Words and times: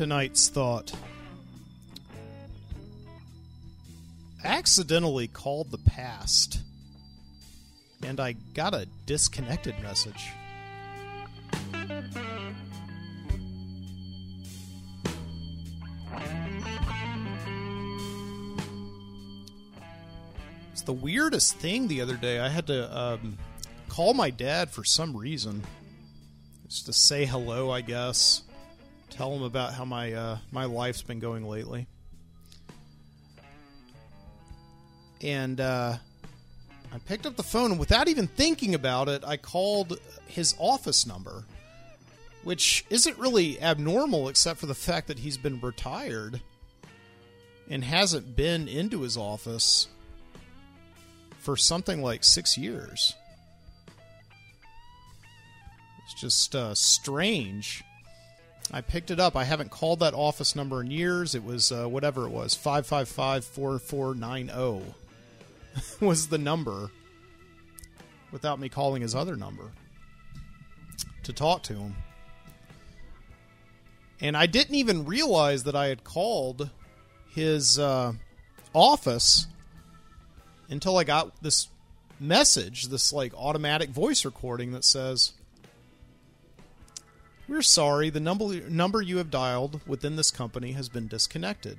tonight's 0.00 0.48
thought. 0.48 0.94
Accidentally 4.42 5.28
called 5.28 5.70
the 5.70 5.76
past, 5.76 6.60
and 8.02 8.18
I 8.18 8.32
got 8.54 8.72
a 8.72 8.88
disconnected 9.04 9.74
message. 9.82 10.30
It's 20.72 20.80
the 20.80 20.94
weirdest 20.94 21.56
thing 21.56 21.88
the 21.88 22.00
other 22.00 22.16
day. 22.16 22.40
I 22.40 22.48
had 22.48 22.66
to 22.68 22.98
um, 22.98 23.36
call 23.90 24.14
my 24.14 24.30
dad 24.30 24.70
for 24.70 24.82
some 24.82 25.14
reason. 25.14 25.62
Just 26.68 26.86
to 26.86 26.94
say 26.94 27.26
hello, 27.26 27.70
I 27.70 27.82
guess. 27.82 28.44
Tell 29.20 29.34
him 29.34 29.42
about 29.42 29.74
how 29.74 29.84
my 29.84 30.14
uh, 30.14 30.38
my 30.50 30.64
life's 30.64 31.02
been 31.02 31.18
going 31.18 31.46
lately. 31.46 31.86
And 35.20 35.60
uh, 35.60 35.98
I 36.90 36.98
picked 37.00 37.26
up 37.26 37.36
the 37.36 37.42
phone, 37.42 37.70
and 37.70 37.78
without 37.78 38.08
even 38.08 38.28
thinking 38.28 38.74
about 38.74 39.10
it, 39.10 39.22
I 39.22 39.36
called 39.36 40.00
his 40.26 40.54
office 40.58 41.06
number, 41.06 41.44
which 42.44 42.86
isn't 42.88 43.18
really 43.18 43.60
abnormal 43.60 44.30
except 44.30 44.58
for 44.58 44.64
the 44.64 44.74
fact 44.74 45.08
that 45.08 45.18
he's 45.18 45.36
been 45.36 45.60
retired 45.60 46.40
and 47.68 47.84
hasn't 47.84 48.34
been 48.36 48.68
into 48.68 49.02
his 49.02 49.18
office 49.18 49.88
for 51.40 51.58
something 51.58 52.00
like 52.00 52.24
six 52.24 52.56
years. 52.56 53.14
It's 56.06 56.18
just 56.18 56.56
uh, 56.56 56.74
strange. 56.74 57.84
I 58.72 58.80
picked 58.80 59.10
it 59.10 59.18
up. 59.18 59.36
I 59.36 59.44
haven't 59.44 59.70
called 59.70 60.00
that 60.00 60.14
office 60.14 60.54
number 60.54 60.80
in 60.80 60.90
years. 60.90 61.34
It 61.34 61.44
was 61.44 61.72
uh, 61.72 61.86
whatever 61.86 62.26
it 62.26 62.30
was 62.30 62.54
555 62.54 63.44
4490 63.44 64.94
was 66.00 66.28
the 66.28 66.38
number 66.38 66.90
without 68.30 68.60
me 68.60 68.68
calling 68.68 69.02
his 69.02 69.14
other 69.14 69.36
number 69.36 69.72
to 71.24 71.32
talk 71.32 71.64
to 71.64 71.74
him. 71.74 71.96
And 74.20 74.36
I 74.36 74.46
didn't 74.46 74.74
even 74.74 75.04
realize 75.04 75.64
that 75.64 75.74
I 75.74 75.86
had 75.86 76.04
called 76.04 76.70
his 77.34 77.78
uh, 77.78 78.12
office 78.72 79.46
until 80.68 80.96
I 80.96 81.04
got 81.04 81.42
this 81.42 81.68
message, 82.20 82.88
this 82.88 83.12
like 83.12 83.32
automatic 83.34 83.90
voice 83.90 84.24
recording 84.24 84.72
that 84.72 84.84
says, 84.84 85.32
"We're 87.50 87.62
sorry, 87.62 88.10
the 88.10 88.20
number 88.20 88.70
number 88.70 89.02
you 89.02 89.18
have 89.18 89.28
dialed 89.28 89.80
within 89.84 90.14
this 90.14 90.30
company 90.30 90.70
has 90.72 90.88
been 90.88 91.08
disconnected. 91.08 91.78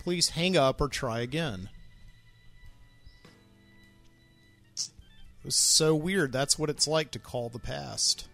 Please 0.00 0.30
hang 0.30 0.56
up 0.56 0.80
or 0.80 0.88
try 0.88 1.20
again." 1.20 1.70
It 4.74 4.90
was 5.44 5.54
so 5.54 5.94
weird. 5.94 6.32
That's 6.32 6.58
what 6.58 6.68
it's 6.68 6.88
like 6.88 7.12
to 7.12 7.20
call 7.20 7.48
the 7.48 7.60
past. 7.60 8.26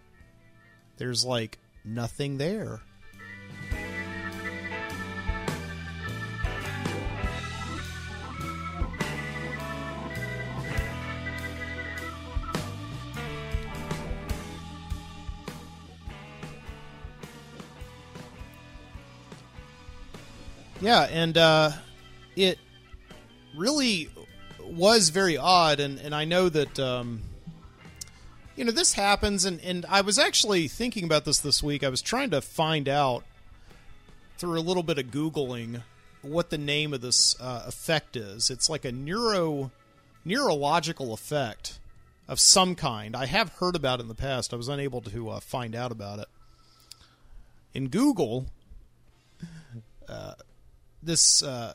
There's 0.97 1.23
like 1.23 1.59
nothing 1.85 2.39
there. 2.39 2.81
Yeah, 20.81 21.09
and 21.11 21.39
uh, 21.39 21.71
it 22.37 22.59
really 23.57 24.11
was 24.63 25.09
very 25.09 25.39
odd, 25.39 25.81
and, 25.81 25.99
and 25.99 26.15
I 26.15 26.25
know 26.25 26.49
that 26.51 26.79
um, 26.79 27.23
you 28.57 28.65
know 28.65 28.73
this 28.73 28.93
happens, 28.93 29.47
and, 29.47 29.61
and 29.63 29.87
I 29.89 30.03
was 30.03 30.19
actually 30.19 30.69
thinking 30.69 31.05
about 31.05 31.25
this 31.25 31.39
this 31.39 31.63
week. 31.63 31.83
I 31.83 31.89
was 31.89 32.03
trying 32.03 32.31
to 32.31 32.43
find 32.43 32.89
out 32.89 33.25
through 34.37 34.59
a 34.59 34.61
little 34.61 34.83
bit 34.83 34.99
of 34.99 35.07
googling 35.07 35.83
what 36.21 36.51
the 36.51 36.59
name 36.59 36.93
of 36.93 37.01
this 37.01 37.41
uh, 37.41 37.65
effect 37.67 38.15
is. 38.15 38.51
It's 38.51 38.69
like 38.69 38.85
a 38.85 38.93
neuro 38.93 39.71
neurological 40.27 41.15
effect 41.15 41.79
of 42.29 42.39
some 42.39 42.75
kind. 42.75 43.17
I 43.17 43.27
have 43.27 43.51
heard 43.55 43.77
about 43.77 44.01
it 44.01 44.03
in 44.03 44.09
the 44.09 44.15
past. 44.15 44.53
I 44.53 44.57
was 44.57 44.69
unable 44.69 45.01
to 45.03 45.31
uh, 45.31 45.41
find 45.41 45.75
out 45.75 45.93
about 45.93 46.19
it. 46.19 46.27
In 47.73 47.89
Google, 47.89 48.47
uh, 50.09 50.35
this 51.07 51.43
uh, 51.43 51.75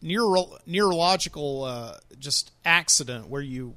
neuro- 0.00 0.58
neurological 0.66 1.64
uh, 1.64 1.96
just 2.18 2.52
accident 2.64 3.28
where 3.28 3.42
you 3.42 3.74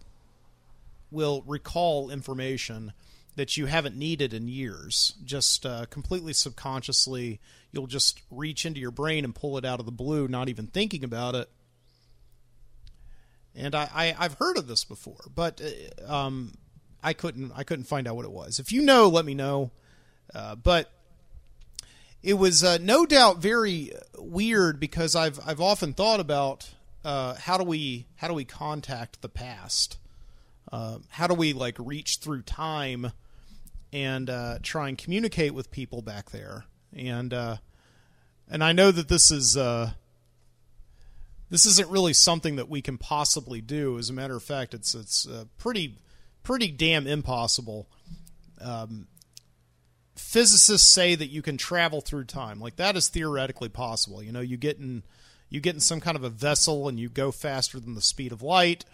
will 1.12 1.44
recall 1.46 2.09
information 2.09 2.94
that 3.35 3.57
you 3.57 3.66
haven't 3.66 3.96
needed 3.96 4.34
in 4.34 4.47
years. 4.47 5.13
Just 5.25 5.66
uh, 5.66 5.85
completely 5.90 6.34
subconsciously, 6.34 7.40
you'll 7.72 7.88
just 7.88 8.22
reach 8.31 8.66
into 8.66 8.79
your 8.79 8.91
brain 8.91 9.25
and 9.25 9.35
pull 9.35 9.57
it 9.57 9.66
out 9.66 9.79
of 9.79 9.85
the 9.85 9.91
blue, 9.91 10.28
not 10.28 10.50
even 10.50 10.68
thinking 10.68 11.03
about 11.03 11.35
it. 11.35 11.50
And 13.53 13.73
I, 13.73 14.13
I 14.17 14.23
have 14.23 14.35
heard 14.35 14.57
of 14.57 14.67
this 14.67 14.84
before, 14.84 15.25
but 15.34 15.62
uh, 15.62 16.13
um, 16.13 16.53
I 17.02 17.13
couldn't 17.13 17.53
I 17.56 17.63
couldn't 17.63 17.85
find 17.85 18.07
out 18.07 18.16
what 18.16 18.25
it 18.25 18.31
was. 18.31 18.59
If 18.59 18.72
you 18.72 18.81
know, 18.81 19.07
let 19.07 19.23
me 19.23 19.34
know. 19.34 19.72
Uh, 20.34 20.56
but 20.56 20.91
it 22.25 22.40
was 22.40 22.63
uh, 22.63 22.80
no 22.81 23.06
doubt 23.06 23.38
very 23.38 23.91
weird 24.18 24.80
because 24.80 25.16
I've 25.16 25.40
I've 25.46 25.62
often 25.62 25.94
thought 25.94 26.19
about 26.19 26.68
uh, 27.03 27.36
how 27.36 27.59
do 27.59 27.63
we 27.63 28.08
how 28.16 28.28
do 28.28 28.34
we 28.34 28.44
contact 28.44 29.22
the 29.22 29.30
past? 29.30 30.00
Uh, 30.72 30.97
how 31.09 31.28
do 31.28 31.35
we 31.35 31.53
like 31.53 31.75
reach 31.78 32.18
through 32.18 32.41
time 32.41 33.12
and 33.94 34.28
uh, 34.28 34.58
try 34.64 34.90
and 34.90 34.97
communicate 34.97 35.53
with 35.53 35.69
people 35.69 36.02
back 36.02 36.31
there? 36.31 36.66
And 36.97 37.31
uh, 37.31 37.58
and 38.50 38.64
I 38.64 38.72
know 38.72 38.90
that 38.90 39.08
this 39.08 39.30
is 39.30 39.56
uh, 39.56 39.91
this 41.52 41.68
isn't 41.68 41.91
really 41.91 42.14
something 42.14 42.56
that 42.56 42.68
we 42.68 42.81
can 42.81 42.97
possibly 42.97 43.62
do. 43.62 44.00
As 44.00 44.09
a 44.09 44.14
matter 44.14 44.35
of 44.35 44.41
fact, 44.41 44.74
it's 44.74 44.96
it's 44.96 45.28
pretty 45.59 46.00
pretty 46.41 46.72
damn 46.72 47.06
impossible. 47.06 47.88
Um, 48.59 49.09
physicists 50.16 50.88
say 50.88 51.16
that 51.16 51.28
you 51.28 51.42
can 51.42 51.58
travel 51.58 52.02
through 52.02 52.26
time. 52.26 52.59
Like 52.59 52.78
that 52.78 52.96
is 52.96 53.09
theoretically 53.09 53.70
possible. 53.70 54.24
You 54.24 54.31
know, 54.31 54.42
you 54.42 54.58
get 54.58 54.78
in 54.78 55.03
you 55.50 55.59
get 55.59 55.76
in 55.76 55.81
some 55.81 56.00
kind 56.00 56.18
of 56.18 56.24
a 56.24 56.30
vessel 56.30 56.88
and 56.88 57.00
you 57.00 57.09
go 57.09 57.31
faster 57.31 57.80
than 57.80 57.96
the 57.96 58.02
speed 58.02 58.31
of 58.31 58.42
light, 58.42 58.86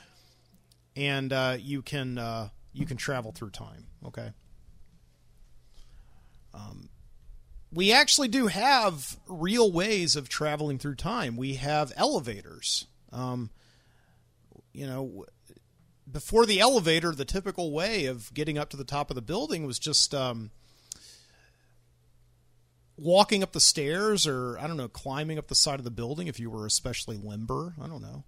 and 0.96 1.32
uh, 1.32 1.58
you 1.59 1.82
can 1.82 2.18
uh, 2.18 2.50
you 2.74 2.86
can 2.86 2.98
travel 2.98 3.32
through 3.32 3.52
time. 3.52 3.88
Okay. 4.06 4.32
Um, 6.54 6.90
we 7.72 7.94
actually 7.94 8.28
do 8.28 8.48
have 8.48 9.18
real 9.28 9.72
ways 9.72 10.16
of 10.16 10.28
traveling 10.28 10.78
through 10.78 10.96
time. 10.96 11.38
We 11.38 11.56
have 11.56 11.94
elevators. 11.96 12.88
Um, 13.14 13.50
you 14.74 14.86
know, 14.86 15.26
before 16.12 16.46
the 16.46 16.59
elevator, 16.59 17.14
the 17.14 17.26
typical 17.26 17.72
way 17.72 18.06
of 18.06 18.34
getting 18.34 18.58
up 18.58 18.70
to 18.72 18.78
the 18.78 18.84
top 18.84 19.09
of 19.09 19.16
the 19.16 19.22
building 19.22 19.66
was 19.66 19.79
just 19.79 20.14
um, 20.14 20.52
walking 23.02 23.42
up 23.42 23.52
the 23.52 23.59
stairs 23.59 24.28
or 24.28 24.58
I 24.59 24.68
don't 24.68 24.78
know, 24.78 24.88
climbing 24.88 25.38
up 25.38 25.48
the 25.48 25.56
side 25.56 25.80
of 25.80 25.84
the 25.84 25.92
building 25.92 26.28
if 26.28 26.40
you 26.40 26.50
were 26.50 26.66
especially 26.66 27.18
limber. 27.18 27.74
I 27.82 27.88
don't 27.88 28.02
know. 28.02 28.24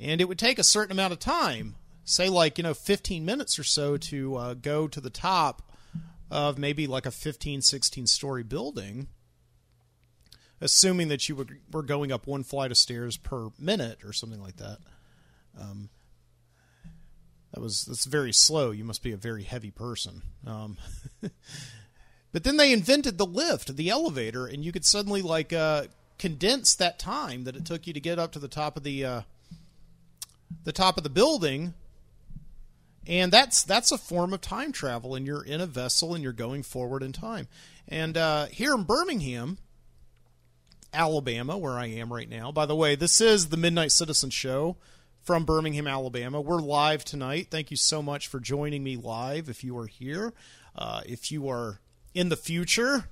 And 0.00 0.20
it 0.20 0.28
would 0.28 0.38
take 0.38 0.58
a 0.58 0.64
certain 0.64 0.92
amount 0.92 1.12
of 1.12 1.20
time, 1.20 1.76
say 2.04 2.28
like, 2.28 2.58
you 2.58 2.64
know, 2.64 2.74
15 2.74 3.24
minutes 3.24 3.58
or 3.58 3.64
so 3.64 3.96
to 3.96 4.36
uh, 4.36 4.54
go 4.54 4.88
to 4.88 5.00
the 5.00 5.10
top 5.10 5.62
of 6.30 6.58
maybe 6.58 6.86
like 6.86 7.06
a 7.06 7.12
15, 7.12 7.62
16 7.62 8.06
story 8.08 8.42
building, 8.42 9.06
assuming 10.60 11.08
that 11.08 11.28
you 11.28 11.46
were 11.70 11.82
going 11.82 12.10
up 12.10 12.26
one 12.26 12.42
flight 12.42 12.72
of 12.72 12.78
stairs 12.78 13.16
per 13.16 13.50
minute 13.58 13.98
or 14.04 14.12
something 14.12 14.42
like 14.42 14.56
that. 14.56 14.78
Um, 15.60 15.90
that 17.52 17.60
was 17.60 17.84
that's 17.84 18.06
very 18.06 18.32
slow. 18.32 18.70
You 18.70 18.82
must 18.82 19.02
be 19.02 19.12
a 19.12 19.16
very 19.16 19.42
heavy 19.42 19.70
person. 19.70 20.22
Um, 20.46 20.78
But 22.32 22.44
then 22.44 22.56
they 22.56 22.72
invented 22.72 23.18
the 23.18 23.26
lift, 23.26 23.76
the 23.76 23.90
elevator, 23.90 24.46
and 24.46 24.64
you 24.64 24.72
could 24.72 24.86
suddenly 24.86 25.20
like 25.20 25.52
uh, 25.52 25.84
condense 26.18 26.74
that 26.74 26.98
time 26.98 27.44
that 27.44 27.56
it 27.56 27.66
took 27.66 27.86
you 27.86 27.92
to 27.92 28.00
get 28.00 28.18
up 28.18 28.32
to 28.32 28.38
the 28.38 28.48
top 28.48 28.76
of 28.76 28.82
the 28.82 29.04
uh, 29.04 29.20
the 30.64 30.72
top 30.72 30.96
of 30.96 31.04
the 31.04 31.10
building. 31.10 31.74
And 33.06 33.32
that's 33.32 33.64
that's 33.64 33.92
a 33.92 33.98
form 33.98 34.32
of 34.32 34.40
time 34.40 34.72
travel, 34.72 35.14
and 35.14 35.26
you're 35.26 35.44
in 35.44 35.60
a 35.60 35.66
vessel 35.66 36.14
and 36.14 36.22
you're 36.22 36.32
going 36.32 36.62
forward 36.62 37.02
in 37.02 37.12
time. 37.12 37.48
And 37.88 38.16
uh, 38.16 38.46
here 38.46 38.74
in 38.74 38.84
Birmingham, 38.84 39.58
Alabama, 40.94 41.58
where 41.58 41.72
I 41.72 41.86
am 41.86 42.12
right 42.12 42.28
now. 42.28 42.52
By 42.52 42.64
the 42.66 42.76
way, 42.76 42.94
this 42.94 43.20
is 43.20 43.48
the 43.48 43.56
Midnight 43.56 43.92
Citizen 43.92 44.30
Show 44.30 44.76
from 45.22 45.44
Birmingham, 45.44 45.86
Alabama. 45.86 46.40
We're 46.40 46.60
live 46.60 47.04
tonight. 47.04 47.48
Thank 47.50 47.70
you 47.70 47.76
so 47.76 48.02
much 48.02 48.28
for 48.28 48.40
joining 48.40 48.84
me 48.84 48.96
live. 48.96 49.48
If 49.48 49.64
you 49.64 49.76
are 49.78 49.86
here, 49.86 50.32
uh, 50.76 51.02
if 51.04 51.32
you 51.32 51.48
are 51.48 51.80
in 52.14 52.28
the 52.28 52.36
future, 52.36 53.08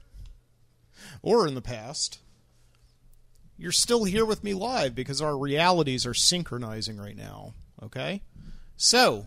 or 1.23 1.47
in 1.47 1.55
the 1.55 1.63
past, 1.63 2.19
you're 3.57 3.73
still 3.73 4.05
here 4.05 4.25
with 4.25 4.43
me 4.43 4.55
live 4.55 4.95
because 4.95 5.21
our 5.21 5.37
realities 5.37 6.07
are 6.07 6.15
synchronizing 6.15 6.99
right 6.99 7.17
now. 7.17 7.55
Okay? 7.83 8.23
So, 8.77 9.27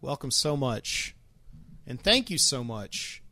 welcome 0.00 0.30
so 0.30 0.56
much. 0.56 1.16
And 1.86 2.00
thank 2.00 2.30
you 2.30 2.38
so 2.38 2.62
much 2.62 3.22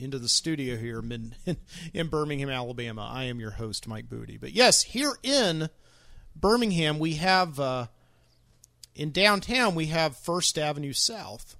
into 0.00 0.18
the 0.18 0.28
studio 0.28 0.76
here 0.76 0.98
in, 0.98 1.34
in 1.94 2.08
Birmingham, 2.08 2.50
Alabama. 2.50 3.08
I 3.12 3.24
am 3.24 3.38
your 3.38 3.52
host, 3.52 3.86
Mike 3.86 4.08
Boody. 4.08 4.40
But 4.40 4.52
yes, 4.52 4.82
here 4.82 5.12
in 5.22 5.68
Birmingham, 6.34 6.98
we 6.98 7.14
have, 7.14 7.60
uh, 7.60 7.86
in 8.94 9.12
downtown, 9.12 9.74
we 9.74 9.86
have 9.86 10.16
First 10.16 10.58
Avenue 10.58 10.92
South. 10.92 11.56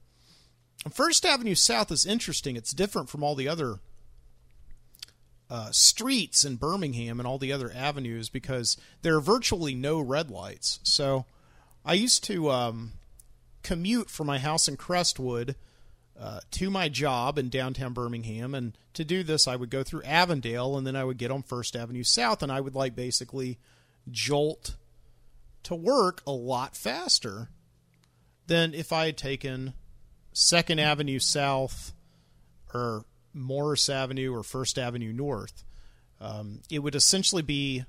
First 0.88 1.26
Avenue 1.26 1.54
South 1.54 1.90
is 1.90 2.06
interesting. 2.06 2.56
It's 2.56 2.72
different 2.72 3.10
from 3.10 3.22
all 3.22 3.34
the 3.34 3.48
other 3.48 3.80
uh, 5.50 5.70
streets 5.72 6.44
in 6.44 6.56
Birmingham 6.56 7.20
and 7.20 7.26
all 7.26 7.38
the 7.38 7.52
other 7.52 7.70
avenues 7.74 8.28
because 8.28 8.76
there 9.02 9.16
are 9.16 9.20
virtually 9.20 9.74
no 9.74 10.00
red 10.00 10.30
lights. 10.30 10.78
So 10.84 11.26
I 11.84 11.94
used 11.94 12.24
to 12.24 12.50
um, 12.50 12.92
commute 13.62 14.08
from 14.08 14.26
my 14.26 14.38
house 14.38 14.68
in 14.68 14.76
Crestwood 14.76 15.56
uh, 16.18 16.40
to 16.52 16.70
my 16.70 16.88
job 16.88 17.36
in 17.36 17.48
downtown 17.48 17.92
Birmingham. 17.92 18.54
And 18.54 18.76
to 18.94 19.04
do 19.04 19.22
this, 19.22 19.48
I 19.48 19.56
would 19.56 19.70
go 19.70 19.82
through 19.82 20.02
Avondale 20.04 20.78
and 20.78 20.86
then 20.86 20.96
I 20.96 21.04
would 21.04 21.18
get 21.18 21.30
on 21.30 21.42
First 21.42 21.74
Avenue 21.76 22.04
South 22.04 22.42
and 22.42 22.52
I 22.52 22.60
would 22.60 22.74
like 22.74 22.94
basically 22.94 23.58
jolt 24.10 24.76
to 25.64 25.74
work 25.74 26.22
a 26.26 26.32
lot 26.32 26.76
faster 26.76 27.48
than 28.46 28.72
if 28.72 28.92
I 28.92 29.06
had 29.06 29.16
taken 29.16 29.74
Second 30.32 30.78
Avenue 30.78 31.18
South 31.18 31.92
or 32.72 33.04
Morris 33.32 33.88
Avenue 33.88 34.34
or 34.34 34.42
First 34.42 34.78
Avenue 34.78 35.12
North. 35.12 35.64
Um, 36.20 36.60
it 36.70 36.80
would 36.80 36.94
essentially 36.94 37.42
be 37.42 37.84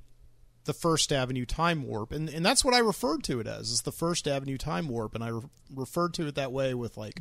the 0.66 0.74
First 0.74 1.12
Avenue 1.12 1.46
time 1.46 1.84
warp, 1.84 2.12
and 2.12 2.30
and 2.30 2.46
that's 2.46 2.64
what 2.64 2.74
I 2.74 2.80
referred 2.80 3.24
to 3.26 3.40
it 3.40 3.48
as, 3.48 3.72
is 3.72 3.82
the 3.82 3.92
First 3.92 4.28
Avenue 4.28 4.58
time 4.58 4.88
warp, 4.88 5.16
and 5.16 5.24
I 5.24 5.30
re- 5.30 5.42
referred 5.74 6.14
to 6.16 6.28
it 6.28 6.36
that 6.36 6.52
way 6.52 6.74
with 6.74 6.98
like 6.98 7.20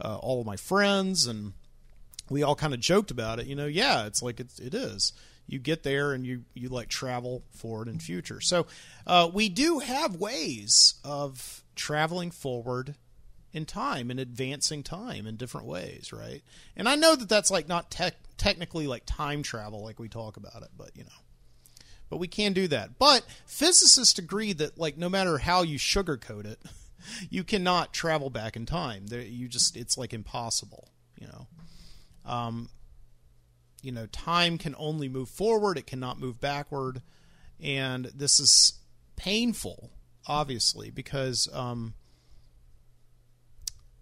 uh, 0.00 0.16
all 0.16 0.40
of 0.40 0.46
my 0.46 0.56
friends, 0.56 1.26
and 1.26 1.54
we 2.30 2.42
all 2.42 2.54
kind 2.54 2.74
of 2.74 2.80
joked 2.80 3.10
about 3.10 3.40
it. 3.40 3.46
You 3.46 3.56
know, 3.56 3.66
yeah, 3.66 4.06
it's 4.06 4.22
like 4.22 4.40
it's, 4.40 4.58
it 4.58 4.74
is. 4.74 5.12
You 5.46 5.58
get 5.58 5.82
there 5.82 6.12
and 6.12 6.26
you 6.26 6.44
you 6.54 6.68
like 6.68 6.88
travel 6.88 7.44
forward 7.50 7.88
and 7.88 8.00
future. 8.00 8.40
So 8.40 8.66
uh, 9.06 9.28
we 9.32 9.48
do 9.48 9.80
have 9.80 10.16
ways 10.16 10.94
of 11.02 11.64
traveling 11.74 12.30
forward 12.30 12.94
in 13.52 13.66
time 13.66 14.10
and 14.10 14.18
advancing 14.18 14.82
time 14.82 15.26
in 15.26 15.36
different 15.36 15.66
ways, 15.66 16.12
right? 16.12 16.42
And 16.76 16.88
I 16.88 16.96
know 16.96 17.14
that 17.14 17.28
that's 17.28 17.50
like 17.50 17.68
not 17.68 17.90
tech 17.90 18.14
technically 18.36 18.86
like 18.86 19.02
time 19.06 19.42
travel 19.42 19.82
like 19.82 19.98
we 19.98 20.08
talk 20.08 20.36
about 20.36 20.62
it, 20.62 20.70
but 20.76 20.90
you 20.96 21.04
know. 21.04 21.10
But 22.08 22.18
we 22.18 22.28
can 22.28 22.52
do 22.52 22.68
that. 22.68 22.98
But 22.98 23.24
physicists 23.46 24.18
agree 24.18 24.52
that 24.54 24.78
like 24.78 24.96
no 24.96 25.08
matter 25.08 25.38
how 25.38 25.62
you 25.62 25.78
sugarcoat 25.78 26.46
it, 26.46 26.60
you 27.30 27.44
cannot 27.44 27.92
travel 27.92 28.30
back 28.30 28.56
in 28.56 28.66
time. 28.66 29.06
You 29.10 29.48
just 29.48 29.76
it's 29.76 29.98
like 29.98 30.12
impossible, 30.12 30.88
you 31.18 31.26
know. 31.26 31.46
Um, 32.24 32.68
you 33.82 33.92
know, 33.92 34.06
time 34.06 34.58
can 34.58 34.74
only 34.78 35.08
move 35.08 35.28
forward; 35.28 35.76
it 35.76 35.86
cannot 35.86 36.20
move 36.20 36.40
backward, 36.40 37.02
and 37.60 38.06
this 38.14 38.38
is 38.38 38.74
painful, 39.16 39.90
obviously, 40.26 40.90
because 40.90 41.48
um, 41.52 41.94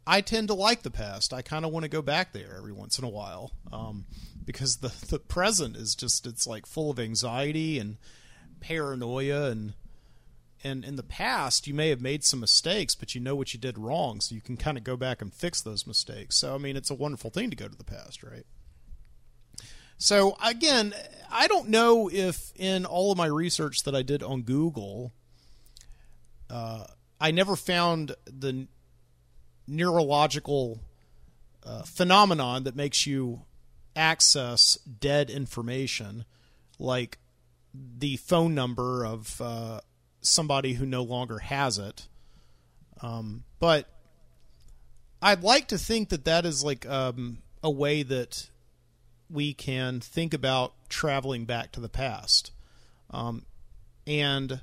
I 0.06 0.20
tend 0.20 0.49
to 0.49 0.55
like 0.55 0.82
the 0.82 0.91
past. 0.91 1.32
I 1.32 1.43
kind 1.43 1.64
of 1.64 1.73
want 1.73 1.85
to 1.85 1.88
go 1.88 2.02
back 2.02 2.32
there 2.32 2.55
every 2.56 2.73
once 2.73 2.99
in 2.99 3.05
a 3.05 3.08
while 3.08 3.52
um, 3.73 4.06
because 4.44 4.79
the 4.79 4.93
the 5.08 5.19
present 5.19 5.76
is 5.76 5.94
just 5.94 6.26
it's 6.26 6.47
like 6.47 6.67
full 6.67 6.91
of 6.91 6.99
anxiety 6.99 7.79
and 7.79 7.99
paranoia 8.61 9.50
and 9.50 9.75
and 10.62 10.85
in 10.85 10.97
the 10.97 11.02
past 11.02 11.67
you 11.67 11.75
may 11.75 11.88
have 11.88 12.00
made 12.00 12.23
some 12.23 12.41
mistakes 12.41 12.94
but 12.94 13.14
you 13.14 13.20
know 13.20 13.35
what 13.35 13.55
you 13.55 13.61
did 13.61 13.79
wrong 13.79 14.20
so 14.20 14.35
you 14.35 14.41
can 14.41 14.56
kind 14.56 14.76
of 14.76 14.85
go 14.85 14.97
back 14.97 15.23
and 15.23 15.32
fix 15.32 15.61
those 15.62 15.87
mistakes 15.87 16.37
so 16.37 16.55
i 16.55 16.58
mean 16.58 16.76
it's 16.76 16.91
a 16.91 16.94
wonderful 16.94 17.31
thing 17.31 17.49
to 17.49 17.56
go 17.56 17.67
to 17.67 17.76
the 17.76 17.85
past 17.85 18.23
right 18.23 18.44
so 19.97 20.37
again 20.44 20.93
i 21.31 21.47
don't 21.47 21.69
know 21.69 22.11
if 22.12 22.52
in 22.56 22.85
all 22.85 23.11
of 23.11 23.17
my 23.17 23.26
research 23.26 23.82
that 23.85 23.94
i 23.94 24.02
did 24.02 24.23
on 24.23 24.43
google 24.43 25.12
uh, 26.50 26.85
i 27.20 27.31
never 27.31 27.56
found 27.56 28.14
the 28.26 28.67
neurological 29.67 30.81
uh, 31.65 31.83
phenomenon 31.83 32.65
that 32.65 32.77
makes 32.77 33.07
you 33.07 33.43
access 33.95 34.77
dead 34.77 35.31
information, 35.31 36.25
like 36.79 37.19
the 37.75 38.17
phone 38.17 38.55
number 38.55 39.05
of 39.05 39.41
uh, 39.41 39.81
somebody 40.21 40.75
who 40.75 40.87
no 40.87 41.03
longer 41.03 41.39
has 41.39 41.79
it. 41.79 42.09
Um, 43.03 43.45
but 43.59 43.87
I'd 45.23 45.43
like 45.43 45.69
to 45.69 45.79
think 45.79 46.11
that 46.11 46.25
that 46.25 46.47
is 46.47 46.65
like 46.65 46.89
um, 46.89 47.39
a 47.62 47.71
way 47.71 48.03
that 48.03 48.51
we 49.29 49.55
can 49.55 50.01
think 50.01 50.35
about 50.35 50.73
traveling 50.89 51.45
back 51.45 51.73
to 51.73 51.81
the 51.81 51.89
past. 51.89 52.53
Um, 53.11 53.45
and 54.07 54.61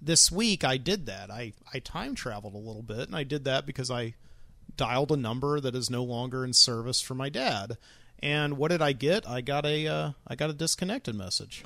this 0.00 0.30
week 0.30 0.64
I 0.64 0.76
did 0.76 1.06
that. 1.06 1.30
I, 1.30 1.52
I 1.72 1.78
time 1.80 2.14
traveled 2.14 2.54
a 2.54 2.58
little 2.58 2.82
bit, 2.82 3.08
and 3.08 3.16
I 3.16 3.24
did 3.24 3.44
that 3.44 3.66
because 3.66 3.90
I 3.90 4.14
dialed 4.76 5.12
a 5.12 5.16
number 5.16 5.60
that 5.60 5.74
is 5.74 5.90
no 5.90 6.04
longer 6.04 6.44
in 6.44 6.52
service 6.52 7.00
for 7.00 7.14
my 7.14 7.28
dad. 7.28 7.76
And 8.20 8.56
what 8.56 8.70
did 8.70 8.82
I 8.82 8.92
get? 8.92 9.28
I 9.28 9.40
got 9.40 9.64
a 9.64 9.86
uh, 9.86 10.10
I 10.26 10.34
got 10.34 10.50
a 10.50 10.54
disconnected 10.54 11.14
message. 11.14 11.64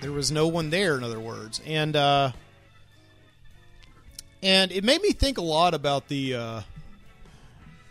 There 0.00 0.12
was 0.12 0.32
no 0.32 0.48
one 0.48 0.70
there, 0.70 0.96
in 0.96 1.04
other 1.04 1.20
words, 1.20 1.60
and 1.66 1.94
uh, 1.94 2.32
and 4.42 4.72
it 4.72 4.82
made 4.82 5.02
me 5.02 5.12
think 5.12 5.36
a 5.36 5.42
lot 5.42 5.74
about 5.74 6.08
the 6.08 6.34
uh, 6.34 6.60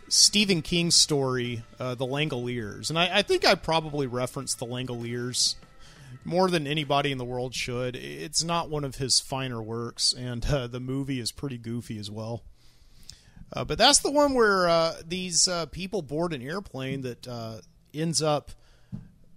Stephen 0.09 0.61
King's 0.61 0.95
story, 0.95 1.63
uh, 1.79 1.95
The 1.95 2.05
Langoliers. 2.05 2.89
And 2.89 2.97
I, 2.97 3.19
I, 3.19 3.21
think 3.21 3.45
I 3.45 3.55
probably 3.55 4.07
referenced 4.07 4.59
The 4.59 4.65
Langoliers 4.65 5.55
more 6.25 6.49
than 6.49 6.67
anybody 6.67 7.11
in 7.11 7.17
the 7.17 7.25
world 7.25 7.53
should. 7.53 7.95
It's 7.95 8.43
not 8.43 8.69
one 8.69 8.83
of 8.83 8.95
his 8.95 9.19
finer 9.19 9.61
works, 9.61 10.13
and 10.13 10.45
uh, 10.45 10.67
the 10.67 10.79
movie 10.79 11.19
is 11.19 11.31
pretty 11.31 11.57
goofy 11.57 11.97
as 11.99 12.09
well. 12.09 12.43
Uh, 13.53 13.63
but 13.63 13.77
that's 13.77 13.99
the 13.99 14.11
one 14.11 14.33
where 14.33 14.67
uh, 14.67 14.95
these 15.05 15.47
uh, 15.47 15.65
people 15.67 16.01
board 16.01 16.33
an 16.33 16.41
airplane 16.41 17.01
that 17.01 17.27
uh, 17.27 17.57
ends 17.93 18.21
up 18.21 18.51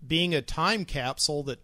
being 0.06 0.34
a 0.34 0.42
time 0.42 0.84
capsule 0.84 1.42
that, 1.44 1.60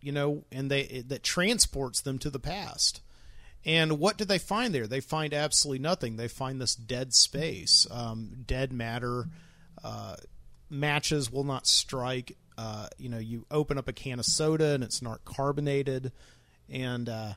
you 0.00 0.12
know, 0.12 0.44
and 0.52 0.70
they 0.70 1.04
that 1.08 1.22
transports 1.22 2.00
them 2.00 2.18
to 2.18 2.30
the 2.30 2.38
past 2.38 3.00
and 3.66 3.98
what 3.98 4.16
do 4.16 4.24
they 4.24 4.38
find 4.38 4.72
there? 4.72 4.86
They 4.86 5.00
find 5.00 5.34
absolutely 5.34 5.80
nothing. 5.80 6.16
They 6.16 6.28
find 6.28 6.60
this 6.60 6.76
dead 6.76 7.12
space, 7.12 7.84
um, 7.90 8.44
dead 8.46 8.72
matter. 8.72 9.26
Uh, 9.82 10.14
matches 10.70 11.32
will 11.32 11.42
not 11.42 11.66
strike. 11.66 12.36
Uh, 12.56 12.86
you 12.96 13.08
know, 13.08 13.18
you 13.18 13.44
open 13.50 13.76
up 13.76 13.88
a 13.88 13.92
can 13.92 14.20
of 14.20 14.24
soda 14.24 14.66
and 14.66 14.84
it's 14.84 15.02
not 15.02 15.24
carbonated, 15.24 16.12
and 16.70 17.08
uh, 17.08 17.32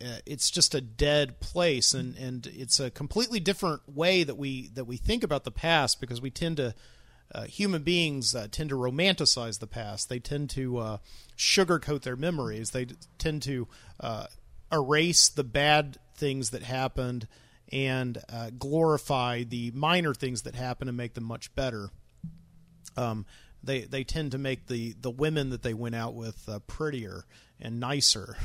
uh, 0.00 0.18
it's 0.24 0.48
just 0.48 0.76
a 0.76 0.80
dead 0.80 1.40
place. 1.40 1.92
And, 1.92 2.16
and 2.16 2.46
it's 2.46 2.78
a 2.78 2.88
completely 2.88 3.40
different 3.40 3.82
way 3.92 4.22
that 4.22 4.36
we 4.36 4.68
that 4.68 4.84
we 4.84 4.96
think 4.96 5.24
about 5.24 5.42
the 5.42 5.50
past 5.50 6.00
because 6.00 6.22
we 6.22 6.30
tend 6.30 6.56
to. 6.58 6.74
Uh, 7.34 7.42
human 7.42 7.82
beings 7.82 8.34
uh, 8.34 8.48
tend 8.50 8.70
to 8.70 8.74
romanticize 8.74 9.58
the 9.58 9.66
past. 9.66 10.08
They 10.08 10.18
tend 10.18 10.48
to 10.48 10.98
sugarcoat 11.36 12.00
their 12.00 12.16
memories. 12.16 12.70
They 12.70 12.86
tend 13.18 13.42
to 13.42 13.68
erase 14.72 15.28
the 15.28 15.44
bad 15.44 15.98
things 16.14 16.50
that 16.50 16.62
happened 16.62 17.28
and 17.70 18.18
uh, 18.32 18.50
glorify 18.58 19.42
the 19.42 19.70
minor 19.72 20.14
things 20.14 20.42
that 20.42 20.54
happen 20.54 20.88
and 20.88 20.96
make 20.96 21.14
them 21.14 21.24
much 21.24 21.54
better. 21.54 21.90
Um, 22.96 23.26
they 23.62 23.82
they 23.82 24.04
tend 24.04 24.32
to 24.32 24.38
make 24.38 24.66
the 24.66 24.94
the 25.00 25.10
women 25.10 25.50
that 25.50 25.62
they 25.62 25.74
went 25.74 25.94
out 25.94 26.14
with 26.14 26.48
uh, 26.48 26.60
prettier 26.60 27.24
and 27.60 27.80
nicer. 27.80 28.36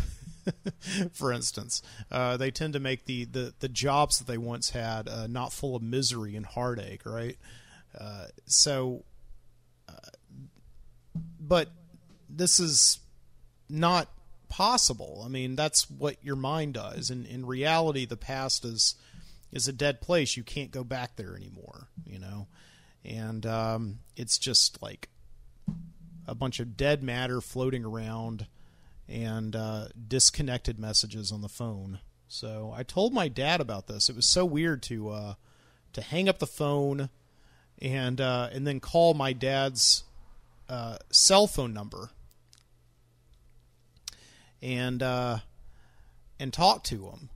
for 1.14 1.32
instance, 1.32 1.82
uh, 2.12 2.38
they 2.38 2.52
tend 2.52 2.74
to 2.74 2.80
make 2.80 3.06
the, 3.06 3.26
the, 3.26 3.54
the 3.60 3.70
jobs 3.70 4.20
that 4.20 4.28
they 4.28 4.38
once 4.38 4.72
had 4.72 5.08
uh, 5.08 5.28
not 5.28 5.54
full 5.54 5.76
of 5.76 5.82
misery 5.82 6.36
and 6.36 6.46
heartache, 6.46 7.06
right? 7.06 7.38
Uh, 7.98 8.26
so, 8.46 9.04
uh, 9.88 10.10
but 11.40 11.70
this 12.30 12.60
is 12.60 13.00
not 13.70 14.10
possible. 14.54 15.24
I 15.26 15.30
mean, 15.30 15.56
that's 15.56 15.90
what 15.90 16.24
your 16.24 16.36
mind 16.36 16.76
does. 16.76 17.10
And 17.10 17.26
in 17.26 17.44
reality, 17.44 18.06
the 18.06 18.16
past 18.16 18.64
is 18.64 18.94
is 19.52 19.68
a 19.68 19.74
dead 19.74 20.00
place. 20.00 20.38
You 20.38 20.44
can't 20.44 20.70
go 20.70 20.84
back 20.84 21.16
there 21.16 21.36
anymore. 21.36 21.88
You 22.06 22.20
know, 22.20 22.48
and 23.04 23.48
um, 23.48 24.00
it's 24.16 24.38
just 24.38 24.80
like 24.80 25.10
a 26.28 26.36
bunch 26.36 26.60
of 26.60 26.78
dead 26.78 27.02
matter 27.02 27.42
floating 27.42 27.84
around, 27.84 28.46
and 29.10 29.56
uh, 29.56 29.88
disconnected 30.08 30.78
messages 30.78 31.32
on 31.32 31.42
the 31.42 31.50
phone. 31.50 31.98
So 32.28 32.74
I 32.76 32.84
told 32.84 33.12
my 33.12 33.30
dad 33.30 33.60
about 33.60 33.88
this. 33.88 34.08
It 34.08 34.16
was 34.16 34.28
so 34.28 34.46
weird 34.46 34.84
to 34.84 35.10
uh, 35.10 35.34
to 35.94 36.02
hang 36.04 36.30
up 36.30 36.38
the 36.38 36.46
phone 36.46 37.10
and 37.82 38.22
uh, 38.22 38.50
and 38.54 38.68
then 38.68 38.80
call 38.80 39.16
my 39.16 39.34
dad's 39.34 40.04
uh, 40.70 40.98
cell 41.10 41.48
phone 41.48 41.74
number 41.74 42.12
and 44.64 45.04
uh, 45.04 45.40
and 46.40 46.52
talk 46.52 46.84
to 46.86 47.08
him. 47.08 47.30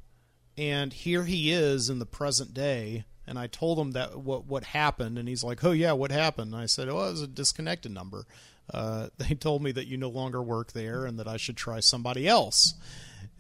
And 0.58 0.92
here 0.92 1.26
he 1.26 1.52
is 1.52 1.90
in 1.90 2.00
the 2.00 2.06
present 2.06 2.54
day. 2.54 3.06
And 3.28 3.38
I 3.38 3.48
told 3.48 3.78
him 3.78 3.92
that 3.92 4.18
what 4.18 4.46
what 4.46 4.64
happened, 4.64 5.20
and 5.20 5.28
he's 5.28 5.44
like, 5.44 5.64
"Oh 5.64 5.72
yeah, 5.72 5.92
what 5.92 6.12
happened?" 6.12 6.54
And 6.54 6.62
I 6.62 6.66
said, 6.66 6.88
"Oh, 6.88 7.04
it 7.06 7.12
was 7.12 7.22
a 7.22 7.28
disconnected 7.28 7.92
number." 7.92 8.26
Uh, 8.74 9.10
they 9.18 9.36
told 9.36 9.62
me 9.62 9.74
that 9.74 9.88
you 9.88 9.98
no 9.98 10.10
longer 10.10 10.42
work 10.42 10.72
there, 10.72 11.06
and 11.06 11.20
that 11.20 11.28
I 11.28 11.36
should 11.36 11.58
try 11.58 11.82
somebody 11.82 12.28
else. 12.28 12.74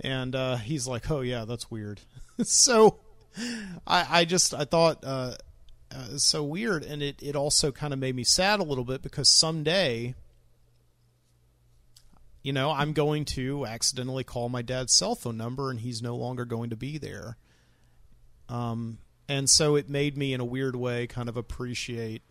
And 0.02 0.36
uh, 0.36 0.58
he's 0.58 0.88
like, 0.88 1.10
"Oh 1.10 1.22
yeah, 1.22 1.46
that's 1.46 1.72
weird." 1.72 2.02
so 2.44 3.00
I, 3.88 4.20
I 4.20 4.26
just 4.26 4.54
I 4.54 4.66
thought 4.66 5.06
uh, 5.06 5.36
uh, 5.90 6.18
so 6.18 6.44
weird, 6.44 6.84
and 6.84 7.02
it 7.02 7.24
it 7.24 7.38
also 7.38 7.72
kind 7.72 7.94
of 7.94 8.00
made 8.00 8.16
me 8.16 8.26
sad 8.26 8.60
a 8.60 8.64
little 8.64 8.84
bit 8.84 9.02
because 9.02 9.30
someday 9.30 10.16
you 12.48 12.54
know, 12.54 12.72
I'm 12.72 12.94
going 12.94 13.26
to 13.26 13.66
accidentally 13.66 14.24
call 14.24 14.48
my 14.48 14.62
dad's 14.62 14.94
cell 14.94 15.16
phone 15.16 15.36
number 15.36 15.70
and 15.70 15.82
he's 15.82 16.02
no 16.02 16.16
longer 16.16 16.46
going 16.46 16.70
to 16.70 16.78
be 16.78 16.98
there. 16.98 17.36
Um, 18.48 19.00
and 19.28 19.50
so 19.50 19.76
it 19.76 19.90
made 19.90 20.18
me, 20.18 20.32
in 20.32 20.40
a 20.40 20.46
weird 20.46 20.74
way, 20.74 21.08
kind 21.08 21.28
of 21.28 21.36
appreciate 21.36 22.22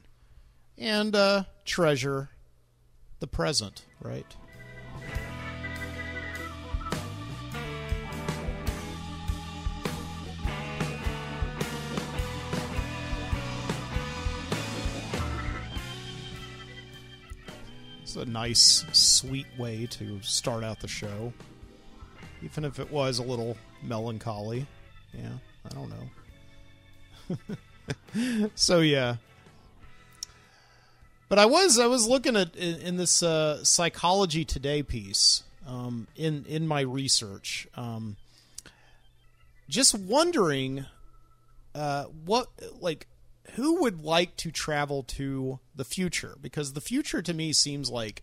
and 0.78 1.14
uh, 1.14 1.44
treasure 1.66 2.30
the 3.20 3.26
present, 3.26 3.84
right? 4.00 4.24
A 18.16 18.24
nice, 18.24 18.84
sweet 18.92 19.46
way 19.58 19.86
to 19.92 20.20
start 20.22 20.64
out 20.64 20.80
the 20.80 20.88
show. 20.88 21.32
Even 22.42 22.64
if 22.64 22.78
it 22.78 22.90
was 22.90 23.18
a 23.18 23.22
little 23.22 23.56
melancholy. 23.82 24.66
Yeah, 25.12 25.32
I 25.64 25.68
don't 25.74 25.90
know. 25.90 27.56
so 28.54 28.80
yeah. 28.80 29.16
But 31.28 31.38
I 31.38 31.46
was 31.46 31.78
I 31.78 31.86
was 31.86 32.06
looking 32.06 32.36
at 32.36 32.54
in, 32.54 32.80
in 32.80 32.96
this 32.96 33.22
uh, 33.22 33.64
psychology 33.64 34.44
today 34.44 34.82
piece 34.82 35.42
um, 35.66 36.06
in 36.16 36.44
in 36.46 36.66
my 36.66 36.80
research, 36.82 37.66
um, 37.74 38.16
just 39.68 39.94
wondering 39.94 40.84
uh, 41.74 42.04
what 42.24 42.48
like 42.80 43.06
who 43.56 43.80
would 43.82 44.02
like 44.02 44.36
to 44.36 44.50
travel 44.50 45.02
to 45.02 45.58
the 45.74 45.84
future? 45.84 46.36
Because 46.40 46.72
the 46.72 46.80
future 46.80 47.22
to 47.22 47.34
me 47.34 47.52
seems 47.52 47.90
like 47.90 48.22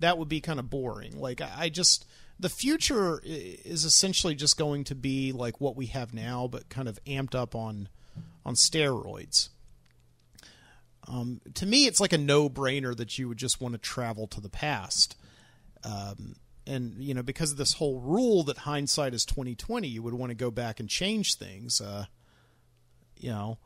that 0.00 0.18
would 0.18 0.28
be 0.28 0.40
kind 0.40 0.58
of 0.58 0.70
boring. 0.70 1.18
Like 1.18 1.40
I 1.40 1.68
just 1.68 2.06
the 2.38 2.48
future 2.48 3.20
is 3.24 3.84
essentially 3.84 4.34
just 4.34 4.58
going 4.58 4.84
to 4.84 4.94
be 4.94 5.32
like 5.32 5.60
what 5.60 5.76
we 5.76 5.86
have 5.86 6.12
now, 6.12 6.48
but 6.48 6.68
kind 6.68 6.88
of 6.88 7.02
amped 7.04 7.34
up 7.34 7.54
on 7.54 7.88
on 8.44 8.54
steroids. 8.54 9.50
Um, 11.06 11.40
to 11.54 11.66
me, 11.66 11.86
it's 11.86 12.00
like 12.00 12.12
a 12.12 12.18
no 12.18 12.48
brainer 12.48 12.96
that 12.96 13.18
you 13.18 13.28
would 13.28 13.38
just 13.38 13.60
want 13.60 13.74
to 13.74 13.78
travel 13.78 14.26
to 14.28 14.40
the 14.40 14.48
past. 14.48 15.16
Um, 15.84 16.36
and 16.66 16.96
you 16.98 17.14
know, 17.14 17.22
because 17.22 17.52
of 17.52 17.58
this 17.58 17.74
whole 17.74 18.00
rule 18.00 18.42
that 18.44 18.58
hindsight 18.58 19.14
is 19.14 19.24
twenty 19.24 19.54
twenty, 19.54 19.88
you 19.88 20.02
would 20.02 20.14
want 20.14 20.30
to 20.30 20.34
go 20.34 20.50
back 20.50 20.80
and 20.80 20.88
change 20.88 21.36
things. 21.36 21.80
Uh, 21.80 22.06
you 23.16 23.30
know, 23.30 23.58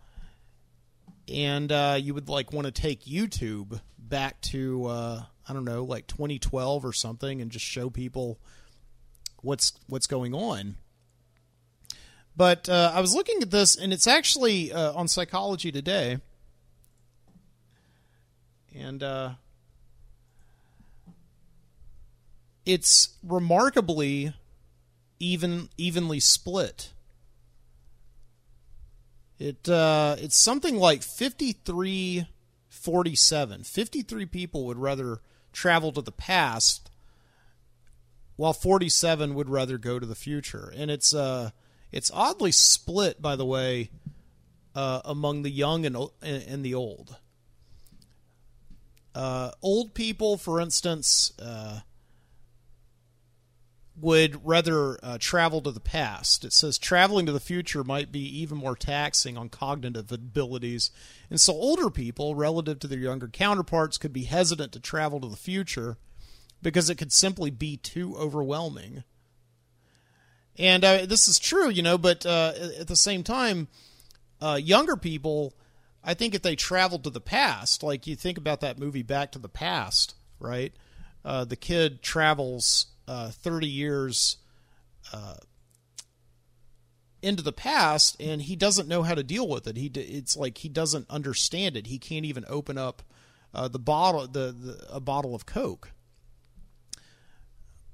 and 1.28 1.70
uh, 1.70 1.99
you 2.00 2.14
would 2.14 2.28
like 2.28 2.52
want 2.52 2.66
to 2.66 2.73
take 2.73 3.04
YouTube 3.04 3.80
back 3.99 4.40
to 4.40 4.87
uh, 4.87 5.23
I 5.49 5.52
don't 5.52 5.64
know, 5.64 5.85
like 5.85 6.06
2012 6.06 6.85
or 6.85 6.92
something, 6.92 7.40
and 7.40 7.50
just 7.50 7.64
show 7.64 7.90
people 7.90 8.38
what's 9.42 9.73
what's 9.87 10.06
going 10.06 10.35
on. 10.35 10.76
But 12.37 12.68
uh, 12.68 12.92
I 12.94 13.00
was 13.00 13.14
looking 13.14 13.42
at 13.42 13.50
this, 13.50 13.76
and 13.76 13.92
it's 13.92 14.06
actually 14.06 14.73
uh, 14.73 14.92
on 14.92 15.08
Psychology 15.08 15.73
Today, 15.73 16.18
and 18.75 19.02
uh, 19.02 19.30
it's 22.64 23.16
remarkably 23.23 24.35
even 25.18 25.68
evenly 25.76 26.20
split 26.20 26.92
it 29.38 29.68
uh, 29.68 30.16
it's 30.18 30.37
something 30.37 30.76
like 30.76 31.02
53 31.02 32.26
47. 32.68 33.64
53 33.64 34.26
people 34.26 34.64
would 34.66 34.78
rather 34.78 35.21
travel 35.52 35.92
to 35.92 36.00
the 36.00 36.12
past 36.12 36.90
while 38.37 38.52
47 38.52 39.35
would 39.35 39.50
rather 39.50 39.78
go 39.78 39.99
to 39.99 40.07
the 40.07 40.14
future. 40.14 40.73
And 40.76 40.90
it's 40.90 41.14
uh 41.14 41.50
it's 41.90 42.11
oddly 42.12 42.52
split 42.52 43.21
by 43.21 43.37
the 43.37 43.47
way 43.47 43.90
uh, 44.75 45.00
among 45.04 45.42
the 45.42 45.50
young 45.50 45.85
and 45.85 45.97
and 46.23 46.64
the 46.64 46.75
old. 46.75 47.16
Uh, 49.14 49.50
old 49.62 49.95
people, 49.95 50.37
for 50.37 50.61
instance, 50.61 51.33
uh, 51.42 51.80
would 54.00 54.47
rather 54.47 54.99
uh, 55.02 55.19
travel 55.19 55.61
to 55.62 55.71
the 55.71 55.81
past. 55.81 56.45
It 56.45 56.52
says 56.52 56.78
traveling 56.78 57.26
to 57.26 57.33
the 57.33 57.40
future 57.40 57.83
might 57.85 58.12
be 58.12 58.21
even 58.40 58.59
more 58.59 58.76
taxing 58.76 59.37
on 59.37 59.49
cognitive 59.49 60.12
abilities, 60.12 60.90
and 61.31 61.40
so 61.40 61.52
older 61.52 61.90
people, 61.90 62.35
relative 62.35 62.78
to 62.81 62.87
their 62.87 62.99
younger 62.99 63.28
counterparts, 63.28 63.99
could 63.99 64.12
be 64.12 64.25
hesitant 64.25 64.73
to 64.73 64.81
travel 64.81 65.21
to 65.21 65.28
the 65.28 65.37
future 65.37 65.99
because 66.62 66.90
it 66.90 66.97
could 66.97 67.12
simply 67.12 67.50
be 67.50 67.76
too 67.76 68.17
overwhelming. 68.17 69.05
And 70.57 70.85
uh, 70.85 71.07
this 71.07 71.28
is 71.28 71.38
true, 71.38 71.69
you 71.69 71.83
know, 71.83 71.99
but 71.99 72.26
uh, 72.26 72.52
at 72.81 72.88
the 72.88 72.97
same 72.97 73.23
time, 73.23 73.69
uh, 74.40 74.59
younger 74.61 74.97
people, 74.97 75.55
I 76.02 76.14
think 76.14 76.35
if 76.35 76.43
they 76.43 76.57
traveled 76.57 77.05
to 77.05 77.11
the 77.11 77.21
past, 77.21 77.83
like 77.83 78.07
you 78.07 78.17
think 78.17 78.38
about 78.38 78.61
that 78.61 78.78
movie 78.78 79.02
Back 79.02 79.33
to 79.33 79.38
the 79.38 79.49
Past, 79.49 80.17
right? 80.40 80.73
Uh, 81.25 81.45
the 81.45 81.57
kid 81.57 82.02
travels 82.02 82.87
uh, 83.09 83.31
30 83.31 83.67
years 83.67 84.37
uh, 85.12 85.37
into 87.23 87.43
the 87.43 87.53
past 87.53 88.21
and 88.21 88.43
he 88.43 88.55
doesn't 88.55 88.87
know 88.87 89.03
how 89.03 89.15
to 89.15 89.23
deal 89.23 89.49
with 89.49 89.67
it. 89.67 89.77
He 89.77 89.87
it's 89.87 90.37
like 90.37 90.59
he 90.59 90.69
doesn't 90.69 91.09
understand 91.09 91.77
it. 91.77 91.87
He 91.87 91.99
can't 91.99 92.27
even 92.27 92.45
open 92.49 92.77
up 92.77 93.03
uh, 93.55 93.67
the 93.67 93.79
bottle 93.79 94.27
the, 94.27 94.53
the, 94.53 94.87
a 94.91 95.00
bottle 95.00 95.35
of 95.35 95.47
Coke. 95.47 95.91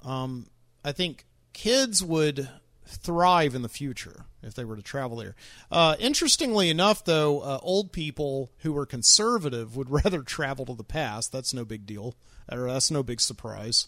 Um, 0.04 0.48
I 0.84 0.92
think 0.92 1.24
kids 1.54 2.02
would 2.02 2.48
thrive 2.86 3.54
in 3.54 3.62
the 3.62 3.68
future 3.68 4.26
if 4.42 4.54
they 4.54 4.64
were 4.64 4.76
to 4.76 4.82
travel 4.82 5.16
there. 5.16 5.34
Uh, 5.70 5.96
interestingly 5.98 6.68
enough, 6.68 7.02
though, 7.02 7.40
uh, 7.40 7.58
old 7.62 7.92
people 7.92 8.50
who 8.58 8.76
are 8.76 8.84
conservative 8.84 9.74
would 9.76 9.88
rather 10.04 10.22
travel 10.22 10.66
to 10.66 10.74
the 10.74 10.84
past. 10.84 11.32
That's 11.32 11.54
no 11.54 11.64
big 11.64 11.86
deal, 11.86 12.16
or 12.52 12.66
that's 12.66 12.90
no 12.90 13.02
big 13.02 13.20
surprise 13.22 13.86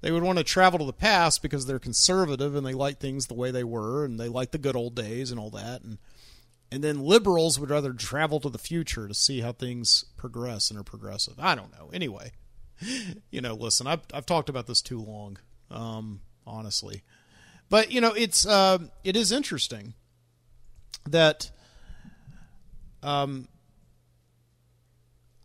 they 0.00 0.10
would 0.10 0.22
want 0.22 0.38
to 0.38 0.44
travel 0.44 0.78
to 0.78 0.84
the 0.84 0.92
past 0.92 1.42
because 1.42 1.66
they're 1.66 1.78
conservative 1.78 2.54
and 2.54 2.66
they 2.66 2.74
like 2.74 2.98
things 2.98 3.26
the 3.26 3.34
way 3.34 3.50
they 3.50 3.64
were 3.64 4.04
and 4.04 4.18
they 4.18 4.28
like 4.28 4.50
the 4.50 4.58
good 4.58 4.76
old 4.76 4.94
days 4.94 5.30
and 5.30 5.38
all 5.38 5.50
that 5.50 5.82
and 5.82 5.98
and 6.70 6.84
then 6.84 7.00
liberals 7.00 7.58
would 7.58 7.70
rather 7.70 7.92
travel 7.92 8.40
to 8.40 8.50
the 8.50 8.58
future 8.58 9.08
to 9.08 9.14
see 9.14 9.40
how 9.40 9.52
things 9.52 10.04
progress 10.16 10.70
and 10.70 10.78
are 10.78 10.84
progressive. 10.84 11.34
I 11.38 11.54
don't 11.54 11.72
know. 11.72 11.90
Anyway, 11.92 12.32
you 13.30 13.40
know, 13.40 13.54
listen, 13.54 13.86
I've 13.86 14.02
I've 14.12 14.26
talked 14.26 14.48
about 14.48 14.66
this 14.66 14.82
too 14.82 15.00
long, 15.00 15.38
um, 15.70 16.20
honestly, 16.46 17.02
but 17.70 17.90
you 17.90 18.00
know, 18.00 18.12
it's 18.12 18.46
uh, 18.46 18.78
it 19.02 19.16
is 19.16 19.32
interesting 19.32 19.94
that 21.06 21.50
um, 23.02 23.48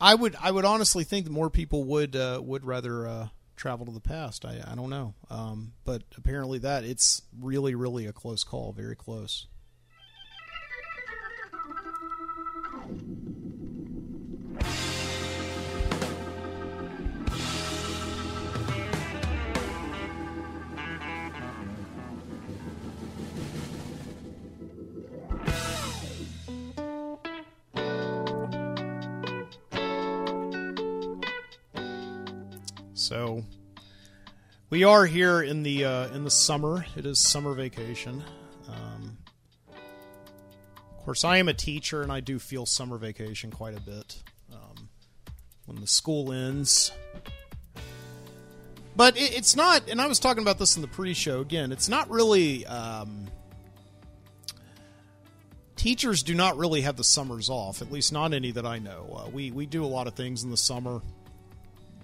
I 0.02 0.16
would 0.16 0.36
I 0.42 0.52
would 0.52 0.66
honestly 0.66 1.04
think 1.04 1.30
more 1.30 1.50
people 1.50 1.86
would 1.86 2.16
uh, 2.16 2.42
would 2.44 2.66
rather 2.66 3.08
uh, 3.08 3.28
travel 3.56 3.86
to 3.86 3.92
the 3.92 4.00
past. 4.00 4.46
I, 4.46 4.62
I 4.66 4.76
don't 4.76 4.90
know. 4.90 5.14
Um, 5.30 5.74
but 5.86 6.04
apparently 6.18 6.60
that 6.60 6.84
it's 6.84 7.22
really, 7.40 7.76
really 7.76 8.06
a 8.06 8.14
close 8.14 8.44
call, 8.44 8.72
very 8.74 8.96
close. 8.96 9.48
So 33.04 33.44
we 34.70 34.86
are 34.86 35.06
here 35.06 35.42
in 35.42 35.62
the 35.64 35.84
uh, 35.84 36.08
in 36.16 36.24
the 36.24 36.32
summer. 36.32 36.86
It 36.96 37.06
is 37.06 37.20
summer 37.20 37.54
vacation. 37.54 38.24
Um, 38.70 39.18
of 40.98 41.04
course, 41.04 41.26
I 41.26 41.36
am 41.36 41.50
a 41.50 41.54
teacher, 41.54 42.02
and 42.02 42.14
I 42.14 42.22
do 42.22 42.40
feel 42.40 42.66
summer 42.66 42.98
vacation 42.98 43.52
quite 43.52 43.76
a 43.76 43.82
bit 43.82 44.24
um, 44.54 44.88
when 45.66 45.82
the 45.82 45.88
school 45.88 46.32
ends. 46.32 46.94
But 48.96 49.18
it, 49.18 49.36
it's 49.36 49.58
not, 49.58 49.90
and 49.90 50.00
I 50.00 50.08
was 50.08 50.18
talking 50.18 50.42
about 50.42 50.58
this 50.58 50.78
in 50.78 50.82
the 50.82 50.88
pre-show. 50.88 51.42
Again, 51.42 51.74
it's 51.74 51.90
not 51.90 52.10
really. 52.10 52.66
Um, 52.66 53.28
teachers 55.76 56.24
do 56.24 56.36
not 56.36 56.56
really 56.56 56.82
have 56.82 56.96
the 56.96 57.04
summers 57.04 57.50
off, 57.50 57.82
at 57.82 57.92
least 57.92 58.14
not 58.14 58.34
any 58.34 58.52
that 58.52 58.66
I 58.66 58.80
know. 58.80 59.26
Uh, 59.26 59.30
we 59.30 59.52
we 59.52 59.66
do 59.66 59.84
a 59.84 59.88
lot 59.88 60.08
of 60.08 60.14
things 60.14 60.46
in 60.46 60.52
the 60.52 60.58
summer, 60.58 61.02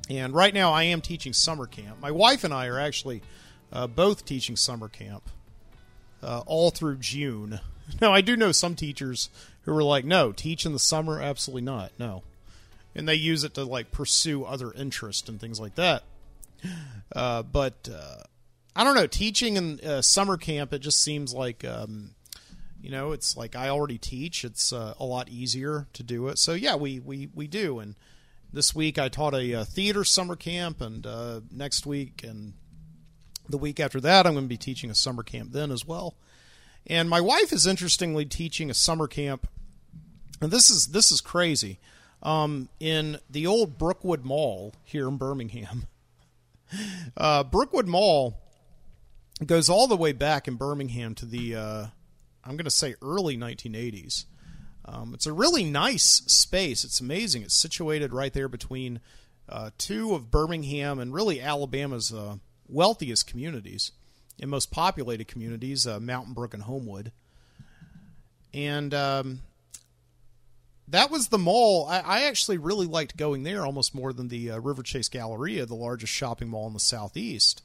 and 0.09 0.33
right 0.33 0.53
now 0.53 0.73
I 0.73 0.83
am 0.83 1.01
teaching 1.01 1.33
summer 1.33 1.67
camp. 1.67 2.01
My 2.01 2.11
wife 2.11 2.43
and 2.43 2.53
I 2.53 2.67
are 2.67 2.79
actually 2.79 3.21
uh, 3.71 3.87
both 3.87 4.25
teaching 4.25 4.55
summer 4.55 4.89
camp 4.89 5.29
uh, 6.23 6.41
all 6.45 6.71
through 6.71 6.97
June. 6.97 7.59
Now 7.99 8.13
I 8.13 8.21
do 8.21 8.37
know 8.37 8.51
some 8.51 8.75
teachers 8.75 9.31
who 9.63 9.75
are 9.75 9.81
like, 9.81 10.05
"No, 10.05 10.31
teach 10.31 10.63
in 10.63 10.73
the 10.73 10.79
summer, 10.79 11.19
absolutely 11.19 11.63
not, 11.63 11.91
no," 11.97 12.21
and 12.93 13.09
they 13.09 13.15
use 13.15 13.43
it 13.43 13.55
to 13.55 13.63
like 13.63 13.89
pursue 13.89 14.43
other 14.43 14.71
interests 14.71 15.27
and 15.27 15.41
things 15.41 15.59
like 15.59 15.73
that. 15.73 16.03
Uh, 17.15 17.41
but 17.41 17.89
uh, 17.91 18.21
I 18.75 18.83
don't 18.83 18.93
know, 18.93 19.07
teaching 19.07 19.55
in 19.55 19.79
uh, 19.79 20.03
summer 20.03 20.37
camp, 20.37 20.71
it 20.71 20.79
just 20.79 21.01
seems 21.01 21.33
like. 21.33 21.65
Um, 21.65 22.11
you 22.81 22.91
know, 22.91 23.11
it's 23.11 23.35
like 23.35 23.55
I 23.55 23.69
already 23.69 23.97
teach. 23.97 24.45
It's 24.45 24.71
uh, 24.71 24.93
a 24.99 25.05
lot 25.05 25.29
easier 25.29 25.87
to 25.93 26.03
do 26.03 26.27
it. 26.27 26.37
So 26.37 26.53
yeah, 26.53 26.75
we 26.75 26.99
we 26.99 27.27
we 27.33 27.47
do. 27.47 27.79
And 27.79 27.95
this 28.51 28.73
week 28.75 28.97
I 28.97 29.09
taught 29.09 29.33
a, 29.33 29.51
a 29.53 29.65
theater 29.65 30.03
summer 30.03 30.35
camp, 30.35 30.81
and 30.81 31.05
uh, 31.05 31.41
next 31.51 31.85
week 31.85 32.23
and 32.23 32.53
the 33.47 33.57
week 33.57 33.79
after 33.79 33.99
that 34.01 34.25
I'm 34.25 34.33
going 34.33 34.45
to 34.45 34.49
be 34.49 34.57
teaching 34.57 34.89
a 34.89 34.95
summer 34.95 35.23
camp 35.23 35.51
then 35.51 35.71
as 35.71 35.85
well. 35.85 36.15
And 36.87 37.09
my 37.09 37.21
wife 37.21 37.51
is 37.51 37.67
interestingly 37.67 38.25
teaching 38.25 38.69
a 38.69 38.73
summer 38.73 39.07
camp, 39.07 39.47
and 40.41 40.51
this 40.51 40.69
is 40.69 40.87
this 40.87 41.11
is 41.11 41.21
crazy. 41.21 41.79
Um, 42.21 42.67
in 42.81 43.19
the 43.29 43.47
old 43.47 43.77
Brookwood 43.77 44.25
Mall 44.25 44.73
here 44.83 45.07
in 45.07 45.17
Birmingham. 45.17 45.87
Uh, 47.17 47.43
Brookwood 47.43 47.87
Mall 47.87 48.39
goes 49.43 49.69
all 49.69 49.87
the 49.87 49.97
way 49.97 50.11
back 50.11 50.47
in 50.47 50.53
Birmingham 50.53 51.15
to 51.15 51.25
the 51.25 51.55
uh, 51.55 51.85
I'm 52.43 52.55
going 52.57 52.65
to 52.65 52.69
say 52.69 52.93
early 53.01 53.37
1980s. 53.37 54.25
Um, 54.91 55.13
it's 55.13 55.27
a 55.27 55.33
really 55.33 55.63
nice 55.63 56.03
space. 56.03 56.83
It's 56.83 56.99
amazing. 56.99 57.43
It's 57.43 57.53
situated 57.53 58.11
right 58.11 58.33
there 58.33 58.47
between 58.47 58.99
uh, 59.47 59.69
two 59.77 60.15
of 60.15 60.31
Birmingham 60.31 60.99
and 60.99 61.13
really 61.13 61.39
Alabama's 61.39 62.11
uh, 62.11 62.37
wealthiest 62.67 63.27
communities 63.27 63.91
and 64.39 64.49
most 64.49 64.71
populated 64.71 65.27
communities, 65.27 65.85
uh, 65.85 65.99
Mountain 65.99 66.33
Brook 66.33 66.53
and 66.53 66.63
Homewood. 66.63 67.11
And 68.53 68.93
um, 68.95 69.41
that 70.87 71.11
was 71.11 71.27
the 71.27 71.37
mall. 71.37 71.87
I, 71.87 71.99
I, 71.99 72.21
actually 72.23 72.57
really 72.57 72.87
liked 72.87 73.15
going 73.15 73.43
there 73.43 73.63
almost 73.63 73.93
more 73.93 74.11
than 74.11 74.29
the 74.29 74.51
uh, 74.51 74.59
Riverchase 74.59 75.11
Galleria, 75.11 75.67
the 75.67 75.75
largest 75.75 76.13
shopping 76.13 76.49
mall 76.49 76.65
in 76.65 76.73
the 76.73 76.79
southeast. 76.79 77.61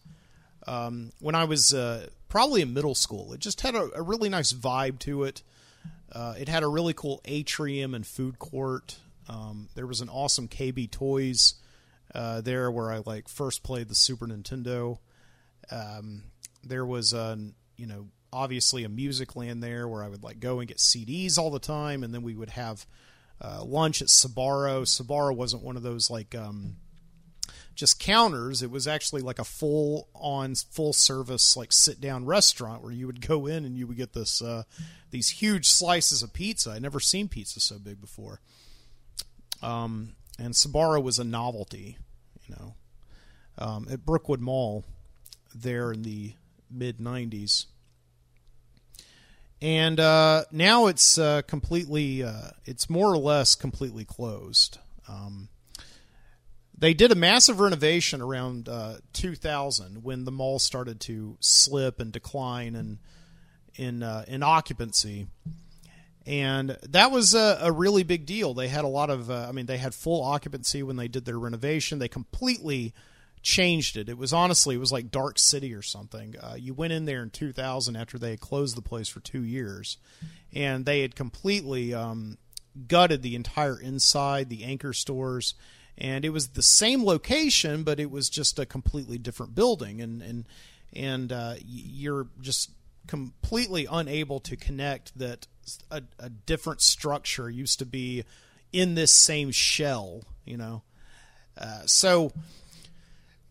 Um, 0.67 1.13
when 1.21 1.35
I 1.35 1.45
was 1.45 1.73
uh, 1.73 2.09
probably 2.29 2.63
in 2.63 2.75
middle 2.75 2.97
school. 2.97 3.33
It 3.33 3.39
just 3.39 3.61
had 3.61 3.75
a, 3.77 3.91
a 3.95 4.03
really 4.03 4.29
nice 4.29 4.53
vibe 4.53 4.99
to 5.01 5.23
it. 5.23 5.43
Uh, 6.15 6.35
it 6.39 6.49
had 6.49 6.63
a 6.63 6.69
really 6.69 6.95
cool 6.95 7.21
atrium 7.25 7.95
and 7.95 8.07
food 8.07 8.39
court. 8.39 8.97
Um, 9.29 9.69
there 9.75 9.87
was 9.87 10.01
an 10.01 10.09
awesome 10.09 10.49
KB 10.49 10.91
Toys 10.91 11.55
uh, 12.15 12.41
there 12.41 12.71
where 12.71 12.93
I 12.93 13.03
like 13.05 13.29
first 13.29 13.63
played 13.63 13.89
the 13.89 13.95
Super 13.95 14.27
Nintendo. 14.27 14.99
Um, 15.71 16.25
there 16.63 16.87
was 16.87 17.13
a 17.13 17.39
you 17.77 17.87
know 17.87 18.09
obviously 18.33 18.85
a 18.85 18.89
Musicland 18.89 19.61
there 19.61 19.89
where 19.89 20.03
I 20.05 20.09
would 20.09 20.23
like 20.23 20.41
go 20.41 20.61
and 20.61 20.69
get 20.69 20.79
CDs 20.79 21.39
all 21.39 21.51
the 21.51 21.59
time, 21.59 22.03
and 22.03 22.15
then 22.15 22.23
we 22.23 22.35
would 22.35 22.51
have 22.51 22.87
uh, 23.41 23.65
lunch 23.65 24.01
at 24.03 24.09
Sbarro. 24.09 24.83
Sbarro 24.83 25.35
wasn't 25.35 25.63
one 25.63 25.77
of 25.77 25.83
those 25.83 26.11
like 26.11 26.35
um, 26.35 26.77
just 27.75 27.99
counters. 27.99 28.63
It 28.63 28.71
was 28.71 28.87
actually 28.87 29.23
like 29.23 29.39
a 29.39 29.45
full 29.45 30.09
on 30.15 30.55
full 30.55 30.93
service 30.93 31.57
like 31.57 31.73
sit 31.73 32.01
down 32.01 32.25
restaurant 32.25 32.83
where 32.83 32.93
you 32.93 33.07
would 33.07 33.27
go 33.27 33.47
in 33.47 33.65
and 33.65 33.77
you 33.77 33.87
would 33.87 33.97
get 33.97 34.13
this 34.13 34.43
uh, 34.43 34.65
these 35.15 35.29
huge 35.29 35.71
slices 35.71 36.25
of 36.25 36.33
pizza. 36.33 36.73
I'd 36.73 36.83
never 36.83 36.99
seen 36.99 37.29
pizza 37.29 37.61
so 37.61 37.79
big 37.79 38.01
before. 38.01 38.41
Um, 39.63 40.17
and 40.41 40.55
Sbarro 40.55 41.01
was 41.01 41.21
a 41.21 41.25
novelty, 41.25 41.99
you 42.49 42.57
know, 42.57 42.75
um, 43.57 43.87
at 43.89 44.05
Brookwood 44.05 44.41
Mall 44.41 44.85
there 45.55 45.93
in 45.93 46.03
the 46.03 46.33
mid 46.69 46.99
'90s. 46.99 47.67
And 49.63 50.01
uh, 50.01 50.47
now 50.51 50.89
it's 50.89 51.17
uh, 51.17 51.43
completely, 51.43 52.25
uh, 52.25 52.51
it's 52.65 52.91
more 52.91 53.07
or 53.07 53.17
less 53.17 53.55
completely 53.55 54.05
closed. 54.05 54.79
Um, 55.07 55.49
they 56.77 56.93
did 56.93 57.13
a 57.13 57.15
massive 57.15 57.61
renovation 57.61 58.21
around 58.21 58.69
uh, 58.69 58.97
2000 59.13 60.03
when 60.03 60.25
the 60.25 60.33
mall 60.33 60.59
started 60.59 60.99
to 61.03 61.37
slip 61.39 62.01
and 62.01 62.11
decline 62.11 62.75
and 62.75 62.99
in 63.77 64.03
uh, 64.03 64.25
in 64.29 64.43
occupancy, 64.43 65.27
and 66.27 66.77
that 66.83 67.11
was 67.11 67.35
a, 67.35 67.59
a, 67.63 67.73
really 67.73 68.03
big 68.03 68.27
deal. 68.27 68.55
They 68.55 68.69
had 68.69 68.85
a 68.85 68.89
lot 68.89 69.11
of, 69.11 69.31
uh, 69.31 69.47
I 69.49 69.53
mean, 69.53 69.67
they 69.67 69.79
had 69.79 69.95
full 69.95 70.23
occupancy 70.23 70.83
when 70.83 70.97
they 70.97 71.09
did 71.09 71.25
their 71.25 71.39
renovation. 71.39 71.99
They 71.99 72.09
completely 72.09 72.95
changed 73.43 73.97
it. 73.97 74.09
It 74.09 74.17
was 74.17 74.33
honestly, 74.33 74.75
it 74.75 74.79
was 74.79 74.93
like 74.93 75.11
Dark 75.11 75.39
City 75.39 75.75
or 75.75 75.83
something. 75.83 76.35
Uh, 76.41 76.55
you 76.59 76.73
went 76.73 76.95
in 76.95 77.05
there 77.05 77.23
in 77.23 77.31
2000 77.31 77.95
after 77.95 78.19
they 78.19 78.31
had 78.31 78.41
closed 78.41 78.77
the 78.77 78.83
place 78.83 79.09
for 79.09 79.21
two 79.21 79.45
years, 79.45 79.99
and 80.55 80.87
they 80.87 81.03
had 81.03 81.15
completely 81.15 81.93
um, 81.93 82.39
gutted 82.89 83.23
the 83.23 83.35
entire 83.35 83.79
inside, 83.79 84.49
the 84.49 84.65
anchor 84.65 84.93
stores 84.93 85.55
and 85.97 86.25
it 86.25 86.31
was 86.31 86.49
the 86.49 86.63
same 86.63 87.05
location, 87.05 87.85
but 87.85 88.01
it 88.01 88.11
was 88.11 88.29
just 88.29 88.59
a 88.59 88.67
completely 88.67 89.19
different 89.19 89.55
building, 89.55 90.01
and 90.01 90.23
and 90.23 90.45
and 90.93 91.33
uh, 91.33 91.55
you're 91.65 92.27
just 92.41 92.71
completely 93.07 93.87
unable 93.91 94.41
to 94.41 94.57
connect 94.57 95.17
that 95.19 95.47
a, 95.91 96.03
a, 96.19 96.29
different 96.29 96.81
structure 96.81 97.49
used 97.49 97.79
to 97.79 97.87
be 97.87 98.25
in 98.73 98.95
this 98.95 99.13
same 99.13 99.51
shell, 99.51 100.23
you 100.45 100.57
know. 100.57 100.83
Uh, 101.57 101.83
so 101.87 102.33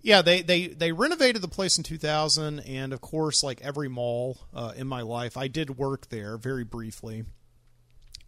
yeah, 0.03 0.21
they, 0.21 0.41
they, 0.41 0.67
they 0.67 0.91
renovated 0.91 1.41
the 1.41 1.47
place 1.47 1.77
in 1.77 1.83
2000, 1.83 2.59
and 2.59 2.91
of 2.91 2.99
course, 2.99 3.41
like 3.41 3.61
every 3.61 3.87
mall 3.87 4.37
uh, 4.53 4.73
in 4.75 4.85
my 4.85 5.01
life, 5.01 5.37
I 5.37 5.47
did 5.47 5.77
work 5.77 6.09
there 6.09 6.37
very 6.37 6.65
briefly. 6.65 7.23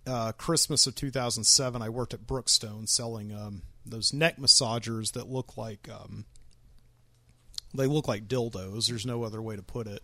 Uh, 0.08 0.32
Christmas 0.32 0.88
of 0.88 0.96
2007, 0.96 1.82
I 1.82 1.90
worked 1.90 2.14
at 2.14 2.26
Brookstone 2.26 2.88
selling 2.88 3.34
um, 3.34 3.64
those 3.86 4.14
neck 4.14 4.38
massagers 4.38 5.12
that 5.14 5.28
look 5.28 5.58
like 5.58 5.90
um, 5.90 6.26
they 7.74 7.88
look 7.88 8.08
like 8.08 8.28
dildos. 8.28 8.88
There's 8.88 9.06
no 9.06 9.24
other 9.24 9.42
way 9.42 9.56
to 9.56 9.62
put 9.62 9.88
it. 9.88 10.02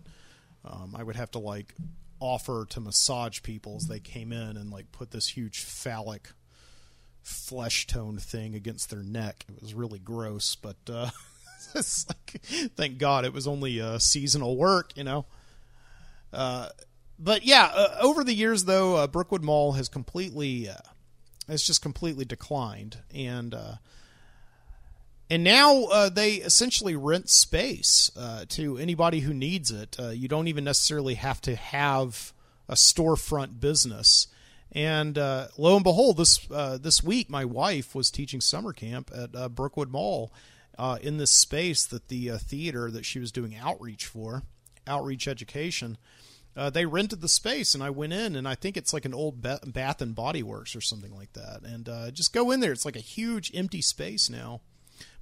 Um, 0.63 0.95
I 0.97 1.03
would 1.03 1.15
have 1.15 1.31
to 1.31 1.39
like 1.39 1.73
offer 2.19 2.65
to 2.69 2.79
massage 2.79 3.41
people 3.41 3.75
as 3.77 3.87
they 3.87 3.99
came 3.99 4.31
in 4.31 4.57
and 4.57 4.69
like 4.69 4.91
put 4.91 5.11
this 5.11 5.27
huge 5.27 5.63
phallic 5.63 6.29
flesh 7.23 7.87
toned 7.87 8.21
thing 8.21 8.55
against 8.55 8.89
their 8.89 9.03
neck. 9.03 9.45
It 9.49 9.61
was 9.61 9.73
really 9.73 9.99
gross, 9.99 10.55
but 10.55 10.77
uh, 10.87 11.09
like, 11.75 12.41
thank 12.75 12.97
God 12.97 13.25
it 13.25 13.33
was 13.33 13.47
only 13.47 13.81
uh, 13.81 13.97
seasonal 13.97 14.55
work, 14.55 14.95
you 14.95 15.03
know. 15.03 15.25
Uh, 16.31 16.69
but 17.17 17.43
yeah, 17.43 17.71
uh, 17.73 17.97
over 18.01 18.23
the 18.23 18.33
years 18.33 18.65
though, 18.65 18.95
uh, 18.95 19.07
Brookwood 19.07 19.43
Mall 19.43 19.73
has 19.73 19.89
completely 19.89 20.69
uh, 20.69 20.75
it's 21.47 21.65
just 21.65 21.81
completely 21.81 22.25
declined, 22.25 22.99
and 23.13 23.53
uh, 23.53 23.73
and 25.31 25.43
now 25.45 25.85
uh, 25.85 26.09
they 26.09 26.33
essentially 26.33 26.95
rent 26.95 27.29
space 27.29 28.11
uh, 28.17 28.43
to 28.49 28.77
anybody 28.77 29.21
who 29.21 29.33
needs 29.33 29.71
it. 29.71 29.95
Uh, 29.97 30.09
you 30.09 30.27
don't 30.27 30.49
even 30.49 30.65
necessarily 30.65 31.13
have 31.13 31.39
to 31.41 31.55
have 31.55 32.33
a 32.67 32.75
storefront 32.75 33.61
business. 33.61 34.27
And 34.73 35.17
uh, 35.17 35.47
lo 35.57 35.75
and 35.75 35.83
behold, 35.83 36.17
this 36.17 36.45
uh, 36.51 36.77
this 36.77 37.01
week, 37.01 37.29
my 37.29 37.45
wife 37.45 37.95
was 37.95 38.11
teaching 38.11 38.41
summer 38.41 38.73
camp 38.73 39.09
at 39.15 39.55
Brookwood 39.55 39.89
Mall 39.89 40.33
in 41.01 41.17
this 41.17 41.31
space 41.31 41.85
that 41.85 42.09
the 42.09 42.37
theater 42.37 42.91
that 42.91 43.05
she 43.05 43.19
was 43.19 43.31
doing 43.31 43.55
outreach 43.55 44.05
for, 44.05 44.43
outreach 44.85 45.27
education 45.27 45.97
uh, 46.55 46.69
they 46.69 46.85
rented 46.85 47.21
the 47.21 47.29
space 47.29 47.73
and 47.73 47.83
I 47.83 47.89
went 47.89 48.13
in 48.13 48.35
and 48.35 48.47
I 48.47 48.55
think 48.55 48.75
it's 48.75 48.93
like 48.93 49.05
an 49.05 49.13
old 49.13 49.41
Bath 49.41 50.01
and 50.01 50.15
Body 50.15 50.43
Works 50.43 50.75
or 50.75 50.81
something 50.81 51.15
like 51.15 51.33
that. 51.33 51.61
And 51.63 51.87
uh, 51.87 52.11
just 52.11 52.33
go 52.33 52.51
in 52.51 52.59
there. 52.59 52.73
It's 52.73 52.85
like 52.85 52.95
a 52.95 52.99
huge 52.99 53.51
empty 53.55 53.81
space 53.81 54.29
now, 54.29 54.61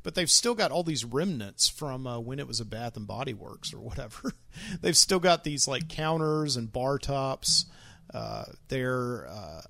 but 0.03 0.15
they've 0.15 0.29
still 0.29 0.55
got 0.55 0.71
all 0.71 0.83
these 0.83 1.05
remnants 1.05 1.67
from 1.67 2.07
uh, 2.07 2.19
when 2.19 2.39
it 2.39 2.47
was 2.47 2.59
a 2.59 2.65
Bath 2.65 2.97
and 2.97 3.07
Body 3.07 3.33
Works 3.33 3.73
or 3.73 3.79
whatever. 3.79 4.33
they've 4.81 4.97
still 4.97 5.19
got 5.19 5.43
these 5.43 5.67
like 5.67 5.89
counters 5.89 6.55
and 6.55 6.71
bar 6.71 6.97
tops. 6.97 7.65
Uh, 8.13 8.45
there 8.69 9.27
uh, 9.27 9.61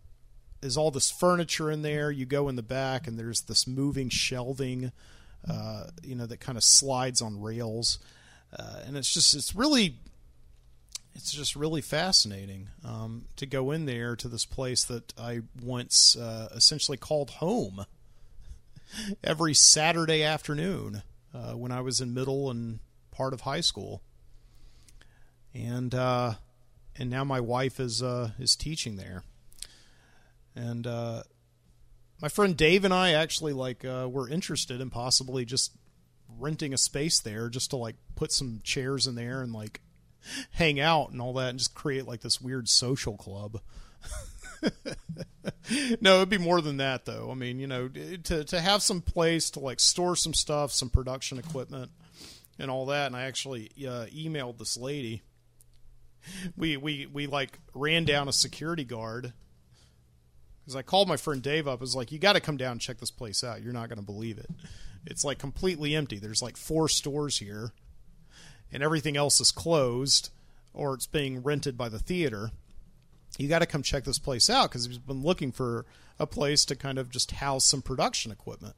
is 0.61 0.77
all 0.77 0.91
this 0.91 1.11
furniture 1.11 1.71
in 1.71 1.81
there. 1.81 2.11
You 2.11 2.25
go 2.25 2.49
in 2.49 2.55
the 2.55 2.63
back 2.63 3.07
and 3.07 3.17
there's 3.17 3.41
this 3.41 3.67
moving 3.67 4.09
shelving 4.09 4.91
uh, 5.47 5.85
you 6.03 6.15
know, 6.15 6.25
that 6.25 6.39
kind 6.39 6.57
of 6.57 6.63
slides 6.63 7.21
on 7.21 7.41
rails, 7.41 7.99
uh, 8.57 8.81
and 8.85 8.97
it's 8.97 9.13
just 9.13 9.35
it's 9.35 9.55
really 9.55 9.95
it's 11.15 11.31
just 11.31 11.55
really 11.55 11.81
fascinating 11.81 12.69
um, 12.83 13.25
to 13.35 13.45
go 13.45 13.71
in 13.71 13.85
there 13.85 14.15
to 14.15 14.27
this 14.27 14.45
place 14.45 14.83
that 14.85 15.13
I 15.17 15.41
once 15.61 16.15
uh, 16.15 16.49
essentially 16.55 16.97
called 16.97 17.31
home 17.31 17.85
every 19.23 19.53
Saturday 19.53 20.23
afternoon 20.23 21.03
uh, 21.33 21.53
when 21.53 21.71
I 21.71 21.81
was 21.81 22.01
in 22.01 22.13
middle 22.13 22.49
and 22.49 22.79
part 23.11 23.33
of 23.33 23.41
high 23.41 23.61
school, 23.61 24.01
and 25.53 25.93
uh, 25.93 26.33
and 26.97 27.09
now 27.09 27.23
my 27.23 27.39
wife 27.39 27.79
is 27.79 28.01
uh, 28.01 28.31
is 28.39 28.55
teaching 28.55 28.95
there, 28.95 29.23
and 30.55 30.85
uh, 30.85 31.23
my 32.21 32.29
friend 32.29 32.55
Dave 32.55 32.85
and 32.85 32.93
I 32.93 33.13
actually 33.13 33.53
like 33.53 33.85
uh, 33.85 34.07
were 34.09 34.29
interested 34.29 34.81
in 34.81 34.89
possibly 34.89 35.45
just 35.45 35.73
renting 36.37 36.73
a 36.73 36.77
space 36.77 37.19
there 37.19 37.49
just 37.49 37.71
to 37.71 37.77
like 37.77 37.95
put 38.15 38.31
some 38.31 38.61
chairs 38.63 39.07
in 39.07 39.15
there 39.15 39.41
and 39.41 39.53
like 39.53 39.81
hang 40.51 40.79
out 40.79 41.11
and 41.11 41.21
all 41.21 41.33
that 41.33 41.49
and 41.49 41.59
just 41.59 41.73
create 41.73 42.05
like 42.05 42.21
this 42.21 42.41
weird 42.41 42.67
social 42.67 43.15
club. 43.17 43.59
no, 46.01 46.17
it'd 46.17 46.29
be 46.29 46.37
more 46.37 46.61
than 46.61 46.77
that 46.77 47.05
though. 47.05 47.29
I 47.31 47.35
mean, 47.35 47.59
you 47.59 47.67
know, 47.67 47.87
to 47.87 48.43
to 48.43 48.59
have 48.59 48.81
some 48.81 49.01
place 49.01 49.49
to 49.51 49.59
like 49.59 49.79
store 49.79 50.15
some 50.15 50.33
stuff, 50.33 50.71
some 50.71 50.89
production 50.89 51.37
equipment 51.37 51.91
and 52.57 52.69
all 52.69 52.87
that. 52.87 53.07
And 53.07 53.15
I 53.15 53.23
actually 53.23 53.71
uh, 53.79 54.05
emailed 54.13 54.57
this 54.57 54.77
lady. 54.77 55.23
We 56.57 56.77
we 56.77 57.05
we 57.05 57.27
like 57.27 57.57
ran 57.73 58.05
down 58.05 58.27
a 58.27 58.33
security 58.33 58.83
guard 58.83 59.33
because 60.61 60.75
I 60.75 60.81
called 60.81 61.07
my 61.07 61.17
friend 61.17 61.41
Dave 61.41 61.67
up. 61.67 61.79
I 61.79 61.81
was 61.81 61.95
like, 61.95 62.11
"You 62.11 62.19
got 62.19 62.33
to 62.33 62.41
come 62.41 62.57
down 62.57 62.73
and 62.73 62.81
check 62.81 62.99
this 62.99 63.11
place 63.11 63.43
out. 63.43 63.61
You're 63.61 63.73
not 63.73 63.89
going 63.89 63.99
to 63.99 64.05
believe 64.05 64.37
it. 64.37 64.49
It's 65.05 65.23
like 65.23 65.39
completely 65.39 65.95
empty. 65.95 66.19
There's 66.19 66.41
like 66.41 66.57
four 66.57 66.89
stores 66.89 67.37
here, 67.37 67.71
and 68.71 68.83
everything 68.83 69.15
else 69.15 69.39
is 69.39 69.51
closed 69.51 70.29
or 70.73 70.93
it's 70.93 71.07
being 71.07 71.41
rented 71.41 71.77
by 71.77 71.89
the 71.89 71.99
theater. 71.99 72.51
You 73.39 73.47
got 73.47 73.59
to 73.59 73.65
come 73.65 73.81
check 73.81 74.03
this 74.03 74.19
place 74.19 74.49
out 74.49 74.69
because 74.69 74.85
he's 74.85 74.97
been 74.97 75.23
looking 75.23 75.51
for 75.51 75.85
a 76.19 76.27
place 76.27 76.65
to 76.65 76.75
kind 76.75 76.99
of 76.99 77.09
just 77.09 77.31
house 77.31 77.65
some 77.65 77.81
production 77.81 78.31
equipment." 78.31 78.75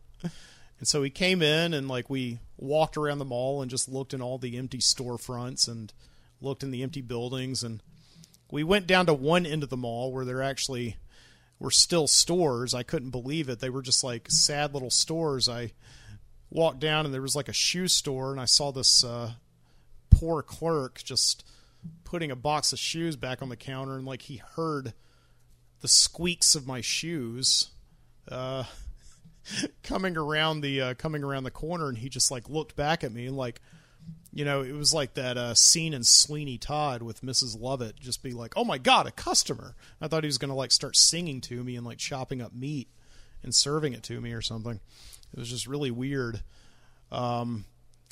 And 0.81 0.87
so 0.87 1.03
he 1.03 1.11
came 1.11 1.43
in 1.43 1.75
and 1.75 1.87
like 1.87 2.09
we 2.09 2.39
walked 2.57 2.97
around 2.97 3.19
the 3.19 3.25
mall 3.25 3.61
and 3.61 3.69
just 3.69 3.87
looked 3.87 4.15
in 4.15 4.21
all 4.21 4.39
the 4.39 4.57
empty 4.57 4.79
storefronts 4.79 5.67
and 5.67 5.93
looked 6.41 6.63
in 6.63 6.71
the 6.71 6.81
empty 6.81 7.01
buildings 7.01 7.61
and 7.63 7.83
we 8.51 8.63
went 8.63 8.87
down 8.87 9.05
to 9.05 9.13
one 9.13 9.45
end 9.45 9.61
of 9.61 9.69
the 9.69 9.77
mall 9.77 10.11
where 10.11 10.25
there 10.25 10.41
actually 10.41 10.97
were 11.59 11.71
still 11.71 12.07
stores. 12.07 12.73
I 12.73 12.81
couldn't 12.81 13.11
believe 13.11 13.47
it. 13.47 13.59
They 13.59 13.69
were 13.69 13.83
just 13.83 14.03
like 14.03 14.29
sad 14.31 14.73
little 14.73 14.89
stores. 14.89 15.47
I 15.47 15.73
walked 16.49 16.79
down 16.79 17.05
and 17.05 17.13
there 17.13 17.21
was 17.21 17.35
like 17.35 17.47
a 17.47 17.53
shoe 17.53 17.87
store 17.87 18.31
and 18.31 18.41
I 18.41 18.45
saw 18.45 18.71
this 18.71 19.03
uh, 19.03 19.33
poor 20.09 20.41
clerk 20.41 21.01
just 21.03 21.45
putting 22.03 22.31
a 22.31 22.35
box 22.35 22.73
of 22.73 22.79
shoes 22.79 23.15
back 23.15 23.41
on 23.41 23.49
the 23.49 23.55
counter 23.55 23.97
and 23.97 24.05
like 24.05 24.23
he 24.23 24.37
heard 24.37 24.93
the 25.81 25.87
squeaks 25.87 26.55
of 26.55 26.67
my 26.67 26.81
shoes. 26.81 27.69
Uh, 28.27 28.63
coming 29.83 30.17
around 30.17 30.61
the 30.61 30.81
uh, 30.81 30.93
coming 30.93 31.23
around 31.23 31.43
the 31.43 31.51
corner, 31.51 31.89
and 31.89 31.97
he 31.97 32.09
just 32.09 32.31
like 32.31 32.49
looked 32.49 32.75
back 32.75 33.03
at 33.03 33.11
me 33.11 33.25
and 33.25 33.35
like, 33.35 33.61
you 34.33 34.45
know, 34.45 34.61
it 34.61 34.73
was 34.73 34.93
like 34.93 35.15
that 35.15 35.37
uh, 35.37 35.53
scene 35.53 35.93
in 35.93 36.03
Sweeney 36.03 36.57
Todd 36.57 37.01
with 37.01 37.21
Mrs. 37.21 37.59
Lovett, 37.59 37.99
just 37.99 38.23
be 38.23 38.31
like, 38.31 38.53
"Oh 38.55 38.63
my 38.63 38.77
God, 38.77 39.07
a 39.07 39.11
customer!" 39.11 39.75
I 39.99 40.07
thought 40.07 40.23
he 40.23 40.27
was 40.27 40.37
gonna 40.37 40.55
like 40.55 40.71
start 40.71 40.95
singing 40.95 41.41
to 41.41 41.63
me 41.63 41.75
and 41.75 41.85
like 41.85 41.97
chopping 41.97 42.41
up 42.41 42.53
meat 42.53 42.87
and 43.43 43.53
serving 43.53 43.93
it 43.93 44.03
to 44.03 44.21
me 44.21 44.33
or 44.33 44.41
something. 44.41 44.79
It 45.33 45.39
was 45.39 45.49
just 45.49 45.67
really 45.67 45.91
weird. 45.91 46.41
Um, 47.11 47.65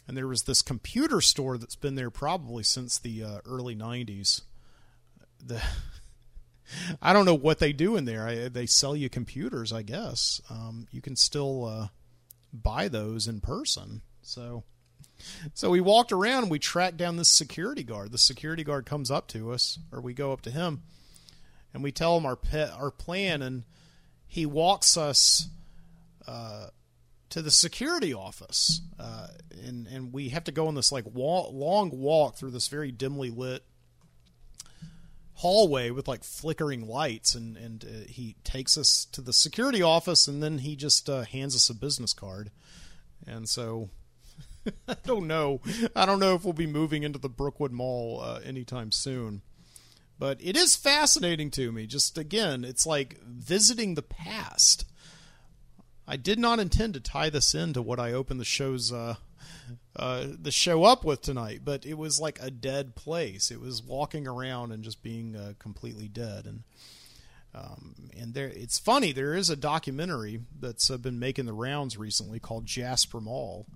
and 0.09 0.17
there 0.17 0.27
was 0.27 0.41
this 0.43 0.63
computer 0.63 1.21
store 1.21 1.59
that's 1.59 1.75
been 1.75 1.93
there 1.93 2.09
probably 2.09 2.63
since 2.63 2.97
the 2.97 3.23
uh, 3.23 3.39
early 3.45 3.75
'90s. 3.75 4.41
The 5.45 5.61
I 7.01 7.13
don't 7.13 7.25
know 7.25 7.35
what 7.35 7.59
they 7.59 7.73
do 7.73 7.95
in 7.95 8.05
there. 8.05 8.27
I, 8.27 8.47
they 8.47 8.65
sell 8.65 8.95
you 8.95 9.07
computers, 9.07 9.71
I 9.71 9.83
guess. 9.83 10.41
Um, 10.49 10.87
you 10.89 10.99
can 10.99 11.15
still 11.15 11.63
uh, 11.63 11.87
buy 12.51 12.87
those 12.87 13.27
in 13.27 13.39
person. 13.39 14.01
So, 14.23 14.63
so 15.53 15.69
we 15.69 15.79
walked 15.79 16.11
around. 16.11 16.49
We 16.49 16.57
tracked 16.57 16.97
down 16.97 17.17
this 17.17 17.29
security 17.29 17.83
guard. 17.83 18.11
The 18.11 18.17
security 18.17 18.63
guard 18.63 18.87
comes 18.87 19.11
up 19.11 19.27
to 19.27 19.51
us, 19.51 19.77
or 19.91 20.01
we 20.01 20.15
go 20.15 20.33
up 20.33 20.41
to 20.41 20.51
him, 20.51 20.81
and 21.71 21.83
we 21.83 21.91
tell 21.91 22.17
him 22.17 22.25
our 22.25 22.35
pet, 22.35 22.71
our 22.71 22.89
plan, 22.89 23.43
and 23.43 23.63
he 24.25 24.47
walks 24.47 24.97
us. 24.97 25.49
Uh, 26.27 26.69
to 27.29 27.41
the 27.41 27.51
security 27.51 28.13
office, 28.13 28.81
uh, 28.99 29.27
and 29.65 29.87
and 29.87 30.13
we 30.13 30.29
have 30.29 30.43
to 30.45 30.51
go 30.51 30.67
on 30.67 30.75
this 30.75 30.91
like 30.91 31.05
wall, 31.05 31.51
long 31.53 31.91
walk 31.91 32.35
through 32.35 32.51
this 32.51 32.67
very 32.67 32.91
dimly 32.91 33.29
lit 33.29 33.63
hallway 35.39 35.89
with 35.89 36.05
like 36.05 36.21
flickering 36.21 36.85
lights 36.85 37.33
and 37.33 37.55
and 37.55 37.85
uh, 37.85 38.05
he 38.09 38.35
takes 38.43 38.77
us 38.77 39.05
to 39.05 39.21
the 39.21 39.31
security 39.31 39.81
office 39.81 40.27
and 40.27 40.43
then 40.43 40.57
he 40.57 40.75
just 40.75 41.09
uh, 41.09 41.21
hands 41.21 41.55
us 41.55 41.69
a 41.69 41.73
business 41.73 42.13
card. 42.13 42.51
And 43.25 43.47
so 43.47 43.89
I 44.87 44.97
don't 45.05 45.27
know. 45.27 45.61
I 45.95 46.05
don't 46.05 46.19
know 46.19 46.35
if 46.35 46.43
we'll 46.43 46.51
be 46.51 46.67
moving 46.67 47.03
into 47.03 47.19
the 47.19 47.29
Brookwood 47.29 47.71
Mall 47.71 48.19
uh, 48.21 48.39
anytime 48.43 48.91
soon. 48.91 49.41
But 50.17 50.39
it 50.41 50.57
is 50.57 50.75
fascinating 50.75 51.51
to 51.51 51.71
me. 51.71 51.87
Just 51.87 52.17
again 52.17 52.65
it's 52.65 52.85
like 52.85 53.21
visiting 53.23 53.95
the 53.95 54.01
past 54.01 54.83
I 56.09 56.15
did 56.15 56.39
not 56.39 56.57
intend 56.57 56.95
to 56.95 56.99
tie 56.99 57.29
this 57.29 57.53
into 57.53 57.83
what 57.83 57.99
I 57.99 58.13
opened 58.13 58.39
the 58.39 58.45
show's 58.45 58.91
uh, 58.91 59.15
uh, 59.95 60.25
the 60.41 60.51
show 60.51 60.83
up 60.83 61.05
with 61.05 61.21
tonight, 61.21 61.61
but 61.63 61.85
it 61.85 61.99
was 61.99 62.19
like 62.19 62.39
a 62.41 62.49
dead 62.49 62.95
place. 62.95 63.51
It 63.51 63.61
was 63.61 63.83
walking 63.83 64.25
around 64.25 64.71
and 64.71 64.83
just 64.83 65.03
being 65.03 65.35
uh, 65.35 65.53
completely 65.59 66.07
dead. 66.07 66.45
And 66.47 66.63
um, 67.53 68.09
and 68.19 68.33
there, 68.33 68.47
it's 68.47 68.79
funny. 68.79 69.11
There 69.11 69.35
is 69.35 69.51
a 69.51 69.55
documentary 69.55 70.41
that's 70.59 70.89
uh, 70.89 70.97
been 70.97 71.19
making 71.19 71.45
the 71.45 71.53
rounds 71.53 71.95
recently 71.95 72.39
called 72.39 72.65
Jasper 72.65 73.21
Mall. 73.21 73.67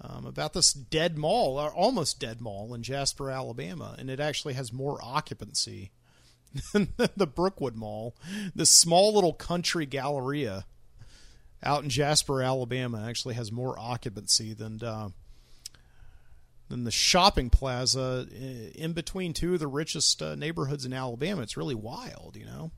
Um, 0.00 0.26
about 0.26 0.52
this 0.52 0.72
dead 0.72 1.16
mall, 1.16 1.58
or 1.58 1.72
almost 1.72 2.20
dead 2.20 2.40
mall 2.40 2.74
in 2.74 2.82
Jasper, 2.82 3.30
Alabama, 3.30 3.94
and 3.98 4.10
it 4.10 4.20
actually 4.20 4.54
has 4.54 4.72
more 4.72 4.98
occupancy 5.02 5.92
than 6.72 6.92
the 7.16 7.26
Brookwood 7.26 7.74
Mall. 7.74 8.14
This 8.54 8.70
small 8.70 9.14
little 9.14 9.32
country 9.32 9.86
galleria 9.86 10.66
out 11.64 11.82
in 11.82 11.90
Jasper, 11.90 12.42
Alabama, 12.42 13.04
actually 13.08 13.34
has 13.34 13.50
more 13.50 13.78
occupancy 13.78 14.52
than 14.52 14.82
uh, 14.82 15.08
than 16.68 16.84
the 16.84 16.90
shopping 16.90 17.50
plaza 17.50 18.26
in 18.74 18.92
between 18.92 19.32
two 19.32 19.54
of 19.54 19.60
the 19.60 19.66
richest 19.66 20.22
uh, 20.22 20.34
neighborhoods 20.34 20.84
in 20.84 20.92
Alabama. 20.92 21.42
It's 21.42 21.56
really 21.56 21.74
wild, 21.74 22.36
you 22.38 22.46
know. 22.46 22.70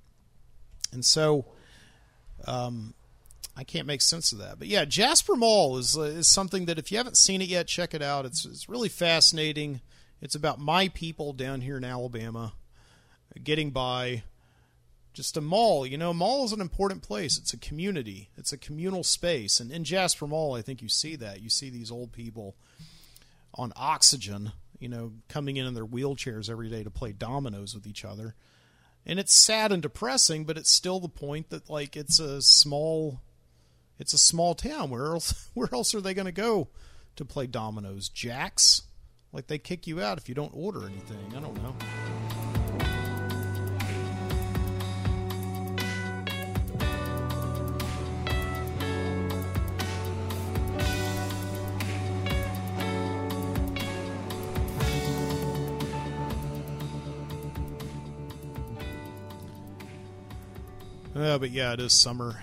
And 0.92 1.04
so, 1.04 1.46
um, 2.46 2.94
I 3.56 3.64
can't 3.64 3.86
make 3.86 4.02
sense 4.02 4.32
of 4.32 4.38
that. 4.38 4.58
But 4.58 4.68
yeah, 4.68 4.84
Jasper 4.84 5.34
Mall 5.34 5.78
is 5.78 5.96
uh, 5.96 6.02
is 6.02 6.28
something 6.28 6.66
that 6.66 6.78
if 6.78 6.92
you 6.92 6.98
haven't 6.98 7.16
seen 7.16 7.42
it 7.42 7.48
yet, 7.48 7.66
check 7.66 7.94
it 7.94 8.02
out. 8.02 8.24
It's 8.24 8.44
it's 8.44 8.68
really 8.68 8.88
fascinating. 8.88 9.80
It's 10.20 10.34
about 10.34 10.58
my 10.58 10.88
people 10.88 11.32
down 11.32 11.60
here 11.60 11.76
in 11.76 11.84
Alabama 11.84 12.52
getting 13.42 13.70
by. 13.70 14.22
Just 15.16 15.38
a 15.38 15.40
mall, 15.40 15.86
you 15.86 15.96
know, 15.96 16.12
mall 16.12 16.44
is 16.44 16.52
an 16.52 16.60
important 16.60 17.00
place. 17.00 17.38
It's 17.38 17.54
a 17.54 17.56
community. 17.56 18.28
It's 18.36 18.52
a 18.52 18.58
communal 18.58 19.02
space. 19.02 19.60
And 19.60 19.72
in 19.72 19.82
Jasper 19.82 20.26
Mall, 20.26 20.54
I 20.54 20.60
think 20.60 20.82
you 20.82 20.90
see 20.90 21.16
that. 21.16 21.40
You 21.40 21.48
see 21.48 21.70
these 21.70 21.90
old 21.90 22.12
people 22.12 22.54
on 23.54 23.72
oxygen, 23.76 24.52
you 24.78 24.90
know, 24.90 25.12
coming 25.30 25.56
in 25.56 25.64
in 25.64 25.72
their 25.72 25.86
wheelchairs 25.86 26.50
every 26.50 26.68
day 26.68 26.84
to 26.84 26.90
play 26.90 27.12
dominoes 27.12 27.74
with 27.74 27.86
each 27.86 28.04
other. 28.04 28.34
And 29.06 29.18
it's 29.18 29.34
sad 29.34 29.72
and 29.72 29.80
depressing, 29.80 30.44
but 30.44 30.58
it's 30.58 30.70
still 30.70 31.00
the 31.00 31.08
point 31.08 31.48
that 31.48 31.70
like 31.70 31.96
it's 31.96 32.18
a 32.18 32.42
small 32.42 33.22
it's 33.98 34.12
a 34.12 34.18
small 34.18 34.54
town. 34.54 34.90
Where 34.90 35.06
else 35.06 35.48
where 35.54 35.70
else 35.72 35.94
are 35.94 36.02
they 36.02 36.12
going 36.12 36.26
to 36.26 36.30
go 36.30 36.68
to 37.16 37.24
play 37.24 37.46
dominoes? 37.46 38.10
Jacks? 38.10 38.82
Like 39.32 39.46
they 39.46 39.56
kick 39.56 39.86
you 39.86 39.98
out 39.98 40.18
if 40.18 40.28
you 40.28 40.34
don't 40.34 40.52
order 40.52 40.84
anything. 40.84 41.32
I 41.34 41.40
don't 41.40 41.56
know. 41.62 41.74
Uh, 61.16 61.38
but 61.38 61.50
yeah, 61.50 61.72
it 61.72 61.80
is 61.80 61.94
summer. 61.94 62.38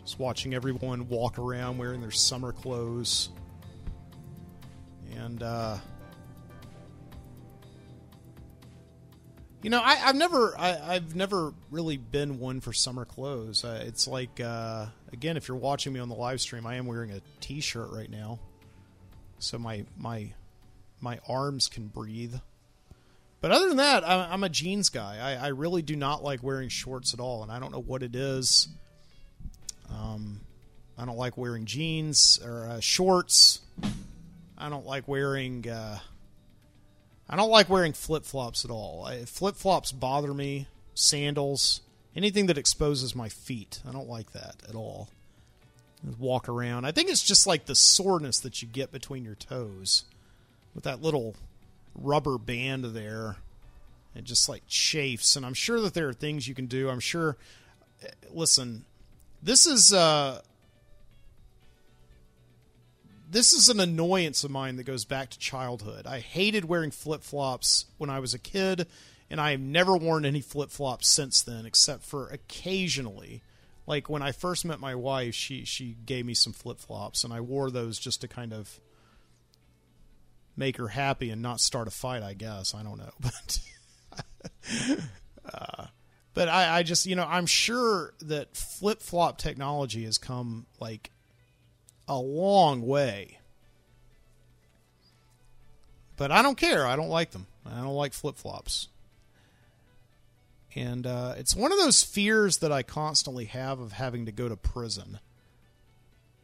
Just 0.00 0.18
watching 0.18 0.54
everyone 0.54 1.08
walk 1.08 1.38
around 1.38 1.76
wearing 1.76 2.00
their 2.00 2.12
summer 2.12 2.52
clothes. 2.52 3.30
And, 5.16 5.42
uh, 5.42 5.78
You 9.60 9.70
know, 9.70 9.82
I, 9.82 9.96
have 9.96 10.14
never, 10.14 10.54
I, 10.56 10.94
have 10.94 11.16
never 11.16 11.52
really 11.72 11.96
been 11.96 12.38
one 12.38 12.60
for 12.60 12.72
summer 12.72 13.04
clothes. 13.04 13.64
Uh, 13.64 13.82
it's 13.84 14.06
like, 14.06 14.38
uh, 14.40 14.86
again, 15.12 15.36
if 15.36 15.48
you're 15.48 15.56
watching 15.56 15.92
me 15.92 15.98
on 15.98 16.08
the 16.08 16.14
live 16.14 16.40
stream, 16.40 16.64
I 16.64 16.76
am 16.76 16.86
wearing 16.86 17.10
a 17.10 17.20
T-shirt 17.40 17.90
right 17.90 18.08
now, 18.08 18.38
so 19.40 19.58
my 19.58 19.84
my 19.96 20.32
my 21.00 21.18
arms 21.28 21.68
can 21.68 21.88
breathe. 21.88 22.36
But 23.40 23.52
other 23.52 23.68
than 23.68 23.76
that, 23.76 24.02
I'm 24.04 24.42
a 24.42 24.48
jeans 24.48 24.88
guy. 24.88 25.18
I, 25.20 25.46
I 25.46 25.48
really 25.48 25.82
do 25.82 25.94
not 25.94 26.24
like 26.24 26.42
wearing 26.42 26.68
shorts 26.68 27.14
at 27.14 27.20
all, 27.20 27.44
and 27.44 27.52
I 27.52 27.60
don't 27.60 27.70
know 27.70 27.80
what 27.80 28.02
it 28.02 28.16
is. 28.16 28.68
Um, 29.90 30.40
I 30.96 31.04
don't 31.04 31.16
like 31.16 31.36
wearing 31.36 31.64
jeans 31.64 32.40
or 32.44 32.66
uh, 32.66 32.80
shorts. 32.80 33.60
I 34.56 34.68
don't 34.68 34.86
like 34.86 35.06
wearing. 35.06 35.68
Uh, 35.68 36.00
I 37.30 37.36
don't 37.36 37.50
like 37.50 37.68
wearing 37.68 37.92
flip 37.92 38.24
flops 38.24 38.64
at 38.64 38.72
all. 38.72 39.08
Flip 39.26 39.54
flops 39.54 39.92
bother 39.92 40.34
me. 40.34 40.66
Sandals, 40.94 41.82
anything 42.16 42.46
that 42.46 42.58
exposes 42.58 43.14
my 43.14 43.28
feet, 43.28 43.80
I 43.88 43.92
don't 43.92 44.08
like 44.08 44.32
that 44.32 44.56
at 44.68 44.74
all. 44.74 45.10
Walk 46.18 46.48
around. 46.48 46.86
I 46.86 46.90
think 46.90 47.08
it's 47.08 47.22
just 47.22 47.46
like 47.46 47.66
the 47.66 47.76
soreness 47.76 48.40
that 48.40 48.62
you 48.62 48.68
get 48.68 48.90
between 48.90 49.24
your 49.24 49.36
toes 49.36 50.04
with 50.74 50.82
that 50.84 51.00
little 51.02 51.36
rubber 52.02 52.38
band 52.38 52.84
there. 52.86 53.36
It 54.14 54.24
just 54.24 54.48
like 54.48 54.66
chafes, 54.66 55.36
and 55.36 55.44
I'm 55.46 55.54
sure 55.54 55.80
that 55.80 55.94
there 55.94 56.08
are 56.08 56.12
things 56.14 56.48
you 56.48 56.54
can 56.54 56.66
do. 56.66 56.88
I'm 56.88 57.00
sure. 57.00 57.36
Listen, 58.32 58.84
this 59.42 59.66
is 59.66 59.92
uh, 59.92 60.40
this 63.30 63.52
is 63.52 63.68
an 63.68 63.80
annoyance 63.80 64.42
of 64.44 64.50
mine 64.50 64.76
that 64.76 64.84
goes 64.84 65.04
back 65.04 65.30
to 65.30 65.38
childhood. 65.38 66.06
I 66.06 66.20
hated 66.20 66.64
wearing 66.64 66.90
flip 66.90 67.22
flops 67.22 67.86
when 67.98 68.10
I 68.10 68.20
was 68.20 68.34
a 68.34 68.38
kid, 68.38 68.86
and 69.30 69.40
I 69.40 69.52
have 69.52 69.60
never 69.60 69.96
worn 69.96 70.24
any 70.24 70.40
flip 70.40 70.70
flops 70.70 71.06
since 71.06 71.42
then, 71.42 71.66
except 71.66 72.02
for 72.02 72.28
occasionally. 72.28 73.42
Like 73.86 74.08
when 74.08 74.22
I 74.22 74.32
first 74.32 74.64
met 74.64 74.80
my 74.80 74.94
wife, 74.94 75.34
she 75.34 75.64
she 75.64 75.96
gave 76.06 76.26
me 76.26 76.34
some 76.34 76.52
flip 76.52 76.78
flops, 76.78 77.24
and 77.24 77.32
I 77.32 77.40
wore 77.40 77.70
those 77.70 77.98
just 77.98 78.20
to 78.22 78.28
kind 78.28 78.52
of 78.52 78.80
make 80.58 80.76
her 80.76 80.88
happy 80.88 81.30
and 81.30 81.40
not 81.40 81.60
start 81.60 81.88
a 81.88 81.90
fight. 81.90 82.22
I 82.22 82.34
guess 82.34 82.74
I 82.74 82.82
don't 82.82 82.98
know, 82.98 83.12
but 83.20 83.60
uh, 85.52 85.86
but 86.34 86.48
I, 86.48 86.78
I 86.78 86.82
just 86.82 87.06
you 87.06 87.16
know 87.16 87.26
I'm 87.26 87.46
sure 87.46 88.12
that 88.20 88.56
flip 88.56 89.00
flop 89.00 89.38
technology 89.38 90.04
has 90.04 90.18
come 90.18 90.66
like 90.80 91.10
a 92.06 92.18
long 92.18 92.82
way. 92.82 93.38
But 96.16 96.32
I 96.32 96.42
don't 96.42 96.58
care. 96.58 96.84
I 96.84 96.96
don't 96.96 97.10
like 97.10 97.30
them. 97.30 97.46
I 97.64 97.76
don't 97.76 97.94
like 97.94 98.12
flip 98.12 98.36
flops. 98.36 98.88
And 100.74 101.06
uh, 101.06 101.34
it's 101.36 101.54
one 101.54 101.70
of 101.70 101.78
those 101.78 102.02
fears 102.02 102.58
that 102.58 102.72
I 102.72 102.82
constantly 102.82 103.44
have 103.46 103.78
of 103.78 103.92
having 103.92 104.26
to 104.26 104.32
go 104.32 104.48
to 104.48 104.56
prison 104.56 105.20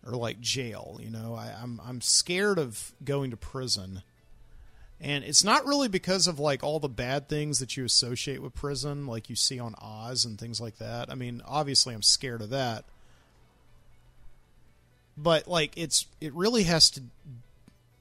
or 0.06 0.12
like 0.12 0.40
jail. 0.40 0.98
You 1.02 1.10
know, 1.10 1.34
I, 1.34 1.52
I'm 1.60 1.80
I'm 1.86 2.00
scared 2.00 2.58
of 2.58 2.92
going 3.04 3.30
to 3.30 3.36
prison, 3.36 4.02
and 5.00 5.24
it's 5.24 5.44
not 5.44 5.66
really 5.66 5.88
because 5.88 6.26
of 6.26 6.38
like 6.38 6.62
all 6.62 6.80
the 6.80 6.88
bad 6.88 7.28
things 7.28 7.58
that 7.58 7.76
you 7.76 7.84
associate 7.84 8.42
with 8.42 8.54
prison, 8.54 9.06
like 9.06 9.28
you 9.30 9.36
see 9.36 9.58
on 9.58 9.74
Oz 9.80 10.24
and 10.24 10.38
things 10.38 10.60
like 10.60 10.78
that. 10.78 11.10
I 11.10 11.14
mean, 11.14 11.42
obviously, 11.46 11.94
I'm 11.94 12.02
scared 12.02 12.42
of 12.42 12.50
that, 12.50 12.84
but 15.16 15.48
like 15.48 15.72
it's 15.76 16.06
it 16.20 16.32
really 16.34 16.64
has 16.64 16.90
to 16.90 17.02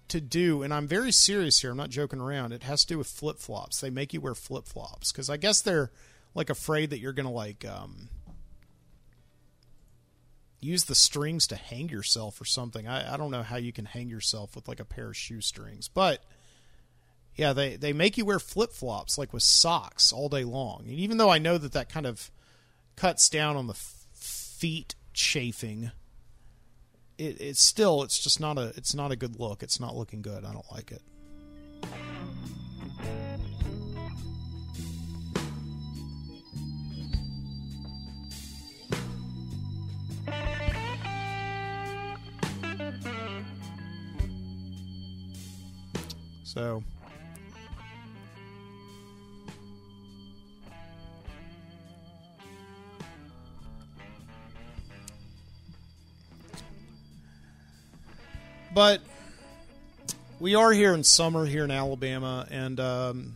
to 0.10 0.22
do 0.22 0.62
and 0.62 0.74
i'm 0.74 0.88
very 0.88 1.12
serious 1.12 1.62
here 1.62 1.72
i'm 1.72 1.78
not 1.78 1.90
joking 1.90 2.20
around 2.20 2.52
it 2.52 2.64
has 2.64 2.82
to 2.86 2.94
do 2.94 2.98
with 3.00 3.08
flip-flops 3.08 3.82
they 3.82 3.90
make 3.90 4.14
you 4.14 4.22
wear 4.22 4.36
flip-flops 4.36 5.12
because 5.12 5.30
i 5.30 5.38
guess 5.38 5.62
they're 5.62 5.90
like 6.36 6.50
afraid 6.50 6.92
that 6.92 7.00
you're 7.00 7.14
gonna 7.14 7.32
like 7.32 7.66
um 7.66 8.10
use 10.64 10.86
the 10.86 10.96
strings 10.96 11.48
to 11.48 11.56
hang 11.56 11.90
yourself 11.90 12.40
or 12.40 12.46
something 12.46 12.88
I, 12.88 13.14
I 13.14 13.18
don't 13.18 13.32
know 13.32 13.44
how 13.44 13.58
you 13.58 13.72
can 13.72 13.86
hang 13.86 14.10
yourself 14.10 14.56
with 14.56 14.68
like 14.68 14.80
a 14.80 14.86
pair 14.86 15.10
of 15.10 15.18
shoestrings 15.18 15.88
but 15.88 16.24
yeah 17.36 17.54
they 17.54 17.76
they 17.76 17.94
make 17.94 18.18
you 18.18 18.26
wear 18.26 18.40
flip-flops 18.40 19.18
like 19.18 19.34
with 19.34 19.44
socks 19.44 20.12
all 20.12 20.30
day 20.30 20.44
long 20.44 20.84
and 20.88 21.00
even 21.00 21.18
though 21.18 21.30
i 21.30 21.38
know 21.38 21.58
that 21.58 21.74
that 21.74 21.90
kind 21.90 22.06
of 22.06 22.32
cuts 22.96 23.30
down 23.30 23.56
on 23.56 23.68
the 23.68 23.74
f- 23.74 24.06
feet 24.14 24.96
chafing 25.14 25.92
it, 27.18 27.40
it's 27.40 27.62
still 27.62 28.04
it's 28.04 28.20
just 28.20 28.40
not 28.40 28.58
a 28.58 28.74
it's 28.76 28.96
not 28.96 29.12
a 29.12 29.16
good 29.16 29.40
look. 29.40 29.64
It's 29.64 29.80
not 29.80 29.96
looking 29.96 30.22
good. 30.22 30.46
I 30.46 30.52
don't 30.52 30.72
like 30.72 30.92
it. 30.92 31.02
So 46.54 46.84
But 58.72 59.02
we 60.40 60.54
are 60.54 60.72
here 60.72 60.94
in 60.94 61.04
summer 61.04 61.46
here 61.46 61.64
in 61.64 61.72
Alabama, 61.72 62.48
and 62.52 62.80
um, 62.80 63.36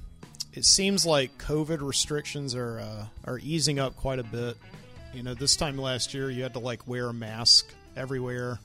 it 0.53 0.65
seems 0.65 1.05
like 1.05 1.37
COVID 1.39 1.81
restrictions 1.81 2.53
are 2.53 2.79
uh, 2.79 3.05
are 3.25 3.39
easing 3.39 3.79
up 3.79 3.95
quite 3.95 4.19
a 4.19 4.23
bit. 4.23 4.57
You 5.13 5.23
know, 5.23 5.33
this 5.33 5.55
time 5.55 5.77
last 5.77 6.13
year 6.13 6.29
you 6.29 6.43
had 6.43 6.53
to 6.53 6.59
like 6.59 6.87
wear 6.87 7.07
a 7.07 7.13
mask 7.13 7.67
everywhere, 7.95 8.59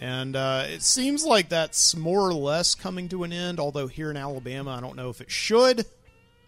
and 0.00 0.34
uh, 0.34 0.64
it 0.66 0.80
seems 0.80 1.26
like 1.26 1.50
that's 1.50 1.94
more 1.94 2.26
or 2.26 2.32
less 2.32 2.74
coming 2.74 3.10
to 3.10 3.22
an 3.22 3.34
end. 3.34 3.60
Although 3.60 3.86
here 3.86 4.10
in 4.10 4.16
Alabama, 4.16 4.70
I 4.70 4.80
don't 4.80 4.96
know 4.96 5.10
if 5.10 5.20
it 5.20 5.30
should, 5.30 5.84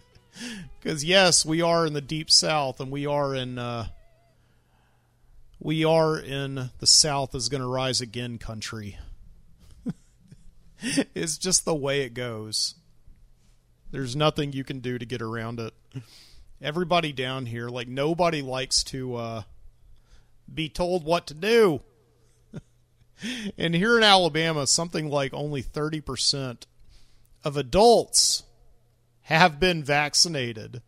because 0.80 1.04
yes, 1.04 1.44
we 1.44 1.60
are 1.60 1.86
in 1.86 1.92
the 1.92 2.00
deep 2.00 2.30
South, 2.30 2.80
and 2.80 2.90
we 2.90 3.06
are 3.06 3.34
in. 3.34 3.58
Uh, 3.58 3.88
we 5.60 5.84
are 5.84 6.18
in 6.18 6.70
the 6.80 6.86
South 6.86 7.36
is 7.36 7.48
going 7.48 7.60
to 7.60 7.68
rise 7.68 8.00
again 8.00 8.36
country. 8.38 8.98
it's 11.14 11.38
just 11.38 11.64
the 11.64 11.74
way 11.74 12.00
it 12.00 12.14
goes. 12.14 12.74
There's 13.92 14.16
nothing 14.16 14.52
you 14.52 14.64
can 14.64 14.80
do 14.80 14.98
to 14.98 15.04
get 15.06 15.22
around 15.22 15.60
it. 15.60 15.72
Everybody 16.60 17.12
down 17.12 17.46
here, 17.46 17.68
like 17.68 17.86
nobody 17.86 18.42
likes 18.42 18.82
to 18.84 19.14
uh, 19.14 19.42
be 20.52 20.68
told 20.68 21.04
what 21.04 21.28
to 21.28 21.34
do. 21.34 21.82
And 23.58 23.74
here 23.74 23.96
in 23.96 24.02
Alabama, 24.02 24.66
something 24.66 25.10
like 25.10 25.32
only 25.34 25.62
30% 25.62 26.64
of 27.44 27.56
adults 27.56 28.42
have 29.22 29.58
been 29.60 29.82
vaccinated 29.82 30.82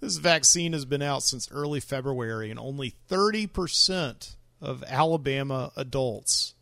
this 0.00 0.16
vaccine 0.16 0.72
has 0.72 0.84
been 0.84 1.02
out 1.02 1.22
since 1.22 1.50
early 1.50 1.80
February, 1.80 2.50
and 2.50 2.58
only 2.58 2.94
30% 3.10 4.34
of 4.60 4.84
Alabama 4.86 5.72
adults 5.76 6.54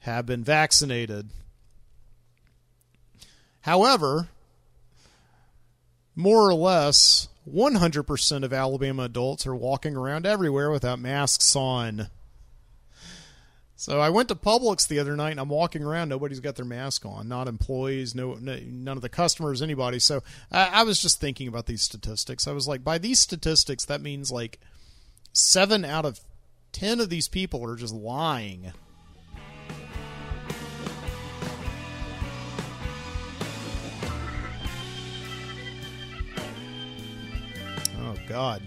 have 0.00 0.26
been 0.26 0.42
vaccinated. 0.42 1.30
However, 3.62 4.28
more 6.14 6.48
or 6.48 6.54
less, 6.54 7.28
100% 7.50 8.44
of 8.44 8.52
Alabama 8.52 9.04
adults 9.04 9.46
are 9.46 9.54
walking 9.54 9.96
around 9.96 10.26
everywhere 10.26 10.70
without 10.70 10.98
masks 10.98 11.54
on. 11.54 12.08
So 13.86 14.00
I 14.00 14.10
went 14.10 14.28
to 14.30 14.34
Publix 14.34 14.88
the 14.88 14.98
other 14.98 15.14
night 15.14 15.30
and 15.30 15.38
I'm 15.38 15.48
walking 15.48 15.84
around. 15.84 16.08
Nobody's 16.08 16.40
got 16.40 16.56
their 16.56 16.64
mask 16.64 17.06
on. 17.06 17.28
Not 17.28 17.46
employees, 17.46 18.16
no, 18.16 18.34
no 18.34 18.58
none 18.66 18.96
of 18.96 19.00
the 19.00 19.08
customers, 19.08 19.62
anybody. 19.62 20.00
So 20.00 20.24
I, 20.50 20.80
I, 20.80 20.82
was 20.82 21.00
just 21.00 21.20
thinking 21.20 21.46
about 21.46 21.66
these 21.66 21.82
statistics. 21.82 22.48
I 22.48 22.52
was 22.52 22.66
like, 22.66 22.82
by 22.82 22.98
these 22.98 23.20
statistics, 23.20 23.84
that 23.84 24.00
means 24.00 24.32
like 24.32 24.58
seven 25.32 25.84
out 25.84 26.04
of 26.04 26.18
ten 26.72 26.98
of 26.98 27.10
these 27.10 27.28
people 27.28 27.64
are 27.64 27.76
just 27.76 27.94
lying. 27.94 28.72
Oh 38.00 38.16
God. 38.26 38.62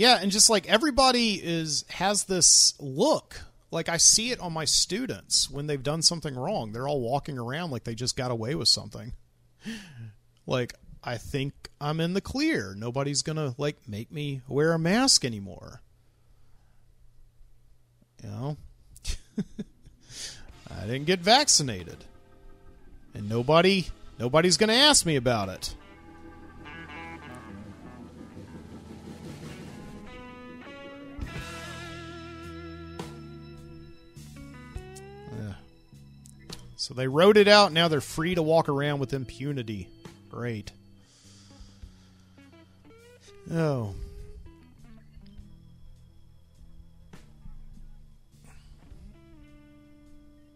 Yeah, 0.00 0.18
and 0.18 0.32
just 0.32 0.48
like 0.48 0.66
everybody 0.66 1.34
is 1.34 1.84
has 1.90 2.24
this 2.24 2.72
look. 2.80 3.42
Like 3.70 3.90
I 3.90 3.98
see 3.98 4.30
it 4.30 4.40
on 4.40 4.50
my 4.50 4.64
students 4.64 5.50
when 5.50 5.66
they've 5.66 5.82
done 5.82 6.00
something 6.00 6.34
wrong. 6.34 6.72
They're 6.72 6.88
all 6.88 7.02
walking 7.02 7.36
around 7.36 7.70
like 7.70 7.84
they 7.84 7.94
just 7.94 8.16
got 8.16 8.30
away 8.30 8.54
with 8.54 8.68
something. 8.68 9.12
Like 10.46 10.72
I 11.04 11.16
think 11.16 11.52
I'm 11.80 12.00
in 12.00 12.14
the 12.14 12.20
clear. 12.20 12.74
Nobody's 12.76 13.22
going 13.22 13.36
to 13.36 13.54
like 13.56 13.76
make 13.86 14.10
me 14.10 14.40
wear 14.48 14.72
a 14.72 14.78
mask 14.80 15.24
anymore. 15.24 15.80
You 18.24 18.30
know? 18.30 18.56
I 20.76 20.86
didn't 20.86 21.04
get 21.04 21.20
vaccinated. 21.20 22.04
And 23.14 23.28
nobody 23.28 23.86
nobody's 24.18 24.56
going 24.56 24.70
to 24.70 24.74
ask 24.74 25.06
me 25.06 25.14
about 25.14 25.50
it. 25.50 25.74
So 36.80 36.94
they 36.94 37.08
wrote 37.08 37.36
it 37.36 37.46
out. 37.46 37.74
Now 37.74 37.88
they're 37.88 38.00
free 38.00 38.34
to 38.34 38.42
walk 38.42 38.66
around 38.66 39.00
with 39.00 39.12
impunity. 39.12 39.86
Great. 40.30 40.72
Oh. 43.52 43.94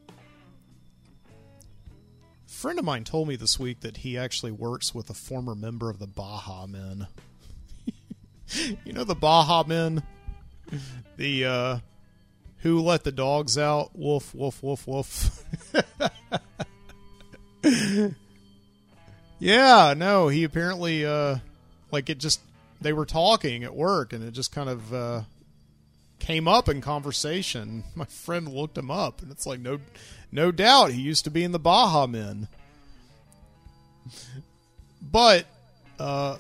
A 0.09 2.47
friend 2.47 2.79
of 2.79 2.87
mine 2.87 3.05
told 3.05 3.29
me 3.29 3.37
this 3.37 3.61
week 3.61 3.81
that 3.81 3.99
he 3.99 4.17
actually 4.17 4.53
works 4.53 4.95
with 4.95 5.11
a 5.11 5.15
former 5.15 5.55
member 5.55 5.91
of 5.91 5.99
the 5.99 6.07
Baha 6.07 6.67
Men. 6.67 7.07
you 8.87 8.95
know 8.95 9.05
the 9.05 9.15
Baha 9.15 9.69
Men? 9.69 10.03
The 11.19 11.45
uh 11.45 11.79
who 12.65 12.81
let 12.81 13.05
the 13.05 13.13
dogs 13.13 13.59
out? 13.59 13.91
Woof 13.95 14.35
woof 14.35 14.63
woof 14.63 14.89
woof. 14.89 15.45
yeah, 19.39 19.95
no, 19.95 20.29
he 20.29 20.45
apparently 20.45 21.05
uh 21.05 21.37
like 21.93 22.09
it 22.09 22.19
just 22.19 22.41
they 22.81 22.95
were 22.95 23.05
talking 23.05 23.65
at 23.65 23.75
work 23.77 24.15
and 24.15 24.25
it 24.25 24.31
just 24.31 24.51
kind 24.51 24.71
of 24.71 24.95
uh 24.95 25.23
came 26.19 26.49
up 26.49 26.71
in 26.71 26.81
conversation. 26.81 27.85
My 27.95 28.07
friend 28.07 28.49
looked 28.49 28.79
him 28.79 28.91
up 28.91 29.21
and 29.21 29.31
it's 29.31 29.47
like 29.47 29.61
no 29.61 29.79
no 30.33 30.51
doubt 30.51 30.91
he 30.91 31.03
used 31.03 31.25
to 31.25 31.31
be 31.31 31.45
in 31.45 31.53
the 31.53 31.59
Baha 31.59 32.09
Men. 32.09 32.49
But 35.03 35.45
uh 35.99 36.39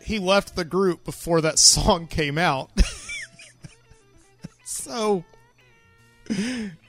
he 0.00 0.20
left 0.20 0.54
the 0.54 0.64
group 0.64 1.02
before 1.04 1.40
that 1.40 1.58
song 1.58 2.06
came 2.06 2.38
out. 2.38 2.70
So 4.82 5.24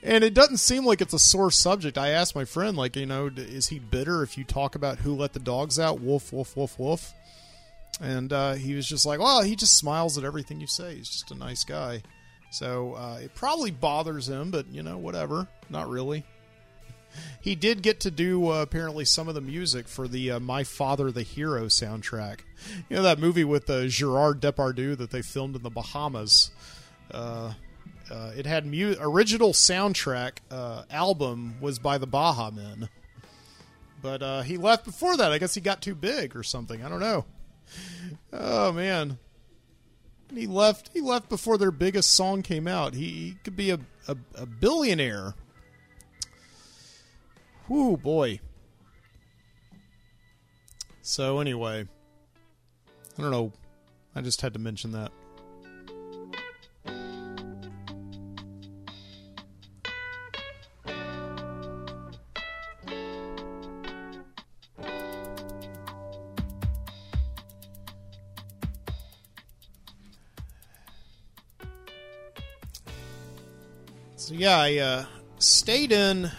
and 0.02 0.24
it 0.24 0.34
doesn't 0.34 0.58
seem 0.58 0.84
like 0.84 1.00
it's 1.00 1.14
a 1.14 1.18
sore 1.18 1.50
subject. 1.50 1.98
I 1.98 2.10
asked 2.10 2.34
my 2.34 2.44
friend, 2.44 2.76
like, 2.76 2.96
you 2.96 3.06
know, 3.06 3.30
is 3.34 3.68
he 3.68 3.78
bitter 3.78 4.22
if 4.22 4.38
you 4.38 4.44
talk 4.44 4.74
about 4.74 4.98
who 4.98 5.14
let 5.14 5.32
the 5.32 5.40
dogs 5.40 5.78
out? 5.78 6.00
Wolf, 6.00 6.32
wolf, 6.32 6.56
wolf, 6.56 6.78
wolf. 6.78 7.12
And 8.00 8.32
uh, 8.32 8.54
he 8.54 8.74
was 8.74 8.88
just 8.88 9.06
like, 9.06 9.20
well, 9.20 9.42
he 9.42 9.56
just 9.56 9.76
smiles 9.76 10.18
at 10.18 10.24
everything 10.24 10.60
you 10.60 10.66
say. 10.66 10.96
He's 10.96 11.08
just 11.08 11.30
a 11.30 11.34
nice 11.34 11.64
guy. 11.64 12.02
So 12.50 12.94
uh, 12.94 13.18
it 13.22 13.34
probably 13.34 13.70
bothers 13.70 14.28
him, 14.28 14.50
but, 14.50 14.66
you 14.68 14.82
know, 14.82 14.98
whatever. 14.98 15.48
Not 15.68 15.88
really. 15.88 16.24
He 17.40 17.54
did 17.54 17.82
get 17.82 18.00
to 18.00 18.10
do 18.10 18.50
uh, 18.50 18.62
apparently 18.62 19.04
some 19.04 19.28
of 19.28 19.34
the 19.34 19.40
music 19.40 19.86
for 19.86 20.08
the 20.08 20.32
uh, 20.32 20.40
My 20.40 20.64
Father 20.64 21.12
the 21.12 21.22
Hero 21.22 21.66
soundtrack. 21.66 22.40
You 22.88 22.96
know 22.96 23.02
that 23.02 23.20
movie 23.20 23.44
with 23.44 23.70
uh, 23.70 23.86
Gerard 23.86 24.40
Depardieu 24.40 24.96
that 24.96 25.10
they 25.10 25.22
filmed 25.22 25.54
in 25.54 25.62
the 25.62 25.70
Bahamas. 25.70 26.50
Uh, 27.12 27.52
uh, 28.10 28.32
it 28.36 28.46
had 28.46 28.66
mu- 28.66 28.96
original 28.98 29.52
soundtrack 29.52 30.38
uh, 30.50 30.84
album 30.90 31.56
was 31.60 31.78
by 31.78 31.98
the 31.98 32.06
Baha 32.06 32.52
Men, 32.52 32.88
but 34.02 34.22
uh, 34.22 34.42
he 34.42 34.56
left 34.56 34.84
before 34.84 35.16
that. 35.16 35.32
I 35.32 35.38
guess 35.38 35.54
he 35.54 35.60
got 35.60 35.80
too 35.80 35.94
big 35.94 36.36
or 36.36 36.42
something. 36.42 36.84
I 36.84 36.88
don't 36.88 37.00
know. 37.00 37.24
Oh 38.32 38.72
man, 38.72 39.18
he 40.32 40.46
left. 40.46 40.90
He 40.92 41.00
left 41.00 41.28
before 41.28 41.58
their 41.58 41.70
biggest 41.70 42.10
song 42.10 42.42
came 42.42 42.68
out. 42.68 42.94
He, 42.94 43.06
he 43.06 43.36
could 43.42 43.56
be 43.56 43.70
a, 43.70 43.80
a, 44.06 44.16
a 44.34 44.46
billionaire. 44.46 45.34
Whoo 47.68 47.96
boy. 47.96 48.40
So 51.00 51.38
anyway, 51.40 51.86
I 53.18 53.22
don't 53.22 53.30
know. 53.30 53.52
I 54.14 54.20
just 54.20 54.40
had 54.40 54.52
to 54.54 54.58
mention 54.58 54.92
that. 54.92 55.12
Yeah, 74.44 74.58
I 74.58 74.76
uh, 74.76 75.04
stayed 75.38 75.90
in 75.90 76.30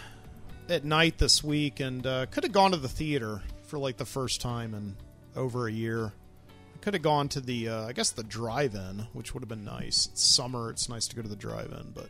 at 0.68 0.84
night 0.84 1.18
this 1.18 1.42
week 1.42 1.80
and 1.80 2.06
uh, 2.06 2.26
could 2.26 2.44
have 2.44 2.52
gone 2.52 2.70
to 2.70 2.76
the 2.76 2.88
theater 2.88 3.42
for 3.64 3.80
like 3.80 3.96
the 3.96 4.04
first 4.04 4.40
time 4.40 4.74
in 4.74 4.94
over 5.34 5.66
a 5.66 5.72
year. 5.72 6.12
I 6.46 6.78
could 6.82 6.94
have 6.94 7.02
gone 7.02 7.28
to 7.30 7.40
the, 7.40 7.68
uh, 7.68 7.86
I 7.88 7.92
guess 7.92 8.10
the 8.10 8.22
drive-in, 8.22 9.08
which 9.12 9.34
would 9.34 9.42
have 9.42 9.48
been 9.48 9.64
nice. 9.64 10.06
It's 10.06 10.24
summer; 10.24 10.70
it's 10.70 10.88
nice 10.88 11.08
to 11.08 11.16
go 11.16 11.22
to 11.22 11.28
the 11.28 11.34
drive-in, 11.34 11.94
but 11.96 12.08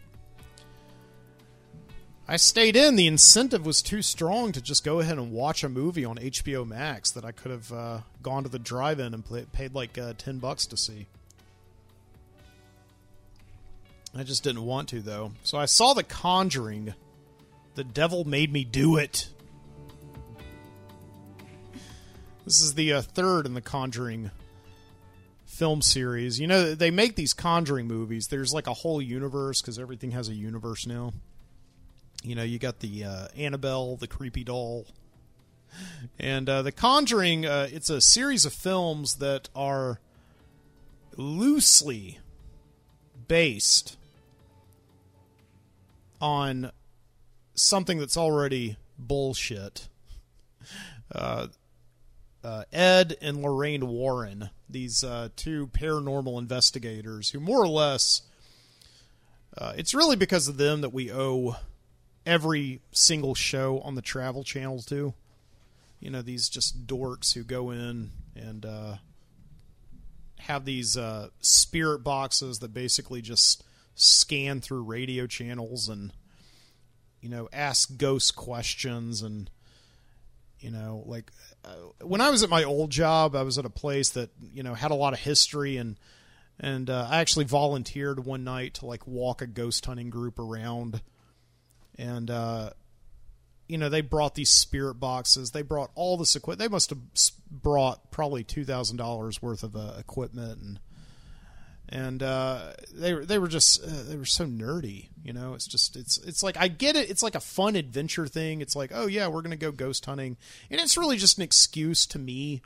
I 2.28 2.36
stayed 2.36 2.76
in. 2.76 2.96
The 2.96 3.06
incentive 3.06 3.64
was 3.64 3.80
too 3.80 4.02
strong 4.02 4.52
to 4.52 4.60
just 4.60 4.84
go 4.84 5.00
ahead 5.00 5.16
and 5.16 5.32
watch 5.32 5.64
a 5.64 5.68
movie 5.70 6.04
on 6.04 6.18
HBO 6.18 6.68
Max 6.68 7.10
that 7.12 7.24
I 7.24 7.32
could 7.32 7.52
have 7.52 7.72
uh, 7.72 8.00
gone 8.20 8.42
to 8.42 8.50
the 8.50 8.58
drive-in 8.58 9.14
and 9.14 9.24
paid 9.50 9.74
like 9.74 9.96
uh, 9.96 10.12
ten 10.18 10.40
bucks 10.40 10.66
to 10.66 10.76
see. 10.76 11.06
I 14.14 14.22
just 14.22 14.42
didn't 14.42 14.64
want 14.64 14.88
to 14.90 15.00
though. 15.00 15.32
So 15.42 15.58
I 15.58 15.66
saw 15.66 15.94
The 15.94 16.02
Conjuring. 16.02 16.94
The 17.74 17.84
devil 17.84 18.24
made 18.24 18.52
me 18.52 18.64
do 18.64 18.96
it. 18.96 19.28
This 22.44 22.60
is 22.60 22.74
the 22.74 22.92
uh, 22.92 23.02
third 23.02 23.44
in 23.44 23.54
the 23.54 23.60
Conjuring 23.60 24.30
film 25.44 25.82
series. 25.82 26.38
You 26.38 26.46
know, 26.46 26.74
they 26.74 26.90
make 26.90 27.16
these 27.16 27.34
Conjuring 27.34 27.86
movies. 27.86 28.28
There's 28.28 28.54
like 28.54 28.66
a 28.66 28.74
whole 28.74 29.02
universe 29.02 29.60
because 29.60 29.78
everything 29.78 30.12
has 30.12 30.28
a 30.28 30.34
universe 30.34 30.86
now. 30.86 31.12
You 32.22 32.34
know, 32.34 32.42
you 32.42 32.58
got 32.58 32.80
the 32.80 33.04
uh, 33.04 33.28
Annabelle, 33.36 33.96
the 33.96 34.06
creepy 34.06 34.44
doll. 34.44 34.86
And 36.18 36.48
uh, 36.48 36.62
The 36.62 36.72
Conjuring, 36.72 37.46
uh, 37.46 37.68
it's 37.70 37.90
a 37.90 38.00
series 38.00 38.44
of 38.44 38.52
films 38.52 39.16
that 39.16 39.48
are 39.54 40.00
loosely 41.16 42.18
based 43.28 43.96
on 46.20 46.70
something 47.54 47.98
that's 47.98 48.16
already 48.16 48.76
bullshit. 48.98 49.88
Uh, 51.14 51.48
uh, 52.44 52.64
Ed 52.72 53.16
and 53.20 53.42
Lorraine 53.42 53.88
Warren, 53.88 54.50
these 54.68 55.02
uh, 55.02 55.28
two 55.36 55.68
paranormal 55.68 56.38
investigators, 56.38 57.30
who 57.30 57.40
more 57.40 57.60
or 57.60 57.68
less, 57.68 58.22
uh, 59.58 59.72
it's 59.76 59.94
really 59.94 60.16
because 60.16 60.46
of 60.46 60.56
them 60.56 60.80
that 60.80 60.92
we 60.92 61.12
owe 61.12 61.56
every 62.24 62.80
single 62.92 63.34
show 63.34 63.80
on 63.80 63.94
the 63.94 64.02
Travel 64.02 64.44
Channel 64.44 64.80
to. 64.82 65.14
You 65.98 66.10
know, 66.10 66.22
these 66.22 66.48
just 66.48 66.86
dorks 66.86 67.34
who 67.34 67.42
go 67.42 67.70
in 67.70 68.10
and 68.34 68.64
uh, 68.64 68.96
have 70.46 70.64
these 70.64 70.96
uh, 70.96 71.28
spirit 71.40 72.00
boxes 72.00 72.60
that 72.60 72.72
basically 72.72 73.22
just 73.22 73.64
scan 73.94 74.60
through 74.60 74.82
radio 74.82 75.26
channels 75.26 75.88
and 75.88 76.12
you 77.20 77.28
know 77.28 77.48
ask 77.52 77.96
ghost 77.96 78.36
questions 78.36 79.22
and 79.22 79.50
you 80.60 80.70
know 80.70 81.02
like 81.06 81.30
uh, 81.64 82.04
when 82.04 82.20
I 82.20 82.30
was 82.30 82.42
at 82.42 82.50
my 82.50 82.64
old 82.64 82.90
job 82.90 83.34
I 83.34 83.42
was 83.42 83.58
at 83.58 83.64
a 83.64 83.70
place 83.70 84.10
that 84.10 84.30
you 84.52 84.62
know 84.62 84.74
had 84.74 84.90
a 84.90 84.94
lot 84.94 85.12
of 85.12 85.18
history 85.18 85.78
and 85.78 85.98
and 86.60 86.88
uh, 86.88 87.08
I 87.10 87.18
actually 87.18 87.44
volunteered 87.46 88.24
one 88.24 88.44
night 88.44 88.74
to 88.74 88.86
like 88.86 89.06
walk 89.06 89.42
a 89.42 89.46
ghost 89.46 89.84
hunting 89.84 90.08
group 90.08 90.38
around. 90.38 91.02
And 91.98 92.30
uh 92.30 92.70
you 93.68 93.78
know 93.78 93.88
they 93.88 94.00
brought 94.00 94.34
these 94.34 94.50
spirit 94.50 94.94
boxes 94.94 95.50
they 95.50 95.62
brought 95.62 95.90
all 95.94 96.16
this 96.16 96.36
equipment 96.36 96.58
they 96.58 96.72
must 96.72 96.90
have 96.90 96.98
brought 97.50 98.10
probably 98.10 98.44
$2000 98.44 99.42
worth 99.42 99.62
of 99.62 99.76
uh, 99.76 99.94
equipment 99.98 100.60
and 100.60 100.78
and 101.88 102.22
uh, 102.22 102.72
they 102.92 103.12
they 103.12 103.38
were 103.38 103.48
just 103.48 103.82
uh, 103.82 104.02
they 104.08 104.16
were 104.16 104.24
so 104.24 104.44
nerdy. 104.44 105.08
You 105.22 105.32
know, 105.32 105.54
it's 105.54 105.66
just 105.66 105.96
it's 105.96 106.18
it's 106.18 106.42
like 106.42 106.56
I 106.56 106.68
get 106.68 106.96
it. 106.96 107.10
It's 107.10 107.22
like 107.22 107.34
a 107.34 107.40
fun 107.40 107.76
adventure 107.76 108.26
thing. 108.26 108.60
It's 108.60 108.74
like 108.74 108.90
oh 108.92 109.06
yeah, 109.06 109.28
we're 109.28 109.42
gonna 109.42 109.56
go 109.56 109.70
ghost 109.70 110.04
hunting, 110.06 110.36
and 110.70 110.80
it's 110.80 110.96
really 110.96 111.16
just 111.16 111.38
an 111.38 111.44
excuse 111.44 112.04
to 112.06 112.18
me 112.18 112.62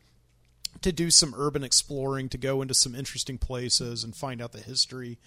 to 0.82 0.92
do 0.92 1.10
some 1.10 1.34
urban 1.36 1.64
exploring, 1.64 2.28
to 2.30 2.38
go 2.38 2.62
into 2.62 2.74
some 2.74 2.94
interesting 2.94 3.36
places 3.36 4.04
and 4.04 4.16
find 4.16 4.40
out 4.40 4.52
the 4.52 4.60
history. 4.60 5.18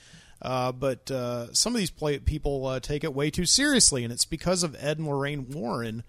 Uh, 0.43 0.73
but 0.73 1.09
uh, 1.09 1.53
some 1.53 1.73
of 1.73 1.79
these 1.79 1.89
play- 1.89 2.19
people 2.19 2.67
uh, 2.67 2.79
take 2.79 3.03
it 3.03 3.13
way 3.13 3.31
too 3.31 3.45
seriously, 3.45 4.03
and 4.03 4.11
it's 4.11 4.25
because 4.25 4.61
of 4.61 4.75
Ed 4.77 4.97
and 4.97 5.07
Lorraine 5.07 5.49
Warren. 5.49 6.03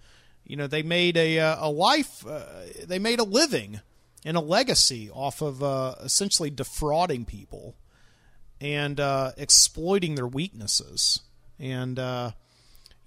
You 0.45 0.57
know, 0.57 0.67
they 0.67 0.83
made 0.83 1.15
a 1.15 1.39
uh, 1.39 1.67
a 1.67 1.69
life, 1.69 2.27
uh, 2.27 2.43
they 2.85 2.99
made 2.99 3.19
a 3.19 3.23
living 3.23 3.79
and 4.25 4.35
a 4.35 4.41
legacy 4.41 5.09
off 5.09 5.41
of 5.41 5.63
uh, 5.63 5.95
essentially 6.03 6.49
defrauding 6.49 7.25
people 7.25 7.75
and 8.59 8.99
exploiting 9.37 10.15
their 10.15 10.27
weaknesses. 10.27 11.21
And 11.59 11.97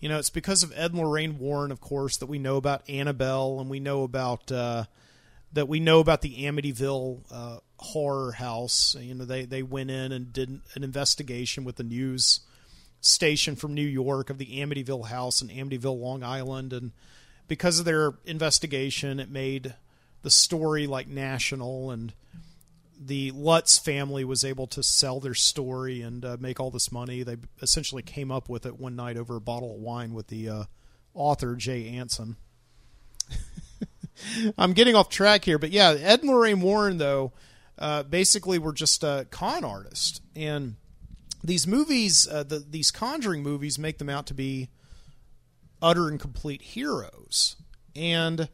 You 0.01 0.09
know, 0.09 0.19
it's 0.19 0.31
because 0.31 0.63
of 0.63 0.73
Ed 0.77 0.93
and 0.93 1.01
Lorraine 1.01 1.39
Warren, 1.39 1.73
of 1.73 1.81
course, 1.81 2.17
that 2.19 2.27
we 2.27 2.39
know 2.39 2.57
about 2.57 2.89
Annabelle 2.89 3.59
and 3.61 3.69
we 3.69 3.81
know 3.81 4.05
about 4.05 4.51
that 5.53 5.69
we 5.69 5.81
know 5.81 6.01
about 6.01 6.21
the 6.23 6.45
Amityville 6.45 7.23
uh, 7.31 7.59
horror 7.79 8.33
house. 8.33 8.97
You 8.99 9.15
know, 9.15 9.25
they 9.25 9.45
they 9.45 9.63
went 9.63 9.91
in 9.91 10.13
and 10.13 10.33
did 10.33 10.61
an 10.75 10.85
investigation 10.85 11.65
with 11.65 11.77
the 11.77 11.85
news 11.85 12.41
station 13.01 13.57
from 13.57 13.75
New 13.75 13.87
York 13.87 14.31
of 14.31 14.39
the 14.39 14.61
Amityville 14.61 15.07
house 15.07 15.41
in 15.41 15.49
Amityville, 15.49 16.01
Long 16.01 16.23
Island, 16.23 16.73
and 16.73 16.93
because 17.47 17.79
of 17.79 17.85
their 17.85 18.15
investigation, 18.25 19.19
it 19.21 19.31
made 19.31 19.75
the 20.23 20.31
story 20.31 20.87
like 20.87 21.09
national 21.09 21.91
and 21.91 22.13
the 23.01 23.31
Lutz 23.31 23.79
family 23.79 24.25
was 24.25 24.45
able 24.45 24.67
to 24.67 24.83
sell 24.83 25.21
their 25.21 25.35
story 25.35 26.03
and 26.03 26.25
uh, 26.25 26.37
make 26.41 26.59
all 26.59 26.71
this 26.71 26.91
money. 26.91 27.23
They 27.23 27.37
essentially 27.63 28.03
came 28.03 28.33
up 28.33 28.49
with 28.49 28.67
it 28.67 28.79
one 28.79 28.97
night 28.97 29.17
over 29.17 29.37
a 29.37 29.41
bottle 29.41 29.75
of 29.75 29.81
wine 29.81 30.13
with 30.13 30.27
the 30.27 30.49
uh, 30.49 30.65
author 31.15 31.55
Jay 31.55 31.89
Anson. 31.89 32.37
I'm 34.59 34.73
getting 34.73 34.95
off 34.95 35.09
track 35.09 35.45
here, 35.45 35.59
but 35.59 35.71
yeah, 35.71 35.91
Ed 35.91 36.21
and 36.21 36.31
Lorraine 36.31 36.61
Warren 36.61 36.99
though 36.99 37.33
uh, 37.79 38.03
basically 38.03 38.59
were 38.59 38.73
just 38.73 39.05
a 39.05 39.27
con 39.31 39.65
artist, 39.65 40.23
and 40.35 40.77
these 41.43 41.67
movies, 41.67 42.27
uh, 42.29 42.43
the, 42.43 42.59
these 42.59 42.91
Conjuring 42.91 43.43
movies, 43.43 43.79
make 43.79 43.99
them 43.99 44.09
out 44.09 44.27
to 44.27 44.35
be 44.35 44.69
utter 45.81 46.09
and 46.09 46.19
complete 46.19 46.63
heroes, 46.63 47.57
and 47.95 48.49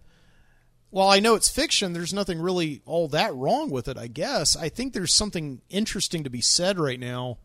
while 0.95 1.09
I 1.09 1.19
know 1.19 1.35
it's 1.35 1.49
fiction, 1.49 1.93
there's 1.93 2.15
nothing 2.15 2.41
really 2.41 2.81
all 2.87 3.09
that 3.09 3.35
wrong 3.35 3.69
with 3.69 3.89
it, 3.89 3.99
I 3.99 4.07
guess. 4.07 4.57
I 4.57 4.69
think 4.69 4.93
there's 4.93 5.13
something 5.13 5.61
interesting 5.69 6.23
to 6.23 6.31
be 6.31 6.41
said 6.41 6.79
right 6.79 7.01
now 7.01 7.39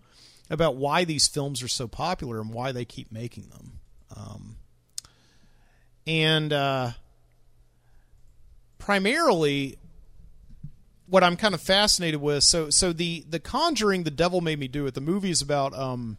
about 0.51 0.75
why 0.75 1.03
these 1.03 1.27
films 1.27 1.63
are 1.63 1.67
so 1.67 1.87
popular 1.87 2.39
and 2.39 2.53
why 2.53 2.71
they 2.71 2.85
keep 2.85 3.11
making 3.11 3.49
them. 3.49 3.79
Um, 4.15 4.57
and 6.05 6.53
uh, 6.53 6.91
primarily, 8.79 9.77
what 11.05 11.23
I'm 11.23 11.37
kind 11.37 11.53
of 11.53 11.61
fascinated 11.61 12.19
with, 12.19 12.43
so 12.43 12.71
so 12.71 12.91
the 12.91 13.23
the 13.29 13.39
Conjuring, 13.39 14.03
The 14.03 14.11
Devil 14.11 14.41
Made 14.41 14.57
Me 14.57 14.67
Do 14.67 14.87
It. 14.87 14.95
The 14.95 15.01
movie 15.01 15.29
is 15.29 15.41
about 15.41 15.73
um, 15.75 16.17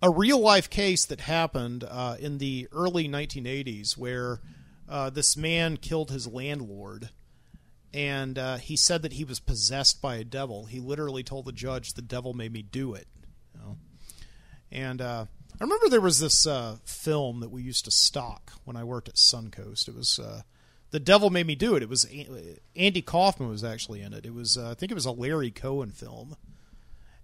a 0.00 0.10
real 0.10 0.38
life 0.38 0.70
case 0.70 1.04
that 1.06 1.20
happened 1.20 1.84
uh, 1.88 2.16
in 2.20 2.38
the 2.38 2.68
early 2.72 3.08
1980s 3.08 3.96
where 3.96 4.40
uh, 4.88 5.10
this 5.10 5.36
man 5.36 5.76
killed 5.76 6.10
his 6.10 6.26
landlord, 6.26 7.10
and 7.92 8.38
uh, 8.38 8.56
he 8.56 8.76
said 8.76 9.02
that 9.02 9.14
he 9.14 9.24
was 9.24 9.40
possessed 9.40 10.00
by 10.00 10.16
a 10.16 10.24
devil. 10.24 10.66
He 10.66 10.80
literally 10.80 11.22
told 11.22 11.46
the 11.46 11.52
judge, 11.52 11.94
"The 11.94 12.02
devil 12.02 12.34
made 12.34 12.52
me 12.52 12.62
do 12.62 12.94
it." 12.94 13.06
You 13.54 13.60
know? 13.60 13.76
And 14.72 15.00
uh, 15.00 15.26
I 15.60 15.64
remember 15.64 15.88
there 15.88 16.00
was 16.00 16.20
this 16.20 16.46
uh, 16.46 16.76
film 16.84 17.40
that 17.40 17.50
we 17.50 17.62
used 17.62 17.84
to 17.84 17.90
stock 17.90 18.52
when 18.64 18.76
I 18.76 18.84
worked 18.84 19.08
at 19.08 19.16
Suncoast. 19.16 19.88
It 19.88 19.94
was 19.94 20.18
uh, 20.18 20.42
"The 20.90 21.00
Devil 21.00 21.30
Made 21.30 21.46
Me 21.46 21.54
Do 21.54 21.74
It." 21.76 21.82
It 21.82 21.88
was 21.88 22.08
Andy 22.76 23.02
Kaufman 23.02 23.48
was 23.48 23.64
actually 23.64 24.02
in 24.02 24.12
it. 24.12 24.26
It 24.26 24.34
was 24.34 24.56
I 24.58 24.74
think 24.74 24.92
it 24.92 24.96
was 24.96 25.06
a 25.06 25.12
Larry 25.12 25.50
Cohen 25.50 25.90
film 25.90 26.36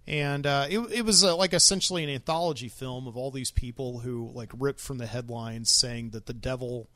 and 0.07 0.47
uh, 0.47 0.67
it, 0.69 0.79
it 0.91 1.05
was 1.05 1.23
uh, 1.23 1.35
like 1.35 1.53
essentially 1.53 2.03
an 2.03 2.09
anthology 2.09 2.69
film 2.69 3.07
of 3.07 3.17
all 3.17 3.29
these 3.29 3.51
people 3.51 3.99
who 3.99 4.31
like 4.33 4.51
ripped 4.57 4.79
from 4.79 4.99
the 4.99 5.05
headlines 5.05 5.69
saying 5.69 6.11
that 6.11 6.27
the 6.27 6.33
devil 6.33 6.87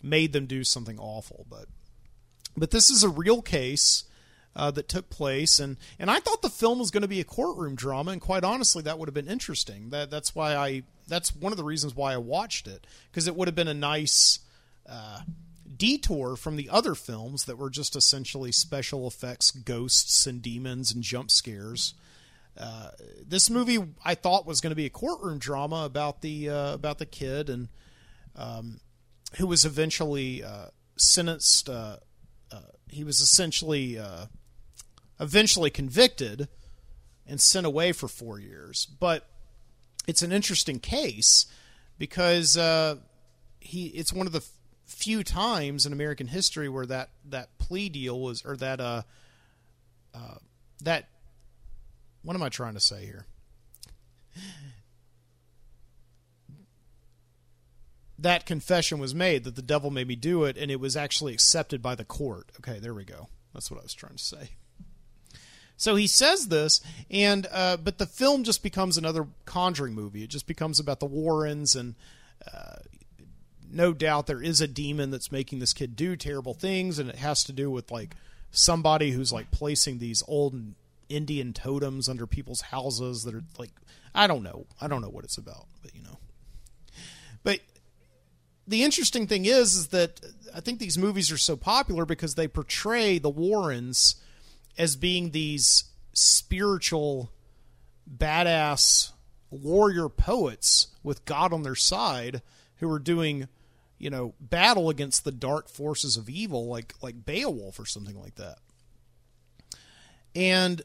made 0.00 0.32
them 0.32 0.46
do 0.46 0.62
something 0.62 0.98
awful. 0.98 1.44
But 1.50 1.66
but 2.56 2.70
this 2.70 2.88
is 2.88 3.02
a 3.02 3.08
real 3.08 3.42
case 3.42 4.04
uh, 4.54 4.70
that 4.70 4.88
took 4.88 5.10
place, 5.10 5.58
and 5.58 5.76
and 5.98 6.08
I 6.08 6.20
thought 6.20 6.42
the 6.42 6.48
film 6.48 6.78
was 6.78 6.92
going 6.92 7.02
to 7.02 7.08
be 7.08 7.20
a 7.20 7.24
courtroom 7.24 7.74
drama, 7.74 8.12
and 8.12 8.20
quite 8.20 8.44
honestly, 8.44 8.82
that 8.84 8.96
would 8.96 9.08
have 9.08 9.14
been 9.14 9.28
interesting. 9.28 9.90
That 9.90 10.10
that's 10.10 10.32
why 10.32 10.54
I 10.54 10.84
that's 11.08 11.34
one 11.34 11.52
of 11.52 11.56
the 11.56 11.64
reasons 11.64 11.96
why 11.96 12.14
I 12.14 12.18
watched 12.18 12.68
it 12.68 12.86
because 13.10 13.26
it 13.26 13.34
would 13.34 13.48
have 13.48 13.56
been 13.56 13.68
a 13.68 13.74
nice. 13.74 14.38
Uh, 14.88 15.22
detour 15.76 16.36
from 16.36 16.56
the 16.56 16.68
other 16.70 16.94
films 16.94 17.44
that 17.44 17.58
were 17.58 17.70
just 17.70 17.96
essentially 17.96 18.52
special 18.52 19.06
effects, 19.06 19.50
ghosts 19.50 20.26
and 20.26 20.42
demons 20.42 20.92
and 20.92 21.02
jump 21.02 21.30
scares. 21.30 21.94
Uh, 22.58 22.90
this 23.26 23.50
movie 23.50 23.78
I 24.04 24.14
thought 24.14 24.46
was 24.46 24.60
going 24.60 24.70
to 24.70 24.76
be 24.76 24.86
a 24.86 24.90
courtroom 24.90 25.38
drama 25.38 25.84
about 25.84 26.22
the 26.22 26.48
uh, 26.48 26.74
about 26.74 26.98
the 26.98 27.06
kid 27.06 27.50
and 27.50 27.68
um, 28.34 28.80
who 29.36 29.46
was 29.46 29.64
eventually 29.64 30.42
uh, 30.42 30.66
sentenced. 30.96 31.68
Uh, 31.68 31.96
uh, 32.50 32.60
he 32.88 33.04
was 33.04 33.20
essentially 33.20 33.98
uh, 33.98 34.26
eventually 35.20 35.70
convicted 35.70 36.48
and 37.26 37.40
sent 37.40 37.66
away 37.66 37.92
for 37.92 38.08
four 38.08 38.38
years. 38.38 38.86
But 38.86 39.28
it's 40.06 40.22
an 40.22 40.32
interesting 40.32 40.78
case 40.78 41.46
because 41.98 42.54
he 43.60 43.86
it's 43.88 44.12
one 44.12 44.26
of 44.26 44.32
the 44.32 44.44
few 44.86 45.22
times 45.24 45.84
in 45.84 45.92
American 45.92 46.28
history 46.28 46.68
where 46.68 46.86
that 46.86 47.10
that 47.28 47.58
plea 47.58 47.88
deal 47.88 48.20
was 48.20 48.44
or 48.44 48.56
that 48.56 48.80
uh, 48.80 49.02
uh 50.14 50.36
that 50.82 51.08
what 52.22 52.34
am 52.34 52.42
I 52.42 52.48
trying 52.48 52.74
to 52.74 52.80
say 52.80 53.04
here? 53.04 53.26
that 58.18 58.46
confession 58.46 58.98
was 58.98 59.14
made 59.14 59.44
that 59.44 59.56
the 59.56 59.62
devil 59.62 59.90
made 59.90 60.08
me 60.08 60.16
do 60.16 60.44
it 60.44 60.56
and 60.56 60.70
it 60.70 60.80
was 60.80 60.96
actually 60.96 61.32
accepted 61.32 61.82
by 61.82 61.94
the 61.94 62.04
court. 62.04 62.50
Okay, 62.58 62.78
there 62.78 62.94
we 62.94 63.04
go. 63.04 63.28
That's 63.52 63.70
what 63.70 63.78
I 63.80 63.82
was 63.82 63.94
trying 63.94 64.16
to 64.16 64.24
say. 64.24 64.50
So 65.76 65.94
he 65.94 66.06
says 66.06 66.48
this, 66.48 66.80
and 67.10 67.46
uh, 67.52 67.76
but 67.76 67.98
the 67.98 68.06
film 68.06 68.44
just 68.44 68.62
becomes 68.62 68.96
another 68.96 69.26
Conjuring 69.44 69.94
movie. 69.94 70.22
It 70.22 70.30
just 70.30 70.46
becomes 70.46 70.80
about 70.80 71.00
the 71.00 71.06
Warrens, 71.06 71.74
and 71.74 71.94
uh, 72.50 72.76
no 73.76 73.92
doubt 73.92 74.26
there 74.26 74.42
is 74.42 74.60
a 74.60 74.66
demon 74.66 75.10
that's 75.10 75.30
making 75.30 75.58
this 75.58 75.72
kid 75.72 75.94
do 75.96 76.16
terrible 76.16 76.54
things, 76.54 76.98
and 76.98 77.08
it 77.08 77.16
has 77.16 77.44
to 77.44 77.52
do 77.52 77.70
with 77.70 77.90
like 77.90 78.16
somebody 78.50 79.10
who's 79.10 79.32
like 79.32 79.50
placing 79.50 79.98
these 79.98 80.22
old 80.26 80.54
Indian 81.08 81.52
totems 81.52 82.08
under 82.08 82.26
people's 82.26 82.62
houses 82.62 83.24
that 83.24 83.34
are 83.34 83.44
like 83.58 83.70
I 84.14 84.26
don't 84.26 84.42
know, 84.42 84.66
I 84.80 84.88
don't 84.88 85.02
know 85.02 85.10
what 85.10 85.24
it's 85.24 85.38
about, 85.38 85.66
but 85.82 85.94
you 85.94 86.02
know, 86.02 86.18
but 87.42 87.60
the 88.66 88.82
interesting 88.82 89.26
thing 89.26 89.44
is, 89.44 89.74
is 89.74 89.88
that 89.88 90.20
I 90.54 90.60
think 90.60 90.78
these 90.78 90.98
movies 90.98 91.30
are 91.30 91.38
so 91.38 91.56
popular 91.56 92.04
because 92.04 92.34
they 92.34 92.48
portray 92.48 93.18
the 93.18 93.30
Warrens 93.30 94.16
as 94.78 94.96
being 94.96 95.30
these 95.30 95.84
spiritual, 96.12 97.30
badass 98.10 99.12
warrior 99.50 100.08
poets 100.08 100.88
with 101.02 101.24
God 101.24 101.52
on 101.52 101.62
their 101.62 101.74
side 101.74 102.42
who 102.76 102.90
are 102.90 102.98
doing, 102.98 103.48
you 103.98 104.10
know, 104.10 104.34
battle 104.40 104.90
against 104.90 105.24
the 105.24 105.32
dark 105.32 105.68
forces 105.68 106.16
of 106.16 106.28
evil, 106.28 106.66
like 106.66 106.94
like 107.02 107.24
Beowulf 107.24 107.78
or 107.78 107.86
something 107.86 108.20
like 108.20 108.36
that. 108.36 108.58
And 110.34 110.82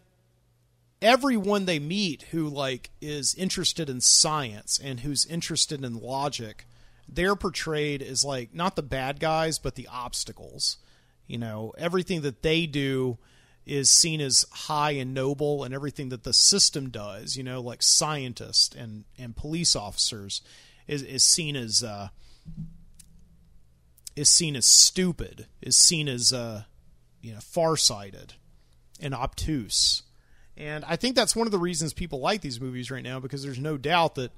everyone 1.01 1.66
they 1.66 1.80
meet 1.80 2.24
who 2.32 2.47
like 2.47 2.91
is 3.01 3.34
interested 3.36 3.89
in 3.89 3.99
science 3.99 4.80
and 4.82 4.99
who's 4.99 5.26
interested 5.26 5.84
in 5.84 5.95
logic 5.95 6.66
they're 7.09 7.36
portrayed 7.36 8.01
as 8.01 8.24
like 8.24 8.53
not 8.53 8.76
the 8.76 8.84
bad 8.84 9.20
guys 9.20 9.57
but 9.57 9.76
the 9.76 9.88
obstacles 9.91 10.78
you 11.26 11.38
know 11.38 11.74
everything 11.78 12.22
that 12.22 12.43
they 12.43 12.68
do 12.68 13.18
is 13.66 13.89
seen 13.89 14.22
as 14.22 14.45
high 14.51 14.91
and 14.91 15.14
noble 15.14 15.64
and 15.64 15.74
everything 15.74 16.09
that 16.09 16.24
the 16.24 16.34
system 16.34 16.89
does 16.89 17.36
you 17.36 17.43
know 17.43 17.59
like 17.59 17.82
scientists 17.82 18.76
and 18.76 19.03
and 19.18 19.36
police 19.36 19.76
officers 19.76 20.41
is 20.88 21.01
is 21.01 21.24
seen 21.24 21.55
as 21.55 21.84
uh 21.84 22.09
is 24.16 24.30
seen 24.30 24.55
as 24.55 24.66
stupid 24.66 25.47
is 25.62 25.76
seen 25.76 26.07
as 26.07 26.34
uh 26.34 26.64
you 27.22 27.34
know 27.34 27.39
farsighted 27.39 28.34
and 28.99 29.14
obtuse. 29.14 30.03
And 30.57 30.84
i 30.86 30.95
think 30.95 31.16
that's 31.16 31.36
one 31.36 31.47
of 31.47 31.51
the 31.51 31.57
reasons 31.59 31.93
people 31.93 32.20
like 32.20 32.41
these 32.41 32.62
movies 32.62 32.91
right 32.91 33.03
now 33.03 33.20
because 33.20 33.43
there's 33.43 33.59
no 33.59 33.78
doubt 33.78 34.16
that 34.16 34.32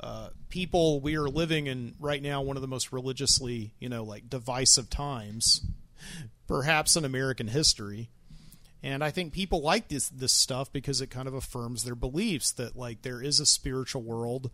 uh, 0.00 0.28
people 0.48 1.00
we 1.00 1.16
are 1.16 1.28
living 1.28 1.66
in 1.66 1.94
right 1.98 2.22
now 2.22 2.40
one 2.40 2.56
of 2.56 2.62
the 2.62 2.68
most 2.68 2.92
religiously 2.92 3.74
you 3.80 3.88
know 3.88 4.04
like 4.04 4.30
divisive 4.30 4.88
times 4.88 5.66
perhaps 6.46 6.96
in 6.96 7.04
american 7.04 7.48
history. 7.48 8.08
And 8.80 9.02
i 9.02 9.10
think 9.10 9.32
people 9.32 9.60
like 9.60 9.88
this 9.88 10.08
this 10.08 10.32
stuff 10.32 10.72
because 10.72 11.00
it 11.00 11.10
kind 11.10 11.26
of 11.26 11.34
affirms 11.34 11.84
their 11.84 11.96
beliefs 11.96 12.52
that 12.52 12.76
like 12.76 13.02
there 13.02 13.20
is 13.20 13.40
a 13.40 13.46
spiritual 13.46 14.02
world 14.02 14.50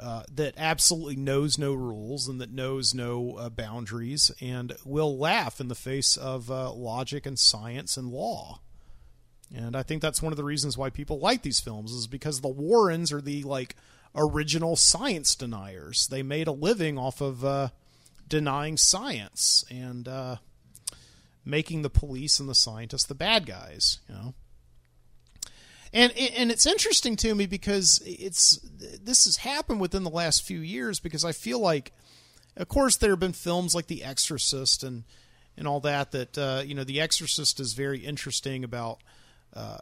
uh, 0.00 0.22
that 0.34 0.54
absolutely 0.56 1.16
knows 1.16 1.58
no 1.58 1.74
rules 1.74 2.26
and 2.26 2.40
that 2.40 2.50
knows 2.50 2.94
no 2.94 3.36
uh, 3.36 3.48
boundaries 3.48 4.30
and 4.40 4.74
will 4.84 5.16
laugh 5.16 5.60
in 5.60 5.68
the 5.68 5.74
face 5.74 6.16
of 6.16 6.50
uh, 6.50 6.72
logic 6.72 7.26
and 7.26 7.38
science 7.38 7.96
and 7.96 8.08
law 8.08 8.60
and 9.54 9.76
i 9.76 9.82
think 9.82 10.00
that's 10.00 10.22
one 10.22 10.32
of 10.32 10.36
the 10.36 10.44
reasons 10.44 10.78
why 10.78 10.88
people 10.88 11.18
like 11.18 11.42
these 11.42 11.60
films 11.60 11.92
is 11.92 12.06
because 12.06 12.40
the 12.40 12.48
warrens 12.48 13.12
are 13.12 13.20
the 13.20 13.42
like 13.42 13.76
original 14.14 14.76
science 14.76 15.34
deniers. 15.34 16.06
They 16.08 16.22
made 16.22 16.46
a 16.48 16.52
living 16.52 16.98
off 16.98 17.20
of 17.20 17.44
uh, 17.44 17.68
denying 18.28 18.76
science 18.76 19.64
and 19.70 20.08
uh, 20.08 20.36
making 21.44 21.82
the 21.82 21.90
police 21.90 22.40
and 22.40 22.48
the 22.48 22.54
scientists 22.54 23.06
the 23.06 23.14
bad 23.14 23.46
guys. 23.46 24.00
You 24.08 24.14
know, 24.14 24.34
and 25.92 26.12
and 26.16 26.50
it's 26.50 26.66
interesting 26.66 27.16
to 27.16 27.34
me 27.34 27.46
because 27.46 28.00
it's 28.04 28.60
this 29.02 29.24
has 29.24 29.38
happened 29.38 29.80
within 29.80 30.04
the 30.04 30.10
last 30.10 30.44
few 30.44 30.60
years 30.60 31.00
because 31.00 31.24
I 31.24 31.32
feel 31.32 31.58
like, 31.58 31.92
of 32.56 32.68
course, 32.68 32.96
there 32.96 33.10
have 33.10 33.20
been 33.20 33.32
films 33.32 33.74
like 33.74 33.88
The 33.88 34.04
Exorcist 34.04 34.84
and 34.84 35.04
and 35.56 35.66
all 35.66 35.80
that 35.80 36.12
that 36.12 36.38
uh, 36.38 36.62
you 36.64 36.74
know 36.74 36.84
The 36.84 37.00
Exorcist 37.00 37.58
is 37.58 37.72
very 37.72 37.98
interesting 37.98 38.62
about 38.62 39.02
uh, 39.54 39.78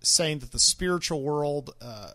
saying 0.00 0.40
that 0.40 0.52
the 0.52 0.60
spiritual 0.60 1.22
world 1.22 1.74
uh, 1.80 2.12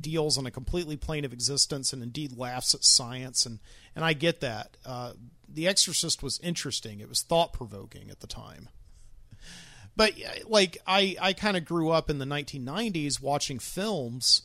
deals 0.00 0.38
on 0.38 0.46
a 0.46 0.50
completely 0.50 0.96
plane 0.96 1.26
of 1.26 1.32
existence 1.32 1.92
and 1.92 2.02
indeed 2.02 2.38
laughs 2.38 2.74
at 2.74 2.84
science 2.84 3.44
and 3.44 3.58
and 3.94 4.04
I 4.04 4.14
get 4.14 4.40
that. 4.40 4.76
Uh, 4.86 5.12
the 5.46 5.66
Exorcist 5.68 6.22
was 6.22 6.38
interesting. 6.42 7.00
It 7.00 7.08
was 7.08 7.22
thought 7.22 7.52
provoking 7.52 8.10
at 8.10 8.20
the 8.20 8.26
time 8.26 8.68
but 9.98 10.14
like 10.46 10.78
I, 10.86 11.16
I 11.20 11.32
kind 11.32 11.56
of 11.56 11.64
grew 11.64 11.90
up 11.90 12.08
in 12.08 12.18
the 12.18 12.24
1990s 12.24 13.20
watching 13.20 13.58
films 13.58 14.42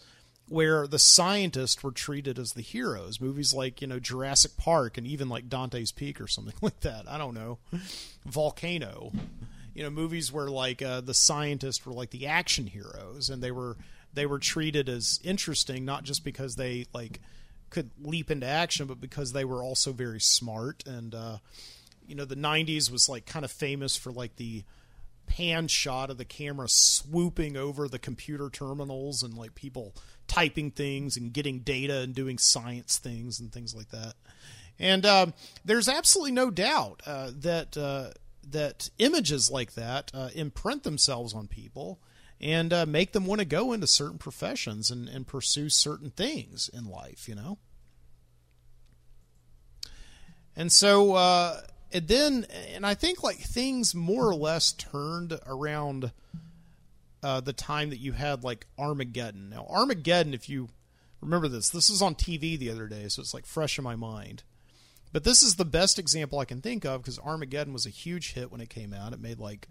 where 0.50 0.88
the 0.88 0.98
scientists 0.98 1.84
were 1.84 1.92
treated 1.92 2.40
as 2.40 2.54
the 2.54 2.62
heroes. 2.62 3.22
Movies 3.22 3.54
like 3.54 3.80
you 3.80 3.88
know 3.88 4.00
Jurassic 4.00 4.58
Park 4.58 4.98
and 4.98 5.06
even 5.06 5.30
like 5.30 5.50
Dante's 5.50 5.92
Peak 5.92 6.20
or 6.20 6.28
something 6.28 6.56
like 6.62 6.80
that. 6.80 7.08
I 7.08 7.20
don't 7.20 7.36
know, 7.36 7.60
Volcano. 8.26 9.12
You 9.76 9.84
know, 9.84 9.92
movies 9.92 10.32
where 10.32 10.50
like 10.50 10.82
uh, 10.82 11.02
the 11.02 11.14
scientists 11.14 11.86
were 11.86 11.94
like 11.94 12.10
the 12.10 12.26
action 12.26 12.66
heroes, 12.66 13.30
and 13.30 13.44
they 13.44 13.52
were 13.52 13.78
they 14.12 14.26
were 14.26 14.40
treated 14.40 14.90
as 14.90 15.20
interesting 15.24 15.86
not 15.86 16.04
just 16.04 16.24
because 16.24 16.56
they 16.56 16.88
like 16.96 17.22
could 17.70 17.92
leap 18.02 18.32
into 18.32 18.48
action, 18.48 18.88
but 18.88 19.00
because 19.00 19.34
they 19.34 19.46
were 19.46 19.62
also 19.62 19.92
very 19.92 20.20
smart. 20.20 20.84
And 20.88 21.14
uh, 21.14 21.38
you 22.08 22.16
know, 22.16 22.26
the 22.26 22.36
90s 22.36 22.92
was 22.92 23.08
like 23.08 23.28
kind 23.28 23.46
of 23.46 23.52
famous 23.52 23.96
for 23.96 24.12
like 24.12 24.36
the 24.38 24.64
pan 25.28 25.68
shot 25.68 26.10
of 26.10 26.18
the 26.18 26.26
camera 26.26 26.68
swooping 26.70 27.58
over 27.58 27.88
the 27.88 28.00
computer 28.00 28.50
terminals 28.50 29.24
and 29.24 29.36
like 29.36 29.56
people 29.56 29.96
typing 30.28 30.72
things 30.72 31.18
and 31.18 31.34
getting 31.34 31.60
data 31.60 32.00
and 32.00 32.16
doing 32.16 32.38
science 32.38 32.98
things 32.98 33.40
and 33.40 33.52
things 33.52 33.76
like 33.76 33.90
that. 33.90 34.14
And 34.80 35.06
um, 35.06 35.34
there's 35.64 35.88
absolutely 35.88 36.32
no 36.32 36.50
doubt 36.50 37.02
uh, 37.06 37.32
that 37.40 37.78
uh, 37.78 38.12
that 38.50 38.90
images 38.98 39.50
like 39.50 39.74
that 39.74 40.12
uh, 40.14 40.30
imprint 40.36 40.84
themselves 40.84 41.34
on 41.34 41.48
people 41.48 42.00
and 42.42 42.74
uh, 42.74 42.86
make 42.86 43.14
them 43.14 43.26
want 43.26 43.40
to 43.40 43.46
go 43.46 43.72
into 43.72 43.88
certain 43.88 44.18
professions 44.18 44.92
and, 44.92 45.08
and 45.08 45.28
pursue 45.28 45.70
certain 45.70 46.10
things 46.10 46.70
in 46.74 46.86
life. 46.86 47.30
You 47.30 47.36
know. 47.36 47.58
And 50.56 50.72
so 50.72 51.14
uh, 51.16 51.62
and 51.94 52.08
then 52.08 52.46
and 52.74 52.86
I 52.86 52.96
think 52.96 53.24
like 53.24 53.38
things 53.38 53.94
more 53.94 54.28
or 54.28 54.36
less 54.36 54.74
turned 54.74 55.40
around 55.46 56.12
uh, 57.22 57.40
the 57.40 57.54
time 57.54 57.90
that 57.92 58.00
you 58.00 58.12
had 58.14 58.44
like 58.44 58.68
Armageddon. 58.78 59.50
Now 59.50 59.66
Armageddon, 59.70 60.34
if 60.34 60.50
you 60.50 60.70
remember 61.22 61.48
this, 61.48 61.70
this 61.70 61.90
was 61.90 62.02
on 62.02 62.16
TV 62.16 62.58
the 62.58 62.72
other 62.72 62.88
day, 62.88 63.08
so 63.08 63.22
it's 63.22 63.34
like 63.34 63.46
fresh 63.46 63.78
in 63.78 63.84
my 63.84 63.96
mind. 63.96 64.44
But 65.14 65.24
this 65.24 65.44
is 65.44 65.56
the 65.56 65.66
best 65.66 66.00
example 66.00 66.40
I 66.40 66.46
can 66.46 66.60
think 66.60 66.86
of 66.86 67.02
because 67.02 67.20
Armageddon 67.20 67.72
was 67.72 67.86
a 67.86 67.92
huge 67.92 68.34
hit 68.34 68.52
when 68.52 68.62
it 68.62 68.70
came 68.70 68.94
out. 68.94 69.14
It 69.14 69.22
made 69.22 69.40
like 69.40 69.68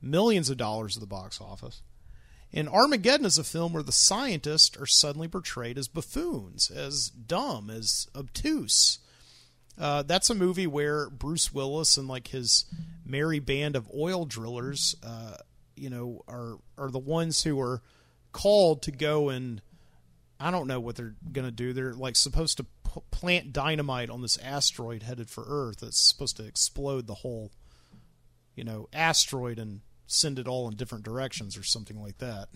millions 0.00 0.48
of 0.48 0.56
dollars 0.56 0.96
at 0.96 1.00
the 1.00 1.06
box 1.06 1.40
office. 1.40 1.82
And 2.52 2.68
Armageddon 2.68 3.26
is 3.26 3.38
a 3.38 3.44
film 3.44 3.72
where 3.72 3.82
the 3.82 3.92
scientists 3.92 4.76
are 4.76 4.86
suddenly 4.86 5.26
portrayed 5.26 5.76
as 5.76 5.88
buffoons, 5.88 6.70
as 6.70 7.10
dumb, 7.10 7.68
as 7.68 8.06
obtuse. 8.14 9.00
Uh, 9.78 10.02
that's 10.02 10.30
a 10.30 10.34
movie 10.34 10.66
where 10.66 11.10
Bruce 11.10 11.52
Willis 11.52 11.96
and 11.96 12.08
like 12.08 12.28
his 12.28 12.64
merry 13.04 13.38
band 13.38 13.76
of 13.76 13.88
oil 13.94 14.24
drillers, 14.24 14.96
uh, 15.02 15.36
you 15.76 15.90
know, 15.90 16.22
are 16.26 16.58
are 16.78 16.90
the 16.90 16.98
ones 16.98 17.42
who 17.42 17.60
are 17.60 17.82
called 18.32 18.82
to 18.82 18.90
go 18.90 19.28
and 19.28 19.60
I 20.38 20.50
don't 20.50 20.66
know 20.66 20.80
what 20.80 20.96
they're 20.96 21.14
gonna 21.32 21.50
do. 21.50 21.72
They're 21.72 21.94
like 21.94 22.16
supposed 22.16 22.58
to 22.58 22.64
p- 22.64 23.00
plant 23.10 23.52
dynamite 23.52 24.10
on 24.10 24.22
this 24.22 24.38
asteroid 24.38 25.02
headed 25.02 25.28
for 25.30 25.44
Earth 25.46 25.80
that's 25.80 25.98
supposed 25.98 26.36
to 26.38 26.44
explode 26.44 27.06
the 27.06 27.14
whole, 27.14 27.52
you 28.54 28.64
know, 28.64 28.88
asteroid 28.92 29.58
and 29.58 29.80
send 30.06 30.38
it 30.38 30.48
all 30.48 30.68
in 30.68 30.76
different 30.76 31.04
directions 31.04 31.56
or 31.56 31.62
something 31.62 32.00
like 32.00 32.18
that. 32.18 32.48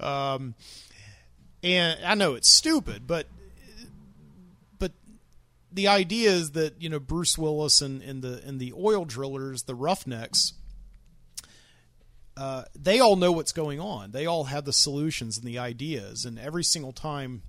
um, 0.00 0.54
and 1.62 2.04
I 2.04 2.14
know 2.14 2.34
it's 2.34 2.48
stupid, 2.48 3.06
but 3.06 3.26
the 5.72 5.88
idea 5.88 6.30
is 6.30 6.52
that 6.52 6.80
you 6.80 6.88
know 6.88 7.00
Bruce 7.00 7.38
Willis 7.38 7.80
and, 7.80 8.02
and 8.02 8.22
the 8.22 8.42
and 8.44 8.60
the 8.60 8.72
oil 8.76 9.04
drillers, 9.04 9.64
the 9.64 9.74
Roughnecks, 9.74 10.52
uh, 12.36 12.64
they 12.78 13.00
all 13.00 13.16
know 13.16 13.32
what's 13.32 13.52
going 13.52 13.80
on. 13.80 14.12
They 14.12 14.26
all 14.26 14.44
have 14.44 14.64
the 14.64 14.72
solutions 14.72 15.38
and 15.38 15.46
the 15.46 15.58
ideas, 15.58 16.24
and 16.24 16.38
every 16.38 16.64
single 16.64 16.92
time 16.92 17.42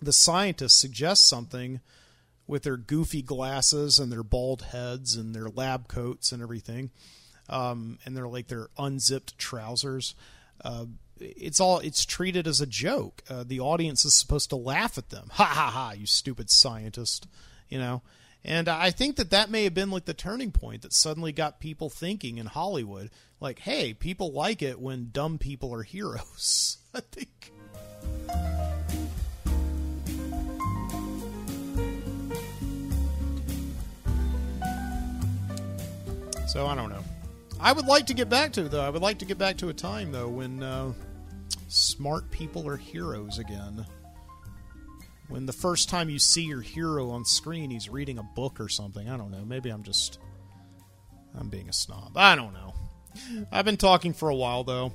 the 0.00 0.12
scientists 0.12 0.74
suggest 0.74 1.26
something 1.26 1.80
with 2.46 2.64
their 2.64 2.76
goofy 2.76 3.22
glasses 3.22 3.98
and 3.98 4.12
their 4.12 4.22
bald 4.22 4.62
heads 4.62 5.16
and 5.16 5.34
their 5.34 5.48
lab 5.48 5.88
coats 5.88 6.32
and 6.32 6.42
everything, 6.42 6.90
um, 7.48 7.98
and 8.04 8.16
they're 8.16 8.28
like 8.28 8.48
their 8.48 8.68
unzipped 8.78 9.38
trousers. 9.38 10.14
Uh, 10.64 10.86
it's 11.20 11.60
all 11.60 11.78
it's 11.78 12.04
treated 12.04 12.46
as 12.46 12.60
a 12.60 12.66
joke. 12.66 13.22
Uh, 13.28 13.44
the 13.46 13.60
audience 13.60 14.04
is 14.04 14.14
supposed 14.14 14.50
to 14.50 14.56
laugh 14.56 14.98
at 14.98 15.10
them. 15.10 15.28
Ha 15.34 15.44
ha 15.44 15.70
ha! 15.70 15.92
You 15.96 16.06
stupid 16.06 16.50
scientist, 16.50 17.26
you 17.68 17.78
know. 17.78 18.02
And 18.44 18.68
I 18.68 18.90
think 18.90 19.16
that 19.16 19.30
that 19.30 19.50
may 19.50 19.64
have 19.64 19.72
been 19.72 19.90
like 19.90 20.04
the 20.04 20.12
turning 20.12 20.52
point 20.52 20.82
that 20.82 20.92
suddenly 20.92 21.32
got 21.32 21.60
people 21.60 21.88
thinking 21.88 22.36
in 22.36 22.46
Hollywood, 22.46 23.10
like, 23.40 23.60
hey, 23.60 23.94
people 23.94 24.32
like 24.32 24.60
it 24.60 24.78
when 24.78 25.08
dumb 25.12 25.38
people 25.38 25.74
are 25.74 25.82
heroes. 25.82 26.78
I 26.94 27.00
think. 27.00 27.52
So 36.46 36.66
I 36.66 36.74
don't 36.74 36.90
know. 36.90 37.02
I 37.64 37.72
would 37.72 37.86
like 37.86 38.06
to 38.08 38.14
get 38.14 38.28
back 38.28 38.52
to 38.52 38.68
though. 38.68 38.82
I 38.82 38.90
would 38.90 39.00
like 39.00 39.18
to 39.20 39.24
get 39.24 39.38
back 39.38 39.56
to 39.56 39.70
a 39.70 39.72
time 39.72 40.12
though 40.12 40.28
when 40.28 40.62
uh, 40.62 40.92
smart 41.68 42.30
people 42.30 42.68
are 42.68 42.76
heroes 42.76 43.38
again. 43.38 43.86
When 45.28 45.46
the 45.46 45.54
first 45.54 45.88
time 45.88 46.10
you 46.10 46.18
see 46.18 46.42
your 46.42 46.60
hero 46.60 47.08
on 47.08 47.24
screen, 47.24 47.70
he's 47.70 47.88
reading 47.88 48.18
a 48.18 48.22
book 48.22 48.60
or 48.60 48.68
something. 48.68 49.08
I 49.08 49.16
don't 49.16 49.30
know. 49.30 49.46
Maybe 49.46 49.70
I'm 49.70 49.82
just 49.82 50.18
I'm 51.34 51.48
being 51.48 51.70
a 51.70 51.72
snob. 51.72 52.12
I 52.16 52.36
don't 52.36 52.52
know. 52.52 52.74
I've 53.50 53.64
been 53.64 53.78
talking 53.78 54.12
for 54.12 54.28
a 54.28 54.34
while 54.34 54.64
though. 54.64 54.92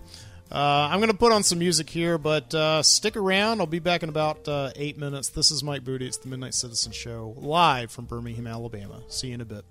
Uh, 0.51 0.89
I'm 0.91 0.99
going 0.99 1.11
to 1.11 1.17
put 1.17 1.31
on 1.31 1.41
some 1.41 1.57
music 1.57 1.89
here, 1.89 2.19
but 2.19 2.53
uh, 2.53 2.83
stick 2.83 3.17
around. 3.17 3.61
I'll 3.61 3.67
be 3.67 3.79
back 3.79 4.03
in 4.03 4.09
about 4.09 4.47
uh, 4.47 4.71
eight 4.75 4.97
minutes. 4.97 5.29
This 5.29 5.49
is 5.49 5.63
Mike 5.63 5.83
Boody. 5.83 6.01
It's 6.01 6.17
the 6.17 6.27
Midnight 6.27 6.55
Citizen 6.55 6.91
Show, 6.91 7.35
live 7.37 7.91
from 7.91 8.05
Birmingham, 8.05 8.47
Alabama. 8.47 9.01
See 9.07 9.27
you 9.27 9.35
in 9.35 9.41
a 9.41 9.45
bit. 9.45 9.63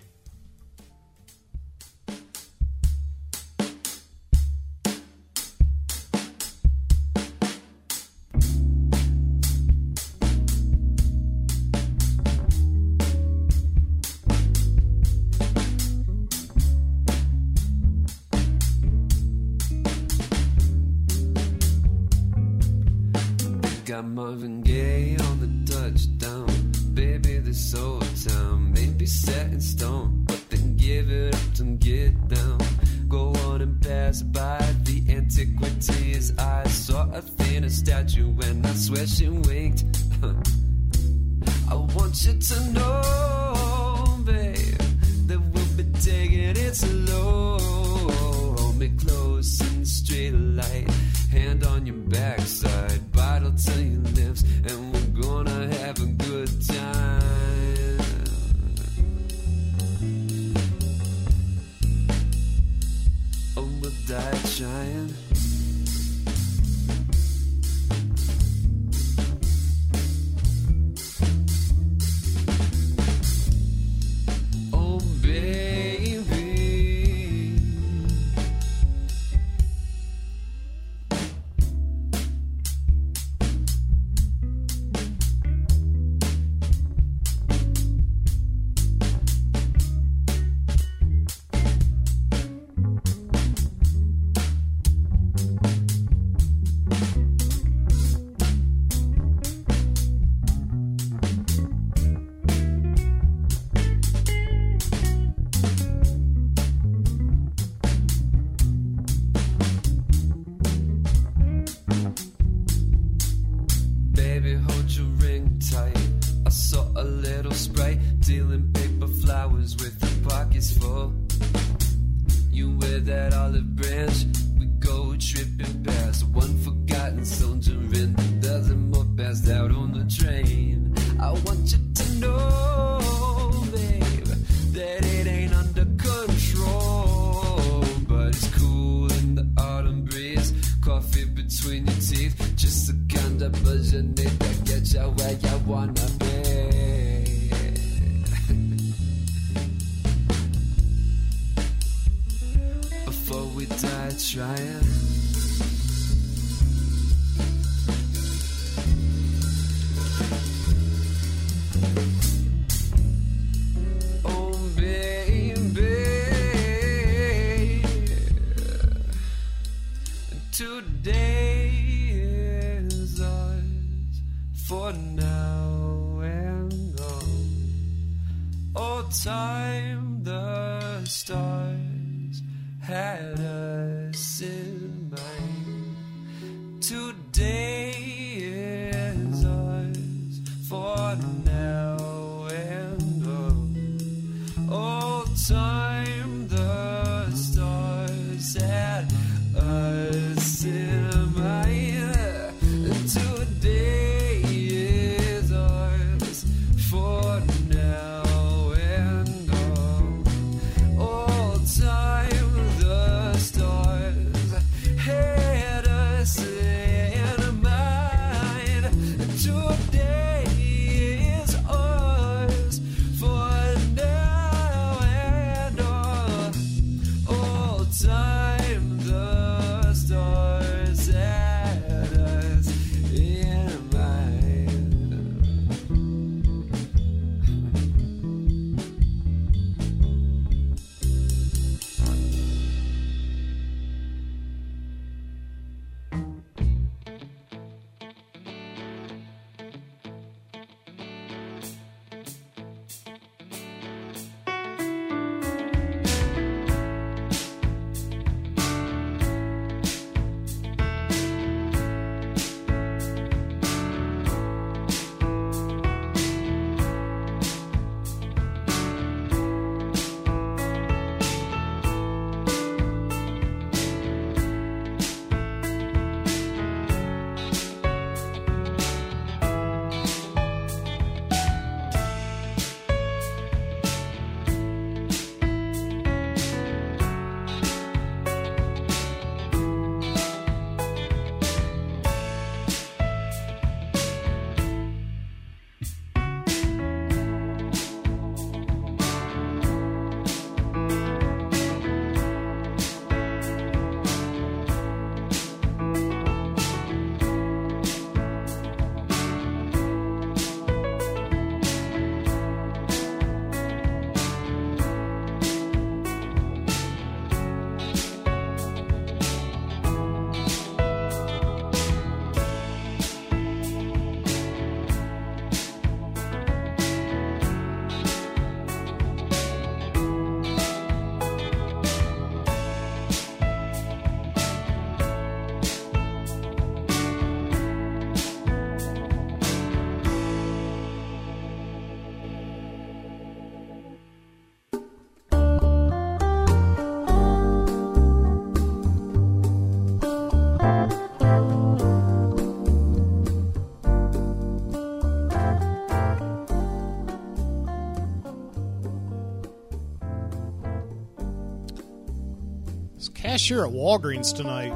Cashier 363.49 363.65
at 363.65 363.71
Walgreens 363.71 364.31
tonight. 364.31 364.71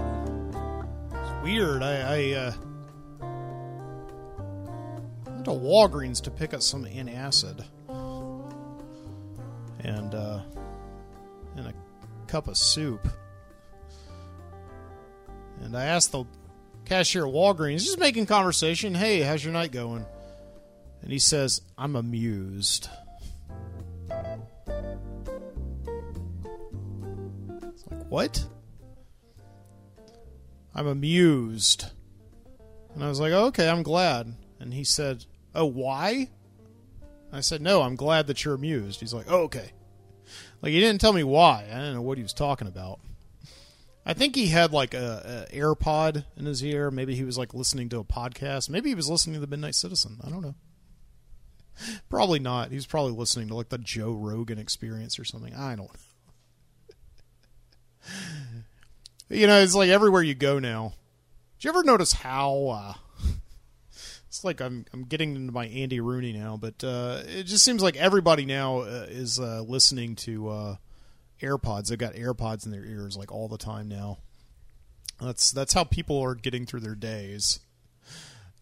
It's 1.12 1.44
weird. 1.44 1.84
I, 1.84 1.94
I 1.94 2.32
uh, 2.34 2.54
went 5.28 5.46
to 5.46 5.52
Walgreens 5.52 6.20
to 6.24 6.32
pick 6.32 6.56
up 6.56 6.64
some 6.64 6.84
antacid 6.86 7.64
and 9.80 10.16
uh, 10.16 10.42
and 11.56 11.68
a 11.68 11.74
cup 12.26 12.48
of 12.48 12.58
soup. 12.58 13.08
And 15.62 15.78
I 15.78 15.86
asked 15.86 16.12
the 16.12 16.26
cashier 16.86 17.28
at 17.28 17.32
Walgreens, 17.32 17.84
just 17.84 18.00
making 18.00 18.26
conversation. 18.26 18.96
Hey, 18.96 19.22
how's 19.22 19.44
your 19.44 19.54
night 19.54 19.72
going? 19.72 20.04
And 21.04 21.12
he 21.12 21.20
says, 21.20 21.62
"I'm 21.78 21.96
amused." 21.96 22.90
Like, 24.10 24.40
what? 28.10 28.44
I'm 30.76 30.88
amused. 30.88 31.86
And 32.94 33.04
I 33.04 33.10
was 33.10 33.20
like, 33.20 33.34
oh, 33.34 33.46
okay, 33.48 33.70
I'm 33.70 33.84
glad. 33.84 34.36
And 34.60 34.74
he 34.74 34.84
said, 34.84 35.26
oh, 35.54 35.66
why? 35.66 36.30
I 37.32 37.42
said, 37.42 37.62
no, 37.62 37.82
I'm 37.82 37.96
glad 37.96 38.28
that 38.28 38.44
you're 38.46 38.54
amused. 38.54 39.00
He's 39.00 39.14
like, 39.14 39.26
oh, 39.30 39.44
okay. 39.44 39.72
Like, 40.62 40.72
he 40.72 40.80
didn't 40.80 41.02
tell 41.02 41.14
me 41.14 41.24
why. 41.24 41.66
I 41.70 41.76
didn't 41.76 41.96
know 41.96 42.02
what 42.02 42.18
he 42.18 42.24
was 42.24 42.34
talking 42.34 42.68
about. 42.68 43.00
I 44.06 44.14
think 44.14 44.36
he 44.36 44.48
had 44.48 44.74
like 44.74 44.94
a, 44.94 45.48
a 45.52 45.56
AirPod 45.56 46.26
in 46.36 46.46
his 46.46 46.64
ear. 46.64 46.92
Maybe 46.92 47.16
he 47.16 47.24
was 47.24 47.38
like 47.38 47.54
listening 47.54 47.90
to 47.90 48.00
a 48.00 48.04
podcast. 48.04 48.70
Maybe 48.70 48.90
he 48.90 48.96
was 48.96 49.10
listening 49.10 49.36
to 49.36 49.40
the 49.40 49.48
Midnight 49.48 49.76
Citizen. 49.76 50.20
I 50.24 50.30
don't 50.30 50.42
know. 50.42 50.56
Probably 52.10 52.40
not. 52.40 52.70
He 52.70 52.76
was 52.76 52.86
probably 52.86 53.14
listening 53.14 53.48
to 53.48 53.56
like 53.56 53.70
the 53.70 53.78
Joe 53.78 54.12
Rogan 54.12 54.60
experience 54.60 55.18
or 55.18 55.24
something. 55.24 55.56
I 55.56 55.76
don't 55.76 55.90
know. 55.90 56.00
You 59.34 59.48
know, 59.48 59.60
it's 59.60 59.74
like 59.74 59.90
everywhere 59.90 60.22
you 60.22 60.36
go 60.36 60.60
now, 60.60 60.94
Do 61.60 61.68
you 61.68 61.70
ever 61.70 61.84
notice 61.84 62.14
how? 62.14 62.68
Uh, 62.68 62.94
it's 64.28 64.44
like 64.44 64.62
I'm 64.62 64.86
I'm 64.94 65.06
getting 65.06 65.36
into 65.36 65.52
my 65.52 65.66
Andy 65.66 66.00
Rooney 66.00 66.34
now, 66.34 66.56
but 66.56 66.84
uh, 66.84 67.24
it 67.26 67.46
just 67.46 67.66
seems 67.66 67.82
like 67.82 67.96
everybody 67.96 68.46
now 68.46 68.82
uh, 68.82 69.08
is 69.10 69.40
uh, 69.40 69.64
listening 69.68 70.16
to 70.18 70.50
uh, 70.50 70.76
AirPods. 71.42 71.88
They've 71.88 71.98
got 71.98 72.14
AirPods 72.14 72.68
in 72.68 72.72
their 72.72 72.86
ears 72.86 73.18
like 73.18 73.32
all 73.32 73.48
the 73.48 73.58
time 73.58 73.88
now. 73.88 74.20
That's 75.20 75.50
that's 75.50 75.74
how 75.74 75.84
people 75.84 76.22
are 76.22 76.36
getting 76.36 76.68
through 76.68 76.82
their 76.82 76.94
days 76.94 77.60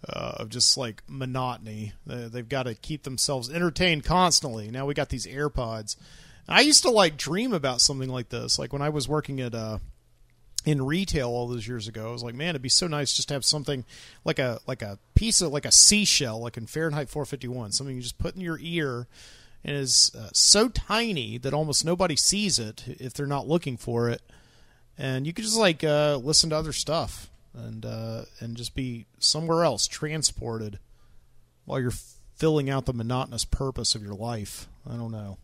uh, 0.07 0.35
of 0.37 0.47
just 0.47 0.77
like 0.77 1.03
monotony. 1.05 1.91
They've 2.05 2.47
got 2.47 2.63
to 2.63 2.75
keep 2.75 3.03
themselves 3.03 3.49
entertained 3.49 4.05
constantly. 4.05 4.71
Now 4.71 4.85
we 4.85 4.93
got 4.93 5.09
these 5.09 5.27
AirPods. 5.27 5.97
I 6.47 6.61
used 6.61 6.83
to 6.83 6.91
like 6.91 7.17
dream 7.17 7.51
about 7.51 7.81
something 7.81 8.09
like 8.09 8.29
this. 8.29 8.57
Like 8.57 8.71
when 8.71 8.81
I 8.81 8.89
was 8.89 9.09
working 9.09 9.41
at 9.41 9.53
in 10.65 10.81
retail 10.85 11.29
all 11.29 11.47
those 11.47 11.67
years 11.67 11.87
ago, 11.87 12.09
I 12.09 12.11
was 12.11 12.23
like, 12.23 12.35
man, 12.35 12.49
it'd 12.49 12.61
be 12.61 12.69
so 12.69 12.87
nice 12.87 13.13
just 13.13 13.29
to 13.29 13.33
have 13.33 13.45
something 13.45 13.85
like 14.23 14.39
a 14.39 14.59
like 14.67 14.81
a 14.81 14.99
piece 15.15 15.41
of 15.41 15.51
like 15.51 15.65
a 15.65 15.71
seashell, 15.71 16.39
like 16.39 16.57
in 16.57 16.67
Fahrenheit 16.67 17.09
451, 17.09 17.71
something 17.71 17.95
you 17.95 18.01
just 18.01 18.17
put 18.17 18.35
in 18.35 18.41
your 18.41 18.59
ear 18.61 19.07
and 19.63 19.75
is 19.75 20.11
uh, 20.17 20.29
so 20.33 20.69
tiny 20.69 21.37
that 21.37 21.53
almost 21.53 21.85
nobody 21.85 22.15
sees 22.15 22.57
it 22.59 22.83
if 22.87 23.13
they're 23.13 23.27
not 23.27 23.47
looking 23.47 23.77
for 23.77 24.09
it, 24.09 24.21
and 24.97 25.27
you 25.27 25.33
could 25.33 25.45
just 25.45 25.57
like 25.57 25.83
uh, 25.83 26.17
listen 26.17 26.49
to 26.49 26.55
other 26.55 26.73
stuff 26.73 27.29
and 27.53 27.85
uh, 27.85 28.23
and 28.39 28.57
just 28.57 28.75
be 28.75 29.05
somewhere 29.19 29.63
else, 29.63 29.87
transported, 29.87 30.79
while 31.65 31.79
you're 31.79 31.93
filling 32.35 32.69
out 32.69 32.85
the 32.85 32.93
monotonous 32.93 33.45
purpose 33.45 33.93
of 33.93 34.03
your 34.03 34.15
life. 34.15 34.67
I 34.89 34.95
don't 34.95 35.11
know. 35.11 35.37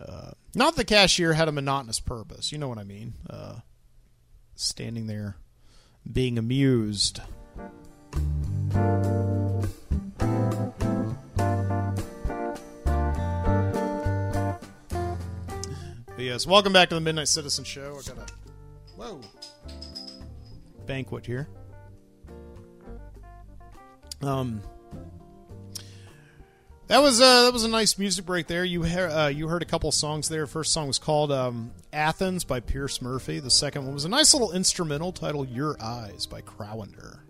not 0.54 0.76
the 0.76 0.84
cashier 0.84 1.32
had 1.32 1.48
a 1.48 1.52
monotonous 1.52 2.00
purpose. 2.00 2.52
You 2.52 2.58
know 2.58 2.68
what 2.68 2.78
I 2.78 2.84
mean? 2.84 3.14
Uh, 3.28 3.60
standing 4.54 5.06
there, 5.06 5.36
being 6.10 6.38
amused. 6.38 7.20
Yes, 16.18 16.46
welcome 16.46 16.72
back 16.72 16.88
to 16.90 16.94
the 16.94 17.00
Midnight 17.00 17.28
Citizen 17.28 17.64
Show. 17.64 17.98
I 17.98 18.08
got 18.08 18.30
a 18.30 18.32
whoa 18.96 19.20
banquet 20.86 21.26
here. 21.26 21.48
Um, 24.20 24.62
that 26.92 27.00
was 27.00 27.20
uh, 27.22 27.44
that 27.44 27.54
was 27.54 27.64
a 27.64 27.68
nice 27.68 27.96
music 27.96 28.26
break 28.26 28.48
there. 28.48 28.66
You 28.66 28.82
heard 28.82 29.10
uh, 29.10 29.28
you 29.28 29.48
heard 29.48 29.62
a 29.62 29.64
couple 29.64 29.90
songs 29.92 30.28
there. 30.28 30.46
First 30.46 30.72
song 30.72 30.88
was 30.88 30.98
called 30.98 31.32
um, 31.32 31.70
"Athens" 31.90 32.44
by 32.44 32.60
Pierce 32.60 33.00
Murphy. 33.00 33.40
The 33.40 33.50
second 33.50 33.86
one 33.86 33.94
was 33.94 34.04
a 34.04 34.10
nice 34.10 34.34
little 34.34 34.52
instrumental 34.52 35.10
titled 35.10 35.48
"Your 35.48 35.82
Eyes" 35.82 36.26
by 36.26 36.42
Crowander. 36.42 37.24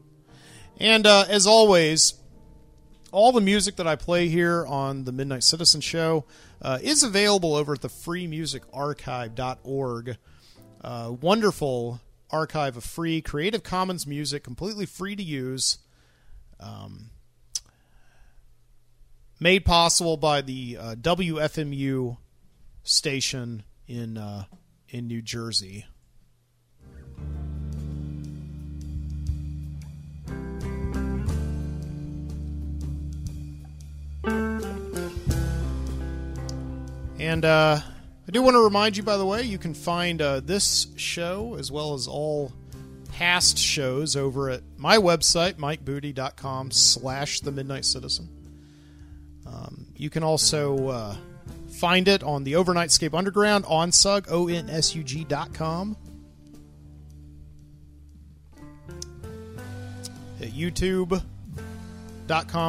And 0.78 1.06
uh, 1.06 1.26
as 1.28 1.46
always, 1.46 2.14
all 3.12 3.30
the 3.30 3.40
music 3.40 3.76
that 3.76 3.86
I 3.86 3.94
play 3.94 4.26
here 4.26 4.66
on 4.66 5.04
the 5.04 5.12
Midnight 5.12 5.44
Citizen 5.44 5.80
Show 5.80 6.24
uh, 6.60 6.80
is 6.82 7.04
available 7.04 7.54
over 7.54 7.74
at 7.74 7.82
the 7.82 7.88
freemusicarchive.org. 7.88 10.16
Uh, 10.82 11.14
wonderful 11.20 12.00
archive 12.32 12.76
of 12.76 12.82
free 12.82 13.22
Creative 13.22 13.62
Commons 13.62 14.08
music, 14.08 14.42
completely 14.42 14.86
free 14.86 15.14
to 15.14 15.22
use. 15.22 15.78
Um, 16.58 17.11
made 19.42 19.64
possible 19.64 20.16
by 20.16 20.40
the 20.40 20.78
uh, 20.80 20.94
WFMU 20.94 22.16
station 22.84 23.64
in 23.88 24.16
uh, 24.16 24.44
in 24.88 25.08
New 25.08 25.20
Jersey. 25.20 25.84
And 37.18 37.44
uh, 37.44 37.80
I 37.80 38.30
do 38.30 38.42
want 38.42 38.54
to 38.54 38.62
remind 38.62 38.96
you, 38.96 39.02
by 39.02 39.16
the 39.16 39.26
way, 39.26 39.42
you 39.42 39.58
can 39.58 39.74
find 39.74 40.22
uh, 40.22 40.40
this 40.40 40.88
show 40.96 41.56
as 41.58 41.72
well 41.72 41.94
as 41.94 42.06
all 42.06 42.52
past 43.12 43.58
shows 43.58 44.16
over 44.16 44.50
at 44.50 44.62
my 44.76 44.98
website, 44.98 45.54
mikeboody.com 45.54 46.70
slash 46.70 47.40
the 47.40 47.52
Midnight 47.52 47.84
Citizen. 47.84 48.41
Um, 49.46 49.86
you 49.96 50.10
can 50.10 50.22
also 50.22 50.88
uh, 50.88 51.16
find 51.70 52.08
it 52.08 52.22
on 52.22 52.44
the 52.44 52.52
Overnightscape 52.54 53.14
Underground, 53.14 53.64
onsug, 53.64 54.26
O-N-S-U-G 54.30 55.24
dot 55.24 55.52
com. 55.54 55.96
At 60.40 60.48
youtube.com 60.48 61.22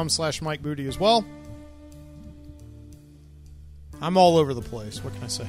slash 0.08 0.42
Mike 0.42 0.62
Boody 0.62 0.86
as 0.86 0.98
well. 0.98 1.24
I'm 4.00 4.16
all 4.16 4.36
over 4.36 4.54
the 4.54 4.62
place. 4.62 5.02
What 5.02 5.14
can 5.14 5.24
I 5.24 5.28
say? 5.28 5.46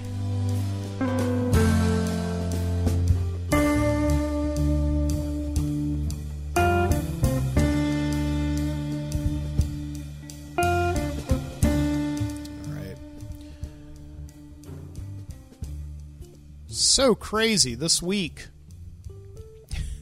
So 16.76 17.16
crazy 17.16 17.74
this 17.74 18.02
week. 18.02 18.48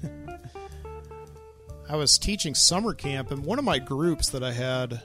I 1.88 1.95
was 1.95 2.17
teaching 2.17 2.55
summer 2.55 2.95
camp, 2.95 3.30
and 3.30 3.45
one 3.45 3.59
of 3.59 3.63
my 3.63 3.78
groups 3.78 4.30
that 4.30 4.43
I 4.43 4.53
had 4.53 4.99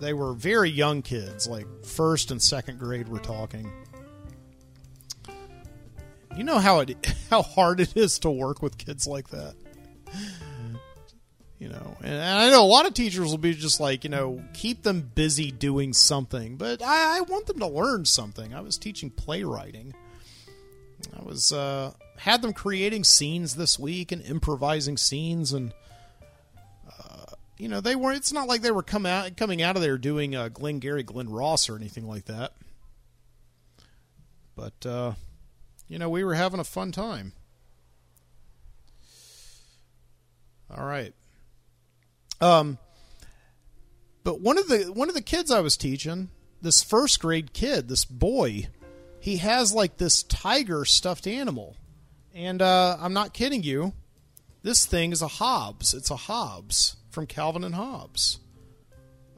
they 0.00 0.12
were 0.12 0.34
very 0.34 0.68
young 0.68 1.00
kids, 1.00 1.48
like 1.48 1.66
first 1.82 2.30
and 2.30 2.42
second 2.42 2.78
grade. 2.78 3.08
We're 3.08 3.20
talking. 3.20 3.72
You 6.36 6.44
know 6.44 6.58
how 6.58 6.80
it 6.80 7.14
how 7.30 7.40
hard 7.40 7.80
it 7.80 7.96
is 7.96 8.18
to 8.18 8.30
work 8.30 8.60
with 8.60 8.76
kids 8.76 9.06
like 9.06 9.30
that. 9.30 9.54
You 11.58 11.70
know, 11.70 11.96
and, 12.02 12.20
I 12.20 12.50
know 12.50 12.62
a 12.62 12.66
lot 12.66 12.84
of 12.84 12.92
teachers 12.92 13.30
will 13.30 13.38
be 13.38 13.54
just 13.54 13.80
like, 13.80 14.04
you 14.04 14.10
know, 14.10 14.44
keep 14.52 14.82
them 14.82 15.10
busy 15.14 15.50
doing 15.50 15.94
something, 15.94 16.58
but 16.58 16.82
I, 16.82 17.16
I 17.16 17.20
want 17.22 17.46
them 17.46 17.60
to 17.60 17.66
learn 17.66 18.04
something. 18.04 18.52
I 18.52 18.60
was 18.60 18.76
teaching 18.76 19.08
playwriting. 19.08 19.94
I 21.18 21.22
was 21.22 21.52
uh, 21.52 21.92
had 22.18 22.42
them 22.42 22.52
creating 22.52 23.04
scenes 23.04 23.56
this 23.56 23.78
week 23.78 24.12
and 24.12 24.22
improvising 24.22 24.96
scenes 24.96 25.52
and 25.52 25.72
you 27.58 27.68
know 27.68 27.80
they 27.80 27.96
weren't. 27.96 28.16
It's 28.16 28.32
not 28.32 28.48
like 28.48 28.62
they 28.62 28.70
were 28.70 28.82
come 28.82 29.06
out 29.06 29.36
coming 29.36 29.62
out 29.62 29.76
of 29.76 29.82
there 29.82 29.98
doing 29.98 30.34
uh, 30.34 30.48
Glengarry 30.48 31.02
Glen 31.02 31.28
Ross, 31.28 31.68
or 31.68 31.76
anything 31.76 32.06
like 32.06 32.24
that. 32.26 32.52
But 34.56 34.84
uh, 34.84 35.12
you 35.88 35.98
know 35.98 36.08
we 36.08 36.24
were 36.24 36.34
having 36.34 36.60
a 36.60 36.64
fun 36.64 36.92
time. 36.92 37.32
All 40.70 40.84
right. 40.84 41.14
Um. 42.40 42.78
But 44.24 44.40
one 44.40 44.58
of 44.58 44.68
the 44.68 44.92
one 44.92 45.08
of 45.08 45.14
the 45.14 45.22
kids 45.22 45.50
I 45.50 45.60
was 45.60 45.76
teaching, 45.76 46.30
this 46.60 46.82
first 46.82 47.20
grade 47.20 47.52
kid, 47.52 47.88
this 47.88 48.04
boy, 48.04 48.68
he 49.24 49.38
has 49.38 49.72
like 49.72 49.96
this 49.96 50.22
tiger 50.22 50.84
stuffed 50.84 51.26
animal, 51.26 51.78
and 52.34 52.60
uh, 52.60 52.98
I'm 53.00 53.14
not 53.14 53.32
kidding 53.32 53.62
you. 53.62 53.94
This 54.62 54.84
thing 54.84 55.12
is 55.12 55.22
a 55.22 55.28
Hobbes. 55.28 55.94
It's 55.94 56.10
a 56.10 56.16
Hobbes 56.16 56.96
from 57.08 57.26
Calvin 57.26 57.64
and 57.64 57.74
Hobbes. 57.74 58.38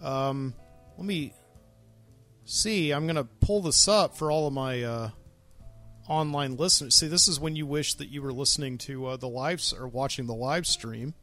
Um, 0.02 0.54
let 0.98 1.06
me 1.06 1.32
see. 2.46 2.90
I'm 2.90 3.06
going 3.06 3.14
to 3.14 3.28
pull 3.38 3.62
this 3.62 3.86
up 3.86 4.16
for 4.16 4.28
all 4.28 4.48
of 4.48 4.52
my 4.52 4.82
uh, 4.82 5.10
online 6.08 6.56
listeners. 6.56 6.96
See, 6.96 7.06
this 7.06 7.28
is 7.28 7.38
when 7.38 7.54
you 7.54 7.64
wish 7.64 7.94
that 7.94 8.08
you 8.08 8.22
were 8.22 8.32
listening 8.32 8.78
to 8.78 9.06
uh, 9.06 9.16
the 9.16 9.28
live 9.28 9.62
or 9.78 9.86
watching 9.86 10.26
the 10.26 10.34
live 10.34 10.66
stream. 10.66 11.14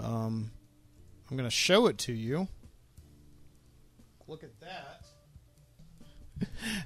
Um, 0.00 0.50
I'm 1.30 1.36
going 1.36 1.48
to 1.48 1.54
show 1.54 1.86
it 1.86 1.98
to 1.98 2.12
you. 2.12 2.48
Look 4.26 4.42
at 4.42 4.58
that. 4.58 4.93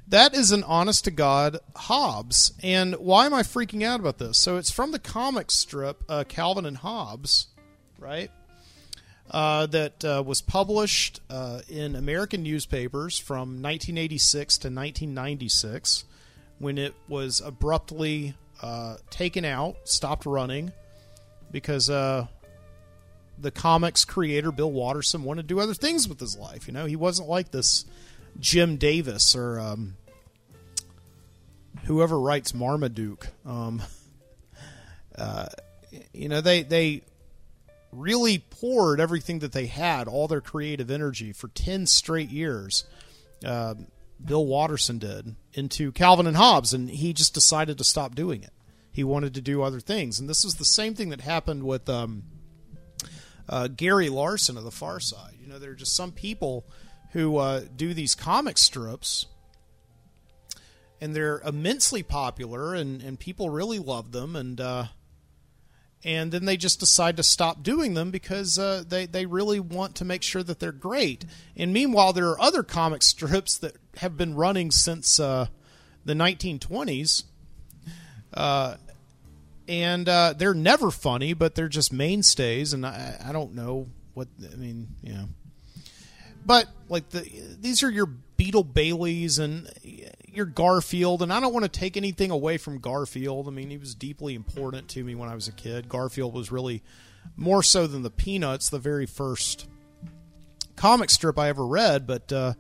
That 0.09 0.35
is 0.35 0.51
an 0.51 0.65
honest 0.65 1.05
to 1.05 1.11
God 1.11 1.59
Hobbes. 1.75 2.53
And 2.63 2.95
why 2.97 3.27
am 3.27 3.35
I 3.35 3.43
freaking 3.43 3.83
out 3.83 4.01
about 4.01 4.19
this? 4.19 4.39
So 4.39 4.57
it's 4.57 4.71
from 4.71 4.93
the 4.93 4.99
comic 4.99 5.51
strip 5.51 6.03
uh, 6.09 6.25
Calvin 6.29 6.67
and 6.67 6.79
Hobbes, 6.79 7.49
right? 7.99 8.31
Uh, 9.31 9.67
that 9.67 10.03
uh, 10.05 10.23
was 10.25 10.41
published 10.41 11.21
uh, 11.29 11.61
in 11.69 11.95
American 11.95 12.43
newspapers 12.43 13.19
from 13.19 13.63
1986 13.63 14.59
to 14.59 14.69
1996 14.69 16.05
when 16.59 16.79
it 16.79 16.95
was 17.09 17.41
abruptly 17.45 18.35
uh, 18.63 18.97
taken 19.11 19.45
out, 19.45 19.77
stopped 19.85 20.25
running, 20.25 20.73
because 21.51 21.89
uh, 21.91 22.27
the 23.39 23.51
comics 23.51 24.05
creator, 24.05 24.51
Bill 24.51 24.71
Watterson, 24.71 25.23
wanted 25.25 25.43
to 25.43 25.49
do 25.49 25.61
other 25.61 25.75
things 25.75 26.09
with 26.09 26.19
his 26.19 26.37
life. 26.37 26.67
You 26.67 26.75
know, 26.75 26.87
he 26.87 26.97
wasn't 26.97 27.29
like 27.29 27.51
this 27.51 27.85
Jim 28.39 28.77
Davis 28.77 29.35
or 29.35 29.59
um, 29.59 29.97
whoever 31.85 32.19
writes 32.19 32.55
Marmaduke. 32.55 33.29
Um, 33.45 33.83
uh, 35.19 35.47
you 36.13 36.29
know, 36.29 36.41
they 36.41 36.63
they 36.63 37.03
really 37.93 38.39
poured 38.39 39.01
everything 39.01 39.39
that 39.41 39.53
they 39.53 39.67
had, 39.67 40.07
all 40.09 40.29
their 40.29 40.41
creative 40.41 40.91
energy 40.91 41.33
for 41.33 41.49
ten 41.49 41.87
straight 41.87 42.31
years. 42.31 42.85
Uh, 43.45 43.75
Bill 44.25 44.45
Watterson 44.45 44.99
did 44.99 45.37
into 45.55 45.93
Calvin 45.93 46.27
and 46.27 46.37
Hobbes, 46.37 46.75
and 46.75 46.91
he 46.91 47.13
just 47.13 47.35
decided 47.35 47.79
to 47.79 47.85
stop 47.85 48.15
doing 48.15 48.43
it. 48.43 48.53
He 48.91 49.05
wanted 49.05 49.35
to 49.35 49.41
do 49.41 49.63
other 49.63 49.81
things, 49.81 50.19
and 50.19 50.29
this 50.29 50.45
is 50.45 50.55
the 50.55 50.65
same 50.65 50.95
thing 50.95 51.11
that 51.11 51.21
happened 51.21 51.63
with 51.63 51.89
um, 51.89 52.25
uh, 53.49 53.69
Gary 53.69 54.09
Larson 54.09 54.57
of 54.57 54.65
the 54.65 54.73
Far 54.73 54.99
Side. 54.99 55.35
You 55.41 55.47
know, 55.47 55.59
there 55.59 55.71
are 55.71 55.77
just 55.77 55.95
some 55.95 56.11
people 56.11 56.67
who 57.13 57.37
uh, 57.39 57.63
do 57.75 57.95
these 57.95 58.15
comic 58.15 58.59
strips, 58.59 59.27
and 61.01 61.15
they're 61.15 61.41
immensely 61.41 62.03
popular, 62.03 62.75
and, 62.75 63.03
and 63.03 63.19
people 63.19 63.51
really 63.51 63.79
love 63.79 64.13
them, 64.13 64.37
and 64.37 64.61
uh, 64.61 64.87
and 66.05 66.31
then 66.31 66.45
they 66.45 66.57
just 66.57 66.79
decide 66.81 67.17
to 67.17 67.23
stop 67.23 67.63
doing 67.63 67.95
them 67.95 68.11
because 68.11 68.59
uh, 68.59 68.85
they 68.87 69.07
they 69.07 69.27
really 69.27 69.61
want 69.61 69.97
to 69.97 70.05
make 70.05 70.23
sure 70.23 70.43
that 70.43 70.61
they're 70.61 70.73
great. 70.73 71.25
And 71.57 71.73
meanwhile, 71.73 72.13
there 72.13 72.29
are 72.29 72.41
other 72.41 72.63
comic 72.63 73.03
strips 73.05 73.59
that 73.59 73.77
have 73.97 74.17
been 74.17 74.35
running 74.35 74.71
since 74.71 75.19
uh, 75.19 75.47
the 76.05 76.15
1920s, 76.15 77.25
uh, 78.35 78.77
and 79.67 80.09
uh, 80.09 80.35
they're 80.37 80.55
never 80.55 80.91
funny, 80.91 81.33
but 81.33 81.55
they're 81.55 81.69
just 81.69 81.93
mainstays. 81.93 82.73
And 82.73 82.87
I, 82.87 83.17
I 83.25 83.33
don't 83.33 83.55
know 83.55 83.89
what 84.15 84.29
I 84.53 84.57
mean, 84.57 84.89
you 85.03 85.15
know. 85.15 85.29
But 86.49 86.67
like 86.89 87.11
the 87.11 87.31
these 87.61 87.83
are 87.83 87.91
your 87.91 88.07
Beetle 88.07 88.65
Baileys 88.65 89.39
and 89.39 89.71
your 90.27 90.47
Garfield, 90.47 91.21
and 91.21 91.31
I 91.31 91.41
don't 91.41 91.53
want 91.53 91.65
to 91.65 91.69
take 91.69 91.99
anything 91.99 92.31
away 92.31 92.57
from 92.57 92.79
Garfield. 92.79 93.47
I 93.47 93.51
mean, 93.51 93.69
he 93.69 93.77
was 93.77 93.95
deeply 93.95 94.35
important 94.35 94.89
to 94.89 95.05
me 95.05 95.15
when 95.15 95.29
I 95.29 95.35
was 95.35 95.47
a 95.47 95.53
kid. 95.53 95.91
Garfield 95.91 96.33
was 96.33 96.51
really 96.51 96.83
more 97.37 97.63
so 97.63 97.87
than 97.87 98.03
the 98.03 98.11
Peanuts, 98.11 98.71
the 98.71 98.79
very 98.79 99.05
first 99.05 99.69
comic 100.75 101.11
strip 101.11 101.39
I 101.39 101.51
ever 101.51 101.67
read. 101.67 102.07
But 102.07 102.33
uh, 102.33 102.55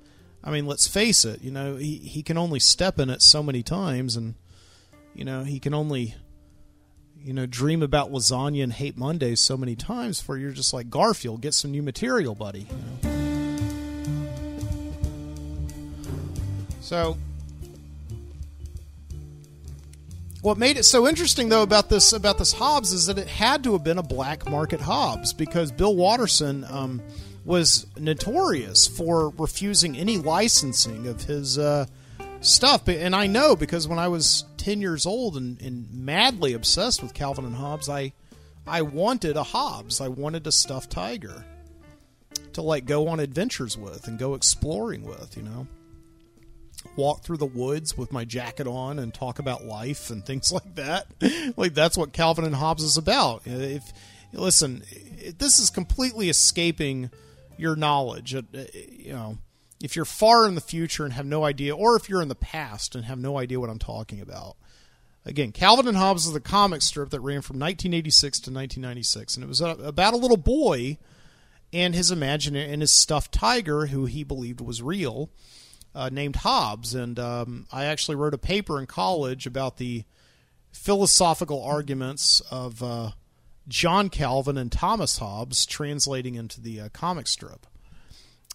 I 0.45 0.51
mean, 0.51 0.67
let's 0.67 0.87
face 0.87 1.25
it, 1.25 1.41
you 1.41 1.51
know, 1.51 1.77
he 1.77 1.97
he 1.97 2.23
can 2.23 2.37
only 2.37 2.61
step 2.61 2.99
in 2.99 3.09
it 3.09 3.23
so 3.23 3.43
many 3.43 3.63
times, 3.63 4.17
and 4.17 4.35
you 5.15 5.25
know, 5.25 5.45
he 5.45 5.59
can 5.59 5.73
only 5.73 6.15
you 7.25 7.33
know 7.33 7.47
dream 7.47 7.83
about 7.83 8.13
lasagna 8.13 8.63
and 8.63 8.75
hate 8.75 8.99
Mondays 8.99 9.41
so 9.41 9.57
many 9.57 9.77
times. 9.77 10.21
For 10.21 10.37
you're 10.37 10.53
just 10.53 10.75
like 10.75 10.91
Garfield, 10.91 11.41
get 11.41 11.55
some 11.55 11.71
new 11.71 11.83
material, 11.83 12.35
buddy. 12.35 12.69
You 12.69 12.77
know? 12.77 13.08
So 16.89 17.19
what 20.41 20.57
made 20.57 20.79
it 20.79 20.85
so 20.85 21.07
interesting 21.07 21.51
though 21.51 21.63
about 21.63 21.91
this 21.91 22.15
about 22.15 22.39
this 22.39 22.55
Hobbes 22.55 22.93
is 22.93 23.05
that 23.07 23.19
it 23.19 23.29
had 23.29 23.63
to 23.65 23.73
have 23.73 23.85
been 23.85 23.99
a 23.99 24.03
black 24.03 24.49
market 24.49 24.81
Hobbes 24.81 25.35
because 25.35 25.71
Bill 25.71 25.95
Watterson 25.95 26.65
um, 26.65 27.03
was 27.45 27.87
notorious 27.99 28.87
for 28.87 29.35
refusing 29.37 29.99
any 29.99 30.17
licensing 30.17 31.07
of 31.09 31.25
his 31.25 31.59
uh, 31.59 31.85
stuff, 32.41 32.89
and 32.89 33.15
I 33.15 33.27
know 33.27 33.55
because 33.55 33.87
when 33.87 33.99
I 33.99 34.09
was 34.09 34.47
ten 34.57 34.81
years 34.81 35.05
old 35.05 35.37
and, 35.37 35.61
and 35.61 35.93
madly 35.93 36.55
obsessed 36.55 37.03
with 37.03 37.13
Calvin 37.13 37.45
and 37.45 37.57
Hobbes, 37.57 37.91
I 37.91 38.15
I 38.67 38.81
wanted 38.81 39.37
a 39.37 39.43
Hobbes, 39.43 40.01
I 40.01 40.09
wanted 40.09 40.47
a 40.47 40.53
stuffed 40.53 40.91
tiger 40.91 41.45
to 42.55 42.63
like 42.63 42.87
go 42.87 43.09
on 43.09 43.21
adventures 43.21 43.77
with 43.77 44.09
and 44.09 44.19
go 44.19 44.33
exploring 44.33 45.03
with, 45.03 45.37
you 45.37 45.43
know 45.43 45.67
walk 46.97 47.23
through 47.23 47.37
the 47.37 47.47
woods 47.47 47.97
with 47.97 48.13
my 48.13 48.25
jacket 48.25 48.67
on 48.67 48.99
and 48.99 49.13
talk 49.13 49.39
about 49.39 49.65
life 49.65 50.11
and 50.11 50.25
things 50.25 50.53
like 50.53 50.75
that. 50.77 51.07
like 51.57 51.75
that's 51.75 51.97
what 51.97 52.13
Calvin 52.13 52.45
and 52.45 52.55
Hobbes 52.55 52.83
is 52.83 52.97
about. 52.97 53.43
If 53.45 53.93
listen, 54.33 54.83
this 55.39 55.59
is 55.59 55.71
completely 55.71 56.29
escaping 56.29 57.11
your 57.57 57.77
knowledge. 57.77 58.35
Uh, 58.35 58.43
you 58.75 59.13
know, 59.13 59.39
if 59.83 59.97
you're 59.97 60.05
far 60.05 60.47
in 60.47 60.55
the 60.55 60.61
future 60.61 61.05
and 61.05 61.15
have 61.15 61.27
no 61.27 61.45
idea, 61.45 61.75
or 61.75 61.97
if 61.97 62.09
you're 62.09 62.23
in 62.23 62.29
the 62.29 62.35
past 62.35 62.95
and 62.95 63.05
have 63.05 63.19
no 63.19 63.39
idea 63.39 63.61
what 63.61 63.71
I'm 63.71 63.79
talking 63.79 64.21
about. 64.21 64.57
Again, 65.25 65.53
Calvin 65.53 65.87
and 65.87 65.97
Hobbes 65.97 66.27
is 66.27 66.35
a 66.35 66.41
comic 66.41 66.81
strip 66.81 67.11
that 67.11 67.21
ran 67.21 67.43
from 67.43 67.59
1986 67.59 68.39
to 68.39 68.51
1996, 68.51 69.35
and 69.35 69.45
it 69.45 69.47
was 69.47 69.61
about 69.61 70.15
a 70.15 70.17
little 70.17 70.39
boy 70.39 70.97
and 71.71 71.95
his 71.95 72.11
imaginary 72.11 72.73
and 72.73 72.81
his 72.81 72.93
stuffed 72.93 73.31
tiger, 73.31 73.87
who 73.87 74.07
he 74.07 74.25
believed 74.25 74.63
was 74.63 74.81
real 74.81 75.29
uh, 75.99 76.09
named 76.13 76.37
Hobbes, 76.37 76.95
and 76.95 77.19
um, 77.19 77.67
I 77.73 77.87
actually 77.87 78.15
wrote 78.15 78.33
a 78.33 78.39
paper 78.39 78.79
in 78.79 78.87
college 78.87 79.49
about 79.49 79.79
the 79.79 80.05
philosophical 80.71 81.61
arguments 81.61 82.41
of 82.53 82.85
uh, 82.85 83.11
John 83.67 84.09
Calvin 84.09 84.57
and 84.57 84.71
Thomas 84.71 85.19
Hobbes 85.19 85.67
translating 85.67 86.37
into 86.37 86.61
the 86.61 86.83
uh, 86.83 86.89
comic 86.91 87.27
strip. 87.27 87.67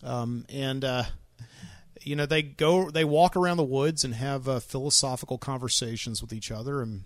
Um, 0.01 0.45
and 0.47 0.85
uh, 0.85 1.03
you 2.01 2.15
know 2.15 2.25
they 2.25 2.43
go, 2.43 2.89
they 2.89 3.03
walk 3.03 3.35
around 3.35 3.57
the 3.57 3.63
woods 3.65 4.05
and 4.05 4.15
have 4.15 4.47
uh, 4.47 4.61
philosophical 4.61 5.37
conversations 5.37 6.21
with 6.21 6.31
each 6.31 6.49
other, 6.49 6.81
and 6.81 7.03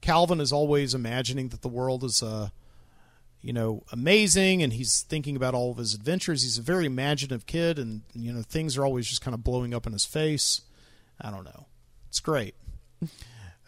Calvin 0.00 0.40
is 0.40 0.52
always 0.52 0.92
imagining 0.92 1.50
that 1.50 1.62
the 1.62 1.68
world 1.68 2.02
is 2.02 2.20
a 2.20 2.26
uh, 2.26 2.48
you 3.42 3.52
know, 3.52 3.84
amazing 3.92 4.62
and 4.62 4.72
he's 4.72 5.02
thinking 5.02 5.36
about 5.36 5.54
all 5.54 5.70
of 5.70 5.78
his 5.78 5.94
adventures. 5.94 6.42
He's 6.42 6.58
a 6.58 6.62
very 6.62 6.86
imaginative 6.86 7.46
kid 7.46 7.78
and, 7.78 8.02
you 8.14 8.32
know, 8.32 8.42
things 8.42 8.76
are 8.76 8.84
always 8.84 9.06
just 9.06 9.22
kind 9.22 9.34
of 9.34 9.44
blowing 9.44 9.74
up 9.74 9.86
in 9.86 9.92
his 9.92 10.04
face. 10.04 10.62
I 11.20 11.30
don't 11.30 11.44
know. 11.44 11.66
It's 12.08 12.20
great. 12.20 12.54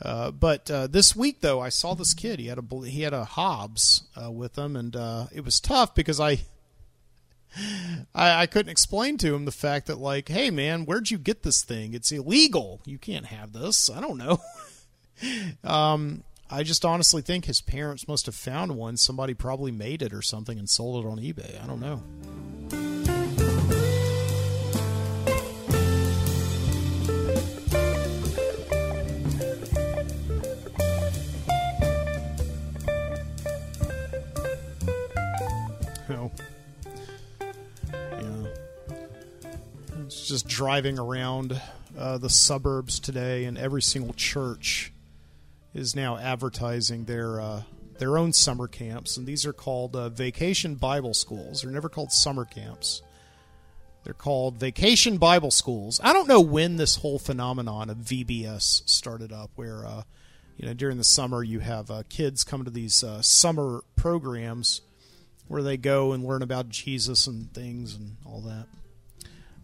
Uh, 0.03 0.31
but 0.31 0.71
uh, 0.71 0.87
this 0.87 1.14
week, 1.14 1.41
though, 1.41 1.61
I 1.61 1.68
saw 1.68 1.95
this 1.95 2.14
kid. 2.14 2.39
He 2.39 2.47
had 2.47 2.59
a 2.59 2.87
he 2.87 3.03
had 3.03 3.12
a 3.12 3.25
Hobbes 3.25 4.05
uh, 4.16 4.31
with 4.31 4.57
him, 4.57 4.75
and 4.75 4.97
uh, 4.97 5.27
it 5.31 5.45
was 5.45 5.61
tough 5.61 5.95
because 5.95 6.18
I, 6.18 6.41
I 8.14 8.43
I 8.43 8.47
couldn't 8.47 8.71
explain 8.71 9.18
to 9.18 9.35
him 9.35 9.45
the 9.45 9.53
fact 9.53 9.89
that 9.89 9.99
like, 9.99 10.29
hey 10.29 10.51
man, 10.51 10.87
where'd 10.87 11.11
you 11.11 11.18
get 11.18 11.43
this 11.43 11.62
thing? 11.62 11.93
It's 11.93 12.11
illegal. 12.12 12.81
You 12.87 12.99
can't 12.99 13.27
have 13.27 13.53
this. 13.53 13.91
I 13.91 14.01
don't 14.01 14.16
know. 14.16 14.41
um, 15.71 16.25
I 16.53 16.64
just 16.64 16.84
honestly 16.84 17.22
think 17.22 17.44
his 17.44 17.61
parents 17.61 18.09
must 18.09 18.26
have 18.26 18.34
found 18.34 18.76
one. 18.76 18.96
Somebody 18.96 19.34
probably 19.34 19.70
made 19.70 20.03
it 20.03 20.12
or 20.12 20.20
something 20.20 20.59
and 20.59 20.68
sold 20.68 21.05
it 21.05 21.09
on 21.09 21.18
eBay. 21.18 21.62
I 21.62 21.66
don't 21.66 21.80
know. 21.80 22.03
Yeah. 36.09 36.28
It's 40.05 40.26
just 40.26 40.48
driving 40.48 40.98
around 40.98 41.61
uh, 41.96 42.18
the 42.18 42.28
suburbs 42.28 42.98
today, 42.98 43.44
and 43.44 43.57
every 43.57 43.82
single 43.82 44.14
church 44.14 44.92
is 45.75 45.95
now 45.95 46.16
advertising 46.16 47.05
their 47.05 47.41
uh, 47.41 47.62
their 47.99 48.16
own 48.16 48.33
summer 48.33 48.66
camps, 48.66 49.16
and 49.16 49.27
these 49.27 49.45
are 49.45 49.53
called 49.53 49.95
uh, 49.95 50.09
Vacation 50.09 50.75
Bible 50.75 51.14
Schools. 51.14 51.62
They're 51.62 51.71
never 51.71 51.89
called 51.89 52.12
summer 52.12 52.45
camps. 52.45 53.03
They're 54.05 54.14
called 54.14 54.59
Vacation 54.59 55.18
Bible 55.18 55.51
Schools. 55.51 56.01
I 56.03 56.12
don't 56.12 56.29
know 56.29 56.41
when 56.41 56.77
this 56.77 56.97
whole 56.97 57.18
phenomenon 57.18 57.91
of 57.91 57.99
VBS 57.99 58.89
started 58.89 59.33
up, 59.33 59.51
where 59.57 59.85
uh, 59.85 60.03
you 60.57 60.66
know 60.66 60.75
during 60.75 60.97
the 60.97 61.05
summer 61.05 61.43
you 61.43 61.61
have 61.61 61.91
uh, 61.91 62.03
kids 62.09 62.43
come 62.43 62.64
to 62.64 62.71
these 62.71 63.05
uh, 63.05 63.23
summer 63.23 63.85
programs 63.97 64.81
where 65.47 65.62
they 65.62 65.77
go 65.77 66.12
and 66.12 66.25
learn 66.25 66.43
about 66.43 66.68
Jesus 66.68 67.27
and 67.27 67.53
things 67.53 67.95
and 67.95 68.16
all 68.25 68.41
that. 68.43 68.66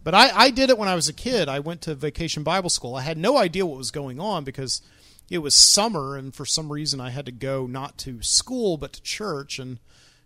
But 0.05 0.15
I, 0.15 0.31
I 0.31 0.51
did 0.51 0.69
it 0.69 0.79
when 0.79 0.89
I 0.89 0.95
was 0.95 1.09
a 1.09 1.13
kid. 1.13 1.49
I 1.49 1.61
went 1.61 1.81
to 1.83 1.95
Vacation 1.95 2.43
Bible 2.43 2.71
School. 2.71 2.95
I 2.95 3.03
had 3.03 3.17
no 3.17 3.39
idea 3.39 3.65
what 3.65 3.79
was 3.79 3.91
going 3.91 4.21
on 4.21 4.45
because 4.45 4.83
it 5.31 5.39
was 5.39 5.55
summer 5.55 6.16
and 6.16 6.35
for 6.35 6.45
some 6.45 6.70
reason 6.70 7.01
I 7.01 7.11
had 7.11 7.27
to 7.27 7.33
go 7.33 7.66
not 7.66 7.99
to 7.99 8.22
school 8.22 8.77
but 8.77 8.93
to 8.95 9.03
church 9.03 9.59
and 9.59 9.79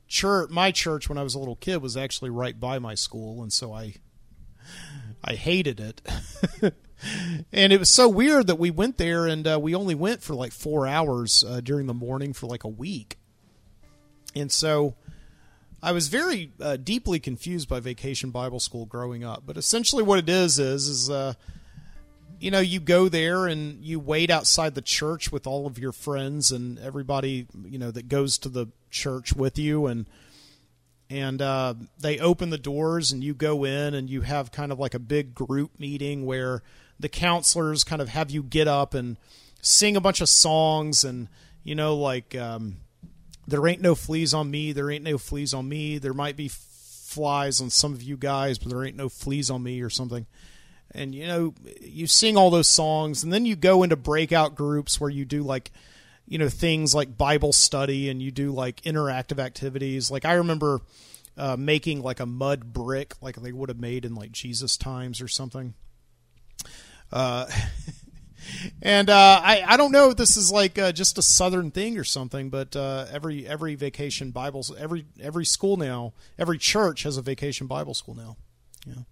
church 0.09 0.51
my 0.51 0.71
church 0.71 1.09
when 1.09 1.19
I 1.19 1.23
was 1.23 1.35
a 1.35 1.39
little 1.39 1.57
kid 1.57 1.79
was 1.79 1.97
actually 1.97 2.31
right 2.31 2.59
by 2.59 2.79
my 2.79 2.95
school 2.95 3.43
and 3.43 3.53
so 3.53 3.73
I 3.73 3.95
I 5.23 5.35
hated 5.35 5.81
it. 5.81 6.03
and 7.53 7.73
it 7.73 7.79
was 7.79 7.89
so 7.89 8.09
weird 8.09 8.47
that 8.47 8.59
we 8.59 8.71
went 8.71 8.97
there 8.99 9.27
and 9.27 9.47
uh, 9.47 9.59
we 9.61 9.75
only 9.75 9.95
went 9.95 10.23
for 10.23 10.35
like 10.35 10.53
4 10.53 10.87
hours 10.87 11.45
uh, 11.47 11.61
during 11.61 11.87
the 11.87 11.95
morning 11.95 12.33
for 12.33 12.47
like 12.47 12.65
a 12.65 12.69
week. 12.69 13.19
And 14.35 14.51
so 14.51 14.95
I 15.83 15.93
was 15.93 16.09
very 16.09 16.53
uh, 16.61 16.77
deeply 16.77 17.19
confused 17.21 17.69
by 17.69 17.81
Vacation 17.81 18.31
Bible 18.31 18.61
School 18.61 18.87
growing 18.87 19.25
up, 19.25 19.43
but 19.47 19.57
essentially 19.57 20.03
what 20.03 20.19
it 20.19 20.29
is 20.29 20.59
is 20.59 20.89
is 20.89 21.11
uh, 21.11 21.35
you 22.41 22.51
know, 22.51 22.61
you 22.61 22.81
go 22.81 23.09
there 23.09 23.47
and 23.47 23.85
you 23.85 24.01
wait 24.01 24.31
outside 24.31 24.75
the 24.75 24.83
church 24.83 25.31
with 25.31 25.47
all 25.47 25.67
of 25.67 25.79
your 25.79 25.93
friends 25.93 26.51
and 26.51 26.79
everybody, 26.79 27.47
you 27.65 27.79
know, 27.79 27.91
that 27.91 28.09
goes 28.09 28.39
to 28.39 28.49
the 28.49 28.69
church 28.91 29.35
with 29.35 29.59
you, 29.59 29.87
and 29.87 30.07
and 31.11 31.43
uh, 31.43 31.75
they 31.99 32.19
open 32.19 32.51
the 32.51 32.59
doors 32.59 33.13
and 33.13 33.23
you 33.23 33.35
go 33.35 33.65
in 33.65 33.95
and 33.95 34.09
you 34.09 34.23
have 34.23 34.53
kind 34.53 34.73
of 34.73 34.79
like 34.79 34.95
a 34.95 34.99
big 34.99 35.35
group 35.35 35.79
meeting 35.79 36.25
where 36.25 36.63
the 36.99 37.09
counselors 37.09 37.85
kind 37.85 38.01
of 38.01 38.09
have 38.09 38.31
you 38.31 38.43
get 38.43 38.67
up 38.69 38.95
and 38.95 39.17
sing 39.61 39.97
a 39.97 40.01
bunch 40.01 40.21
of 40.21 40.29
songs 40.29 41.05
and 41.05 41.29
You 41.63 41.75
know, 41.75 41.95
like 41.97 42.35
um, 42.37 42.79
there 43.47 43.67
ain't 43.67 43.83
no 43.83 43.95
fleas 43.95 44.33
on 44.33 44.51
me. 44.51 44.73
There 44.73 44.91
ain't 44.91 45.05
no 45.05 45.19
fleas 45.19 45.53
on 45.53 45.69
me. 45.69 45.99
There 45.99 46.15
might 46.15 46.37
be 46.37 46.49
flies 46.49 47.61
on 47.61 47.71
some 47.71 47.93
of 47.93 48.03
you 48.03 48.17
guys, 48.17 48.59
but 48.59 48.71
there 48.71 48.85
ain't 48.85 48.97
no 48.97 49.09
fleas 49.09 49.51
on 49.51 49.63
me 49.63 49.83
or 49.83 49.91
something. 49.91 50.27
And 50.93 51.15
you 51.15 51.27
know, 51.27 51.55
you 51.81 52.07
sing 52.07 52.37
all 52.37 52.51
those 52.51 52.69
songs, 52.69 53.23
and 53.23 53.33
then 53.33 53.47
you 53.47 53.57
go 53.57 53.83
into 53.83 53.97
breakout 53.97 54.55
groups 54.55 55.01
where 55.01 55.11
you 55.11 55.25
do 55.25 55.43
like, 55.43 55.71
you 56.27 56.39
know, 56.39 56.49
things 56.49 56.95
like 56.95 57.17
Bible 57.17 57.53
study, 57.53 58.09
and 58.09 58.21
you 58.21 58.31
do 58.31 58.51
like 58.51 58.81
interactive 58.83 59.39
activities. 59.39 60.11
Like 60.11 60.25
I 60.25 60.35
remember 60.35 60.81
uh, 61.37 61.57
making 61.57 62.03
like 62.03 62.21
a 62.21 62.27
mud 62.27 62.73
brick, 62.73 63.15
like 63.21 63.37
they 63.37 63.53
would 63.53 63.69
have 63.69 63.79
made 63.81 64.05
in 64.05 64.15
like 64.15 64.33
Jesus 64.33 64.77
times 64.77 65.21
or 65.21 65.29
something. 65.29 65.75
Uh, 67.13 67.47
and 68.83 69.09
uh, 69.11 69.41
I 69.43 69.63
I 69.67 69.77
don't 69.77 69.93
know 69.93 70.11
if 70.11 70.17
this 70.17 70.37
is 70.37 70.51
like 70.51 70.79
uh, 70.79 70.93
just 70.93 71.19
a 71.19 71.23
southern 71.23 71.71
thing 71.71 71.99
or 71.99 72.05
something, 72.05 72.51
but 72.51 72.75
uh, 72.77 73.07
every 73.11 73.47
every 73.47 73.75
vacation 73.75 74.31
Bible 74.31 74.65
every 74.79 75.07
every 75.21 75.45
school 75.45 75.77
now 75.77 76.13
every 76.39 76.59
church 76.59 77.05
has 77.05 77.17
a 77.17 77.23
vacation 77.23 77.67
Bible 77.67 77.95
school 77.95 78.15
now. 78.15 78.37
Yeah. 78.87 79.03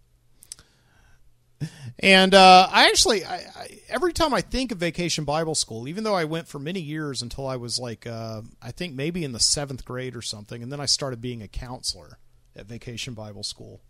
And 1.99 2.33
uh, 2.35 2.69
I 2.71 2.87
actually, 2.87 3.25
I, 3.25 3.37
I, 3.37 3.81
every 3.89 4.13
time 4.13 4.33
I 4.33 4.41
think 4.41 4.71
of 4.71 4.79
Vacation 4.79 5.25
Bible 5.25 5.57
School, 5.57 5.89
even 5.89 6.05
though 6.05 6.15
I 6.15 6.25
went 6.25 6.47
for 6.47 6.59
many 6.59 6.81
years 6.81 7.23
until 7.23 7.47
I 7.47 7.57
was 7.57 7.79
like, 7.79 8.07
uh, 8.07 8.43
I 8.63 8.71
think 8.71 8.95
maybe 8.95 9.25
in 9.25 9.33
the 9.33 9.41
seventh 9.41 9.85
grade 9.85 10.15
or 10.15 10.23
something, 10.23 10.63
and 10.63 10.71
then 10.71 10.81
I 10.81 10.87
started 10.87 11.21
being 11.21 11.43
a 11.43 11.49
counselor 11.49 12.19
at 12.55 12.67
Vacation 12.67 13.15
Bible 13.15 13.43
School. 13.43 13.81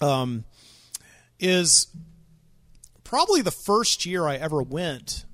Um, 0.00 0.44
is 1.38 1.86
probably 3.04 3.40
the 3.40 3.50
first 3.50 4.04
year 4.04 4.26
I 4.26 4.36
ever 4.36 4.62
went 4.62 5.24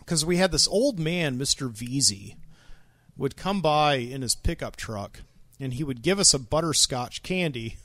because 0.00 0.24
we 0.24 0.36
had 0.36 0.52
this 0.52 0.68
old 0.68 0.98
man, 0.98 1.38
Mr. 1.38 1.70
Veazey, 1.70 2.36
would 3.16 3.36
come 3.36 3.60
by 3.60 3.96
in 3.96 4.22
his 4.22 4.34
pickup 4.34 4.76
truck 4.76 5.20
and 5.60 5.74
he 5.74 5.84
would 5.84 6.02
give 6.02 6.18
us 6.18 6.34
a 6.34 6.38
butterscotch 6.38 7.22
candy 7.22 7.76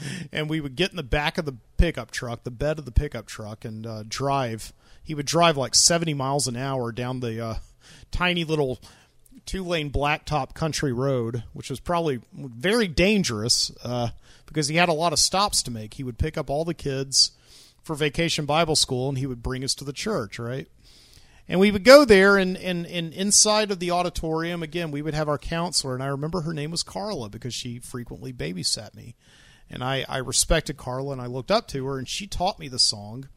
and 0.32 0.48
we 0.48 0.60
would 0.60 0.76
get 0.76 0.90
in 0.90 0.96
the 0.96 1.02
back 1.02 1.38
of 1.38 1.44
the 1.44 1.56
pickup 1.76 2.10
truck, 2.10 2.44
the 2.44 2.50
bed 2.50 2.78
of 2.78 2.84
the 2.84 2.92
pickup 2.92 3.26
truck, 3.26 3.64
and 3.64 3.86
uh, 3.86 4.04
drive. 4.08 4.72
He 5.02 5.14
would 5.14 5.26
drive 5.26 5.56
like 5.56 5.74
70 5.74 6.14
miles 6.14 6.46
an 6.46 6.56
hour 6.56 6.92
down 6.92 7.20
the 7.20 7.44
uh, 7.44 7.54
tiny 8.10 8.44
little 8.44 8.80
two 9.46 9.64
lane 9.64 9.90
blacktop 9.90 10.54
country 10.54 10.92
road, 10.92 11.44
which 11.52 11.70
was 11.70 11.80
probably 11.80 12.20
very 12.32 12.86
dangerous 12.86 13.72
uh, 13.82 14.08
because 14.46 14.68
he 14.68 14.76
had 14.76 14.88
a 14.88 14.94
lot 14.94 15.12
of 15.12 15.18
stops 15.18 15.62
to 15.62 15.70
make. 15.70 15.94
He 15.94 16.04
would 16.04 16.18
pick 16.18 16.36
up 16.36 16.50
all 16.50 16.64
the 16.64 16.74
kids 16.74 17.32
for 17.82 17.94
vacation 17.94 18.44
Bible 18.44 18.76
school 18.76 19.08
and 19.08 19.16
he 19.16 19.26
would 19.26 19.42
bring 19.42 19.64
us 19.64 19.74
to 19.76 19.84
the 19.84 19.92
church, 19.92 20.38
right? 20.38 20.68
And 21.48 21.58
we 21.58 21.70
would 21.70 21.84
go 21.84 22.04
there, 22.04 22.36
and, 22.36 22.58
and, 22.58 22.84
and 22.86 23.14
inside 23.14 23.70
of 23.70 23.78
the 23.78 23.90
auditorium, 23.90 24.62
again, 24.62 24.90
we 24.90 25.00
would 25.00 25.14
have 25.14 25.30
our 25.30 25.38
counselor. 25.38 25.94
And 25.94 26.02
I 26.02 26.08
remember 26.08 26.42
her 26.42 26.52
name 26.52 26.70
was 26.70 26.82
Carla 26.82 27.30
because 27.30 27.54
she 27.54 27.78
frequently 27.78 28.34
babysat 28.34 28.94
me. 28.94 29.14
And 29.70 29.84
I, 29.84 30.04
I 30.08 30.18
respected 30.18 30.76
Carla 30.76 31.12
and 31.12 31.20
I 31.20 31.26
looked 31.26 31.50
up 31.50 31.68
to 31.68 31.86
her, 31.86 31.98
and 31.98 32.08
she 32.08 32.26
taught 32.26 32.58
me 32.58 32.68
the 32.68 32.78
song. 32.78 33.28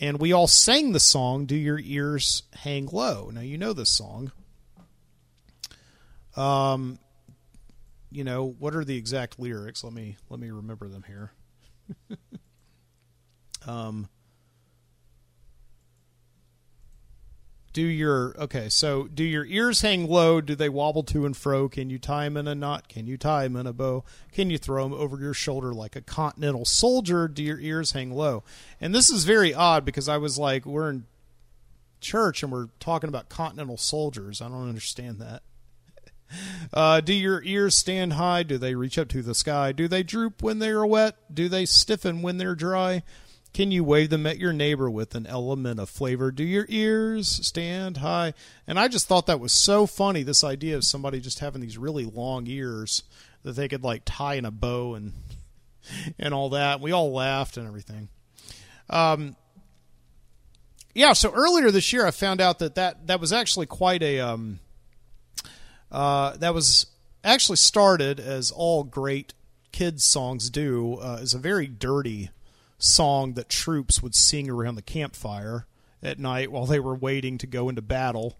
And 0.00 0.18
we 0.18 0.32
all 0.32 0.46
sang 0.46 0.92
the 0.92 1.00
song, 1.00 1.46
Do 1.46 1.54
Your 1.54 1.78
Ears 1.78 2.42
Hang 2.54 2.86
Low. 2.86 3.30
Now, 3.32 3.42
you 3.42 3.58
know 3.58 3.72
this 3.72 3.90
song. 3.90 4.32
Um, 6.36 6.98
you 8.10 8.24
know, 8.24 8.54
what 8.58 8.74
are 8.74 8.84
the 8.84 8.96
exact 8.96 9.38
lyrics? 9.38 9.84
Let 9.84 9.92
me 9.92 10.16
let 10.28 10.40
me 10.40 10.50
remember 10.50 10.88
them 10.88 11.04
here. 11.06 11.32
um, 13.66 14.08
do 17.72 17.82
your 17.82 18.34
okay 18.38 18.68
so 18.68 19.04
do 19.06 19.22
your 19.22 19.44
ears 19.44 19.82
hang 19.82 20.08
low? 20.08 20.40
Do 20.40 20.54
they 20.54 20.68
wobble 20.68 21.02
to 21.04 21.24
and 21.24 21.36
fro? 21.36 21.68
Can 21.68 21.90
you 21.90 21.98
tie 21.98 22.24
them 22.24 22.36
in 22.36 22.48
a 22.48 22.54
knot? 22.54 22.88
Can 22.88 23.06
you 23.06 23.16
tie 23.16 23.44
them 23.44 23.56
in 23.56 23.66
a 23.66 23.72
bow? 23.72 24.04
Can 24.32 24.50
you 24.50 24.58
throw 24.58 24.82
them 24.82 24.92
over 24.92 25.18
your 25.18 25.34
shoulder 25.34 25.72
like 25.72 25.94
a 25.94 26.00
continental 26.00 26.64
soldier? 26.64 27.28
Do 27.28 27.42
your 27.42 27.60
ears 27.60 27.92
hang 27.92 28.12
low? 28.12 28.42
And 28.80 28.94
this 28.94 29.10
is 29.10 29.24
very 29.24 29.54
odd 29.54 29.84
because 29.84 30.08
i 30.08 30.16
was 30.16 30.38
like 30.38 30.66
we're 30.66 30.90
in 30.90 31.06
church 32.00 32.42
and 32.42 32.50
we're 32.50 32.68
talking 32.80 33.08
about 33.08 33.28
continental 33.28 33.76
soldiers. 33.76 34.40
I 34.42 34.48
don't 34.48 34.68
understand 34.68 35.18
that. 35.18 35.42
Uh, 36.72 37.00
do 37.00 37.12
your 37.12 37.42
ears 37.42 37.76
stand 37.76 38.12
high? 38.12 38.44
Do 38.44 38.56
they 38.56 38.76
reach 38.76 38.96
up 38.98 39.08
to 39.08 39.20
the 39.20 39.34
sky? 39.34 39.72
Do 39.72 39.88
they 39.88 40.04
droop 40.04 40.44
when 40.44 40.60
they 40.60 40.68
are 40.68 40.86
wet? 40.86 41.16
Do 41.34 41.48
they 41.48 41.66
stiffen 41.66 42.22
when 42.22 42.36
they're 42.36 42.54
dry 42.54 43.02
can 43.52 43.72
you 43.72 43.82
wave 43.82 44.10
them 44.10 44.26
at 44.26 44.38
your 44.38 44.52
neighbor 44.52 44.88
with 44.88 45.14
an 45.14 45.26
element 45.26 45.80
of 45.80 45.90
flavor? 45.90 46.30
Do 46.30 46.44
your 46.44 46.66
ears 46.68 47.28
stand 47.46 47.96
high? 47.96 48.34
And 48.66 48.78
I 48.78 48.86
just 48.86 49.08
thought 49.08 49.26
that 49.26 49.40
was 49.40 49.52
so 49.52 49.86
funny. 49.86 50.22
This 50.22 50.44
idea 50.44 50.76
of 50.76 50.84
somebody 50.84 51.20
just 51.20 51.40
having 51.40 51.60
these 51.60 51.76
really 51.76 52.04
long 52.04 52.46
ears 52.46 53.02
that 53.42 53.52
they 53.52 53.66
could 53.66 53.82
like 53.82 54.02
tie 54.04 54.34
in 54.34 54.44
a 54.44 54.50
bow 54.50 54.94
and 54.94 55.12
and 56.18 56.32
all 56.32 56.50
that. 56.50 56.80
We 56.80 56.92
all 56.92 57.12
laughed 57.12 57.56
and 57.56 57.66
everything. 57.66 58.08
Um, 58.88 59.36
yeah. 60.94 61.12
So 61.12 61.32
earlier 61.32 61.70
this 61.70 61.92
year, 61.92 62.06
I 62.06 62.12
found 62.12 62.40
out 62.40 62.60
that 62.60 62.76
that 62.76 63.08
that 63.08 63.20
was 63.20 63.32
actually 63.32 63.66
quite 63.66 64.02
a 64.02 64.20
um, 64.20 64.60
uh, 65.90 66.36
that 66.36 66.54
was 66.54 66.86
actually 67.24 67.56
started 67.56 68.20
as 68.20 68.50
all 68.50 68.84
great 68.84 69.34
kids 69.72 70.04
songs 70.04 70.50
do 70.50 70.98
uh, 71.00 71.18
as 71.20 71.34
a 71.34 71.38
very 71.38 71.66
dirty 71.66 72.30
song 72.82 73.34
that 73.34 73.48
troops 73.48 74.02
would 74.02 74.14
sing 74.14 74.48
around 74.50 74.74
the 74.74 74.82
campfire 74.82 75.66
at 76.02 76.18
night 76.18 76.50
while 76.50 76.66
they 76.66 76.80
were 76.80 76.94
waiting 76.94 77.38
to 77.38 77.46
go 77.46 77.68
into 77.68 77.82
battle. 77.82 78.36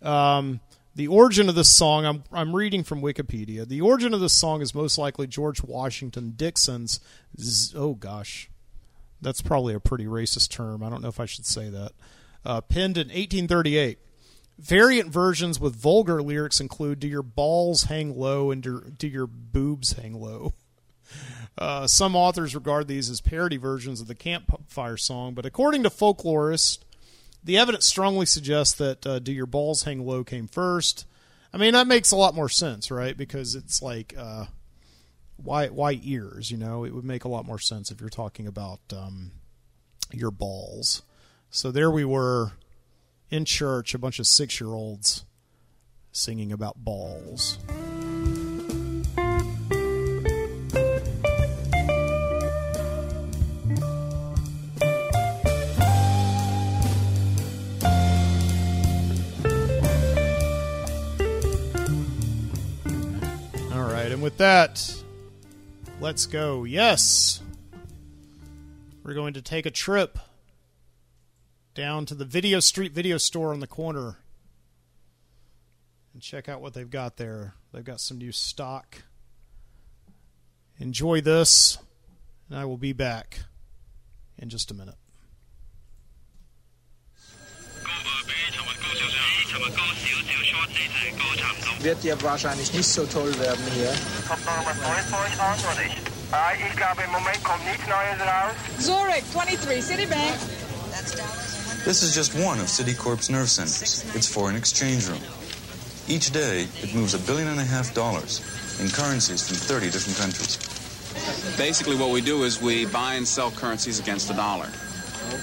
Um, 0.00 0.60
the 0.94 1.08
origin 1.08 1.48
of 1.48 1.54
this 1.54 1.70
song, 1.70 2.04
I'm, 2.04 2.24
I'm 2.32 2.54
reading 2.54 2.82
from 2.82 3.00
Wikipedia. 3.00 3.66
The 3.66 3.80
origin 3.80 4.12
of 4.12 4.20
this 4.20 4.32
song 4.32 4.60
is 4.60 4.74
most 4.74 4.98
likely 4.98 5.26
George 5.26 5.62
Washington 5.62 6.34
Dixon's. 6.36 7.00
Z- 7.40 7.74
oh 7.76 7.94
gosh, 7.94 8.50
that's 9.20 9.40
probably 9.40 9.74
a 9.74 9.80
pretty 9.80 10.04
racist 10.04 10.50
term. 10.50 10.82
I 10.82 10.90
don't 10.90 11.02
know 11.02 11.08
if 11.08 11.20
I 11.20 11.26
should 11.26 11.46
say 11.46 11.70
that. 11.70 11.92
Uh, 12.44 12.60
penned 12.60 12.98
in 12.98 13.08
1838. 13.08 13.98
Variant 14.58 15.10
versions 15.10 15.58
with 15.58 15.74
vulgar 15.74 16.22
lyrics 16.22 16.60
include 16.60 17.00
"Do 17.00 17.08
your 17.08 17.22
balls 17.22 17.84
hang 17.84 18.16
low?" 18.16 18.50
and 18.50 18.62
"Do, 18.62 18.92
do 18.96 19.08
your 19.08 19.26
boobs 19.26 19.94
hang 19.94 20.20
low?" 20.20 20.52
Uh, 21.58 21.86
some 21.86 22.16
authors 22.16 22.54
regard 22.54 22.88
these 22.88 23.10
as 23.10 23.20
parody 23.20 23.56
versions 23.56 24.00
of 24.00 24.06
the 24.06 24.14
campfire 24.14 24.96
song, 24.96 25.34
but 25.34 25.44
according 25.44 25.82
to 25.82 25.90
folklorists, 25.90 26.78
the 27.44 27.58
evidence 27.58 27.86
strongly 27.86 28.26
suggests 28.26 28.74
that 28.74 29.06
uh, 29.06 29.18
"Do 29.18 29.32
Your 29.32 29.46
Balls 29.46 29.82
Hang 29.82 30.06
Low" 30.06 30.24
came 30.24 30.48
first. 30.48 31.06
I 31.52 31.58
mean, 31.58 31.74
that 31.74 31.86
makes 31.86 32.10
a 32.10 32.16
lot 32.16 32.34
more 32.34 32.48
sense, 32.48 32.90
right? 32.90 33.16
Because 33.16 33.54
it's 33.54 33.82
like, 33.82 34.14
uh, 34.16 34.46
why 35.36 35.68
why 35.68 36.00
ears? 36.02 36.50
You 36.50 36.56
know, 36.56 36.84
it 36.84 36.94
would 36.94 37.04
make 37.04 37.24
a 37.24 37.28
lot 37.28 37.44
more 37.44 37.58
sense 37.58 37.90
if 37.90 38.00
you're 38.00 38.08
talking 38.08 38.46
about 38.46 38.80
um, 38.96 39.32
your 40.12 40.30
balls. 40.30 41.02
So 41.50 41.70
there 41.70 41.90
we 41.90 42.04
were 42.04 42.52
in 43.28 43.44
church, 43.44 43.94
a 43.94 43.98
bunch 43.98 44.18
of 44.18 44.26
six 44.26 44.60
year 44.60 44.70
olds 44.70 45.24
singing 46.12 46.52
about 46.52 46.84
balls. 46.84 47.58
And 64.22 64.24
with 64.24 64.38
that, 64.38 65.02
let's 65.98 66.26
go. 66.26 66.62
Yes, 66.62 67.42
we're 69.02 69.14
going 69.14 69.34
to 69.34 69.42
take 69.42 69.66
a 69.66 69.70
trip 69.70 70.16
down 71.74 72.06
to 72.06 72.14
the 72.14 72.24
Video 72.24 72.60
Street 72.60 72.92
Video 72.92 73.18
Store 73.18 73.52
on 73.52 73.58
the 73.58 73.66
corner 73.66 74.18
and 76.12 76.22
check 76.22 76.48
out 76.48 76.60
what 76.60 76.72
they've 76.72 76.88
got 76.88 77.16
there. 77.16 77.54
They've 77.72 77.82
got 77.82 78.00
some 78.00 78.18
new 78.18 78.30
stock. 78.30 79.02
Enjoy 80.78 81.20
this, 81.20 81.78
and 82.48 82.56
I 82.56 82.64
will 82.64 82.76
be 82.76 82.92
back 82.92 83.40
in 84.38 84.48
just 84.48 84.70
a 84.70 84.74
minute. 84.74 85.01
Wird 91.80 92.04
ja 92.04 92.20
wahrscheinlich 92.22 92.72
nicht 92.72 92.88
so 92.88 93.04
toll 93.06 93.36
werden 93.38 93.64
hier. 93.74 93.92
Kommt 94.28 94.44
noch 94.46 94.64
was 94.64 94.76
Neues 94.76 95.06
für 95.06 95.16
euch 95.16 95.38
raus 95.38 95.58
oder 95.64 95.82
nicht? 95.82 95.96
Äh, 96.32 96.68
ich 96.70 96.76
glaube, 96.76 97.02
im 97.02 97.10
Moment 97.10 97.42
kommt 97.42 97.64
nichts 97.64 97.86
Neues 97.86 98.20
raus. 98.20 98.54
Zurich 98.78 99.24
23, 99.32 99.84
Citibank. 99.84 100.38
This 101.84 102.02
is 102.02 102.14
just 102.14 102.34
one 102.34 102.60
of 102.60 102.68
Citicorp's 102.68 103.28
nerve 103.28 103.48
centers, 103.48 104.04
its 104.14 104.28
foreign 104.28 104.56
exchange 104.56 105.08
room. 105.08 105.20
Each 106.06 106.30
day, 106.30 106.68
it 106.82 106.94
moves 106.94 107.14
a 107.14 107.18
billion 107.18 107.48
and 107.48 107.58
a 107.58 107.64
half 107.64 107.92
dollars 107.92 108.40
in 108.80 108.88
currencies 108.88 109.46
from 109.46 109.56
30 109.56 109.90
different 109.90 110.16
countries. 110.16 110.58
Basically, 111.56 111.96
what 111.96 112.10
we 112.10 112.20
do 112.20 112.44
is 112.44 112.62
we 112.62 112.86
buy 112.86 113.14
and 113.14 113.26
sell 113.26 113.50
currencies 113.50 113.98
against 113.98 114.28
the 114.28 114.34
dollar. 114.34 114.68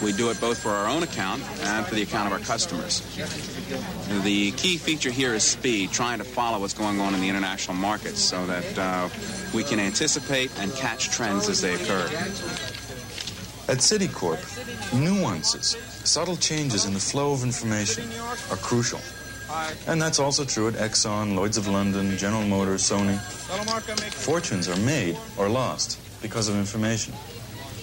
We 0.01 0.14
do 0.14 0.30
it 0.30 0.39
both 0.39 0.57
for 0.60 0.70
our 0.70 0.88
own 0.88 1.03
account 1.03 1.43
and 1.64 1.86
for 1.86 1.95
the 1.95 2.03
account 2.03 2.28
of 2.28 2.34
our 2.34 2.39
customers. 2.39 3.01
The 4.24 4.51
key 4.53 4.78
feature 4.78 5.11
here 5.11 5.34
is 5.34 5.43
speed, 5.43 5.91
trying 5.91 6.17
to 6.17 6.24
follow 6.24 6.59
what's 6.59 6.74
going 6.74 6.99
on 6.99 7.13
in 7.13 7.22
the 7.22 7.30
international 7.30 7.78
markets 7.78 8.20
so 8.20 8.45
that 8.47 8.78
uh, 8.78 9.09
we 9.53 9.63
can 9.63 9.80
anticipate 9.80 10.51
and 10.59 10.74
catch 10.74 11.09
trends 11.09 11.49
as 11.49 11.61
they 11.61 11.74
occur. 11.76 12.05
At 13.67 13.78
Citicorp, 13.78 14.39
nuances, 14.99 15.78
subtle 16.03 16.36
changes 16.38 16.86
in 16.86 16.93
the 16.93 16.99
flow 16.99 17.34
of 17.34 17.43
information 17.43 18.09
are 18.49 18.57
crucial. 18.57 18.99
And 19.88 20.01
that's 20.01 20.20
also 20.20 20.45
true 20.45 20.67
at 20.67 20.76
Exxon, 20.76 21.36
Lloyds 21.36 21.57
of 21.57 21.67
London, 21.67 22.17
General 22.17 22.45
Motors, 22.45 22.82
Sony. 22.84 23.20
Fortunes 24.13 24.67
are 24.67 24.78
made 24.78 25.17
or 25.38 25.49
lost 25.49 25.99
because 26.22 26.49
of 26.49 26.55
information, 26.55 27.13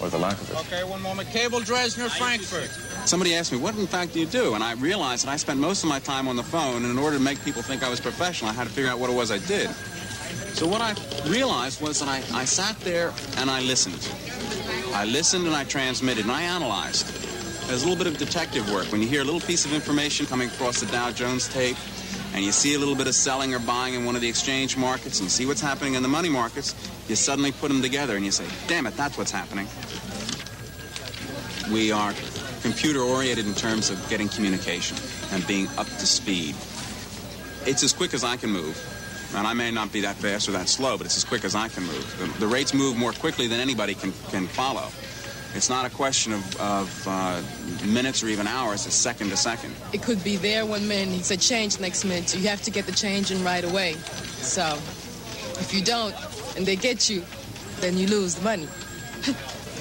or 0.01 0.09
the 0.09 0.17
lack 0.17 0.39
of 0.41 0.51
it. 0.51 0.57
Okay, 0.61 0.83
one 0.83 1.01
moment. 1.01 1.29
Cable 1.29 1.59
Dresdner, 1.59 2.09
Frankfurt. 2.09 2.69
Somebody 3.07 3.35
asked 3.35 3.53
me, 3.53 3.57
what 3.57 3.73
in 3.77 3.87
fact 3.87 4.11
do 4.11 4.19
you 4.19 4.25
do? 4.25 4.53
And 4.53 4.61
I 4.61 4.73
realized 4.73 5.25
that 5.25 5.31
I 5.31 5.37
spent 5.37 5.61
most 5.61 5.81
of 5.81 5.87
my 5.87 5.99
time 5.99 6.27
on 6.27 6.35
the 6.35 6.43
phone, 6.43 6.83
and 6.83 6.91
in 6.91 6.99
order 6.99 7.15
to 7.15 7.23
make 7.23 7.41
people 7.41 7.61
think 7.61 7.81
I 7.81 7.89
was 7.89 8.01
professional, 8.01 8.51
I 8.51 8.53
had 8.53 8.65
to 8.65 8.69
figure 8.69 8.91
out 8.91 8.99
what 8.99 9.09
it 9.09 9.15
was 9.15 9.31
I 9.31 9.37
did. 9.37 9.69
So 10.53 10.67
what 10.67 10.81
I 10.81 10.93
realized 11.25 11.79
was 11.79 12.01
that 12.01 12.09
I, 12.09 12.17
I 12.37 12.43
sat 12.43 12.77
there 12.81 13.13
and 13.37 13.49
I 13.49 13.61
listened. 13.61 14.05
I 14.93 15.05
listened 15.05 15.47
and 15.47 15.55
I 15.55 15.63
transmitted 15.63 16.23
and 16.23 16.31
I 16.33 16.41
analyzed. 16.41 17.07
There's 17.69 17.83
a 17.83 17.87
little 17.87 18.03
bit 18.03 18.11
of 18.11 18.19
detective 18.19 18.69
work. 18.73 18.91
When 18.91 19.01
you 19.01 19.07
hear 19.07 19.21
a 19.21 19.23
little 19.23 19.39
piece 19.39 19.63
of 19.63 19.71
information 19.71 20.25
coming 20.25 20.49
across 20.49 20.81
the 20.81 20.87
Dow 20.87 21.09
Jones 21.11 21.47
tape, 21.47 21.77
and 22.33 22.43
you 22.43 22.51
see 22.51 22.73
a 22.73 22.77
little 22.77 22.95
bit 22.95 23.07
of 23.07 23.15
selling 23.15 23.53
or 23.53 23.59
buying 23.59 23.93
in 23.93 24.03
one 24.03 24.15
of 24.15 24.21
the 24.21 24.27
exchange 24.27 24.75
markets, 24.75 25.19
and 25.19 25.27
you 25.27 25.29
see 25.29 25.45
what's 25.45 25.61
happening 25.61 25.93
in 25.93 26.03
the 26.03 26.09
money 26.09 26.29
markets, 26.29 26.75
you 27.07 27.15
suddenly 27.15 27.53
put 27.53 27.69
them 27.69 27.81
together 27.81 28.17
and 28.17 28.25
you 28.25 28.31
say, 28.31 28.45
damn 28.67 28.85
it, 28.85 28.97
that's 28.97 29.17
what's 29.17 29.31
happening. 29.31 29.65
We 31.71 31.93
are 31.93 32.13
computer 32.61 33.01
oriented 33.01 33.45
in 33.45 33.53
terms 33.53 33.89
of 33.89 34.09
getting 34.09 34.29
communication 34.29 34.97
and 35.31 35.45
being 35.47 35.67
up 35.77 35.87
to 35.87 36.05
speed. 36.05 36.55
It's 37.65 37.83
as 37.83 37.93
quick 37.93 38.13
as 38.13 38.23
I 38.23 38.37
can 38.37 38.49
move. 38.49 38.77
And 39.35 39.45
I 39.45 39.53
may 39.53 39.71
not 39.71 39.91
be 39.91 40.01
that 40.01 40.15
fast 40.15 40.47
or 40.47 40.53
that 40.53 40.69
slow, 40.69 40.97
but 40.97 41.05
it's 41.05 41.17
as 41.17 41.25
quick 41.25 41.43
as 41.43 41.53
I 41.53 41.67
can 41.67 41.83
move. 41.83 42.17
The, 42.17 42.39
the 42.39 42.47
rates 42.47 42.73
move 42.73 42.95
more 42.95 43.11
quickly 43.11 43.47
than 43.47 43.59
anybody 43.59 43.93
can, 43.93 44.13
can 44.29 44.47
follow. 44.47 44.87
It's 45.53 45.69
not 45.69 45.85
a 45.85 45.89
question 45.89 46.33
of, 46.33 46.61
of 46.61 47.07
uh, 47.07 47.41
minutes 47.85 48.23
or 48.23 48.27
even 48.27 48.47
hours, 48.47 48.85
it's 48.85 48.95
second 48.95 49.29
to 49.29 49.37
second. 49.37 49.73
It 49.91 50.03
could 50.03 50.23
be 50.23 50.37
there 50.37 50.65
one 50.65 50.87
minute, 50.87 51.13
he 51.13 51.23
said 51.23 51.41
change 51.41 51.79
next 51.79 52.05
minute. 52.05 52.29
So 52.29 52.37
you 52.37 52.47
have 52.47 52.61
to 52.63 52.71
get 52.71 52.85
the 52.85 52.91
change 52.91 53.31
in 53.31 53.43
right 53.43 53.63
away. 53.63 53.93
So 53.93 54.65
if 55.59 55.73
you 55.73 55.83
don't, 55.83 56.15
and 56.55 56.65
they 56.65 56.75
get 56.75 57.09
you, 57.09 57.23
then 57.79 57.97
you 57.97 58.07
lose 58.07 58.35
the 58.35 58.43
money. 58.43 58.65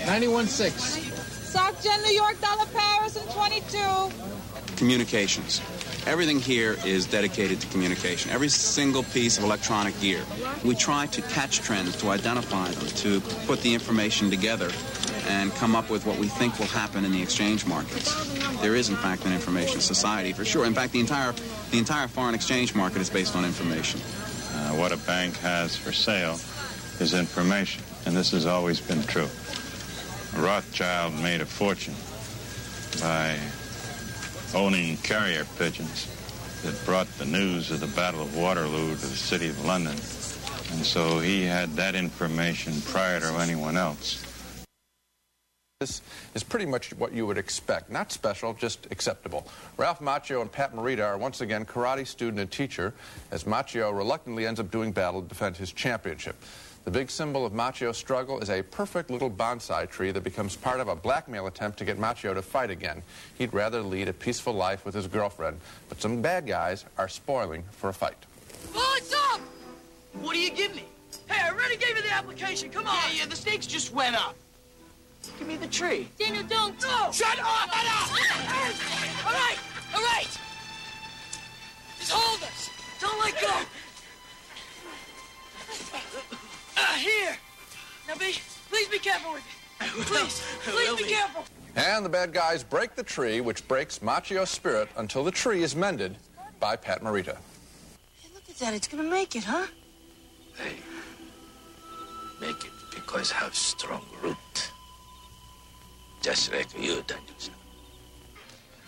91.6. 0.07 1.16
SocGen 1.57 2.05
New 2.05 2.13
York, 2.13 2.39
dollar 2.43 2.67
Paris, 2.75 3.17
and 3.17 3.31
22. 3.31 4.77
Communications. 4.77 5.63
Everything 6.07 6.39
here 6.39 6.77
is 6.85 7.07
dedicated 7.07 7.63
to 7.63 7.67
communication. 7.69 8.31
Every 8.31 8.51
single 8.51 9.03
piece 9.05 9.39
of 9.39 9.45
electronic 9.45 9.99
gear. 9.99 10.21
We 10.67 10.75
try 10.75 11.07
to 11.07 11.23
catch 11.23 11.61
trends, 11.61 11.97
to 12.03 12.11
identify 12.11 12.69
them, 12.69 12.87
to 12.87 13.21
put 13.47 13.63
the 13.63 13.73
information 13.73 14.29
together 14.29 14.71
and 15.29 15.51
come 15.53 15.75
up 15.75 15.89
with 15.89 16.05
what 16.05 16.19
we 16.19 16.27
think 16.27 16.59
will 16.59 16.67
happen 16.67 17.07
in 17.07 17.13
the 17.13 17.23
exchange 17.23 17.65
markets. 17.65 18.15
There 18.61 18.75
is, 18.75 18.91
in 18.91 18.97
fact, 18.97 19.25
an 19.25 19.33
information 19.33 19.81
society 19.81 20.35
for 20.35 20.45
sure. 20.45 20.67
In 20.67 20.75
fact, 20.75 20.93
the 20.93 21.01
entire 21.01 21.33
the 21.71 21.79
entire 21.79 22.07
foreign 22.07 22.35
exchange 22.35 22.75
market 22.75 23.01
is 23.01 23.09
based 23.09 23.35
on 23.35 23.47
information. 23.47 23.99
Uh, 24.53 24.75
what 24.75 24.93
a 24.93 24.99
bank 24.99 25.39
has 25.39 25.75
for 25.75 25.91
sale 25.91 26.39
is 27.01 27.15
information, 27.15 27.83
and 28.05 28.15
this 28.15 28.33
has 28.33 28.45
always 28.45 28.79
been 28.79 29.03
true. 29.05 29.29
Rothschild 30.39 31.15
made 31.21 31.41
a 31.41 31.47
fortune 31.47 31.95
by 33.01 33.39
owning 34.55 34.97
carrier 34.99 35.47
pigeons 35.59 36.09
that 36.63 36.85
brought 36.85 37.07
the 37.19 37.25
news 37.25 37.71
of 37.71 37.81
the 37.81 37.87
Battle 37.89 38.23
of 38.23 38.37
Waterloo 38.37 38.91
to 38.91 39.07
the 39.07 39.07
city 39.07 39.49
of 39.49 39.65
London. 39.65 39.93
And 39.93 40.85
so 40.85 41.21
he 41.21 41.45
had 41.45 41.71
that 41.77 41.95
information 41.95 42.81
prior 42.83 43.21
to 43.21 43.27
anyone 43.39 43.77
else. 43.77 44.23
This 45.81 46.01
is 46.35 46.43
pretty 46.43 46.65
much 46.65 46.95
what 46.95 47.13
you 47.13 47.27
would 47.27 47.37
expect. 47.37 47.91
Not 47.91 48.11
special, 48.11 48.55
just 48.55 48.87
acceptable. 48.91 49.47
Ralph 49.77 50.01
Macchio 50.01 50.41
and 50.41 50.51
Pat 50.51 50.75
Morita 50.75 51.05
are 51.05 51.19
once 51.19 51.43
again 51.43 51.67
karate 51.67 52.07
student 52.07 52.41
and 52.41 52.51
teacher 52.51 52.95
as 53.31 53.45
Macchio 53.45 53.95
reluctantly 53.95 54.47
ends 54.47 54.59
up 54.59 54.71
doing 54.71 54.91
battle 54.91 55.21
to 55.21 55.29
defend 55.29 55.59
his 55.59 55.73
championship. 55.73 56.37
The 56.87 56.93
big 56.93 57.11
symbol 57.11 57.45
of 57.45 57.53
Macchio's 57.53 57.97
struggle 57.97 58.39
is 58.39 58.49
a 58.49 58.63
perfect 58.63 59.11
little 59.11 59.29
bonsai 59.29 59.91
tree 59.91 60.13
that 60.13 60.23
becomes 60.23 60.55
part 60.55 60.79
of 60.79 60.87
a 60.87 60.95
blackmail 60.95 61.49
attempt 61.49 61.79
to 61.79 61.85
get 61.85 61.99
Macchio 61.99 62.33
to 62.33 62.41
fight 62.43 62.71
again. 62.71 63.03
He'd 63.37 63.53
rather 63.53 63.83
lead 63.83 64.07
a 64.07 64.13
peaceful 64.13 64.53
life 64.53 64.85
with 64.85 64.95
his 64.95 65.09
girlfriend, 65.09 65.59
but 65.89 66.01
some 66.01 66.23
bad 66.23 66.47
guys 66.47 66.85
are 66.97 67.09
spoiling 67.09 67.65
for 67.73 67.89
a 67.89 67.93
fight. 67.93 68.25
What's 68.73 69.13
up? 69.13 69.41
What 70.13 70.35
do 70.35 70.39
you 70.39 70.53
give 70.53 70.77
me? 70.77 70.85
Hey, 71.29 71.43
I 71.43 71.51
already 71.51 71.77
gave 71.77 71.97
you 71.97 72.03
the 72.05 72.13
application. 72.13 72.71
Come 72.71 72.87
on. 72.87 72.95
Yeah, 73.09 73.23
yeah, 73.23 73.27
the 73.27 73.35
stakes 73.35 73.67
just 73.67 73.93
went 73.93 74.15
up. 74.15 74.37
Give 75.41 75.49
me 75.49 75.57
the 75.57 75.67
tree. 75.67 76.09
Daniel, 76.21 76.45
don't. 76.45 76.81
No! 76.83 77.11
Shut 77.11 77.37
up! 77.41 77.69
Shut 77.73 77.85
up! 77.85 79.27
all 79.27 79.33
right, 79.33 79.59
all 79.93 80.03
right. 80.03 80.39
Just 81.99 82.13
hold 82.13 82.41
us. 82.45 82.71
Don't 83.01 83.19
let 83.19 83.41
go. 83.41 83.57
Here. 86.97 87.37
Now 88.09 88.15
be, 88.15 88.33
please 88.71 88.89
be 88.89 88.99
careful 88.99 89.33
with 89.33 89.43
it. 89.43 90.07
Please, 90.07 90.43
please 90.63 90.97
be 90.97 91.05
careful. 91.11 91.45
And 91.77 92.05
the 92.05 92.09
bad 92.09 92.33
guys 92.33 92.65
break 92.65 92.95
the 92.95 93.03
tree, 93.03 93.41
which 93.43 93.67
breaks 93.69 93.99
Macchio's 93.99 94.49
spirit 94.49 94.89
until 94.97 95.23
the 95.23 95.31
tree 95.31 95.63
is 95.63 95.77
mended 95.77 96.17
by 96.59 96.75
Pat 96.77 97.03
Morita. 97.03 97.37
Hey, 98.17 98.31
look 98.33 98.49
at 98.49 98.57
that. 98.57 98.73
It's 98.73 98.89
gonna 98.89 99.03
make 99.03 99.37
it, 99.37 99.45
huh? 99.45 99.67
Hey, 100.57 100.77
make 102.41 102.65
it 102.65 102.73
because 102.95 103.31
I 103.33 103.37
have 103.37 103.55
strong 103.55 104.05
root. 104.23 104.37
Just 106.23 106.51
like 106.53 106.73
you, 106.79 107.05
Danielson. 107.07 107.53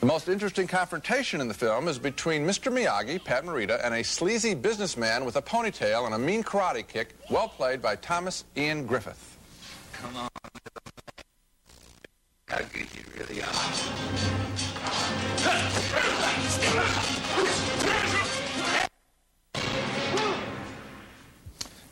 The 0.01 0.07
most 0.07 0.29
interesting 0.29 0.69
confrontation 0.69 1.41
in 1.41 1.49
the 1.49 1.55
film 1.55 1.89
is 1.89 1.99
between 1.99 2.47
Mr. 2.47 2.73
Miyagi, 2.73 3.25
Pat 3.25 3.45
Morita, 3.45 3.85
and 3.85 3.93
a 3.93 4.05
sleazy 4.05 4.55
businessman 4.55 5.25
with 5.25 5.35
a 5.35 5.43
ponytail 5.43 6.07
and 6.07 6.15
a 6.15 6.19
mean 6.19 6.45
karate 6.45 6.87
kick, 6.87 7.17
well 7.31 7.49
played 7.49 7.83
by 7.83 7.97
Thomas 7.97 8.45
Ian 8.57 8.87
Griffith. 8.87 9.37
Come 9.95 10.15
on. 10.15 10.29
Miyagi, 12.49 12.87
you 12.95 13.03
really 13.19 13.43
are. 13.43 13.49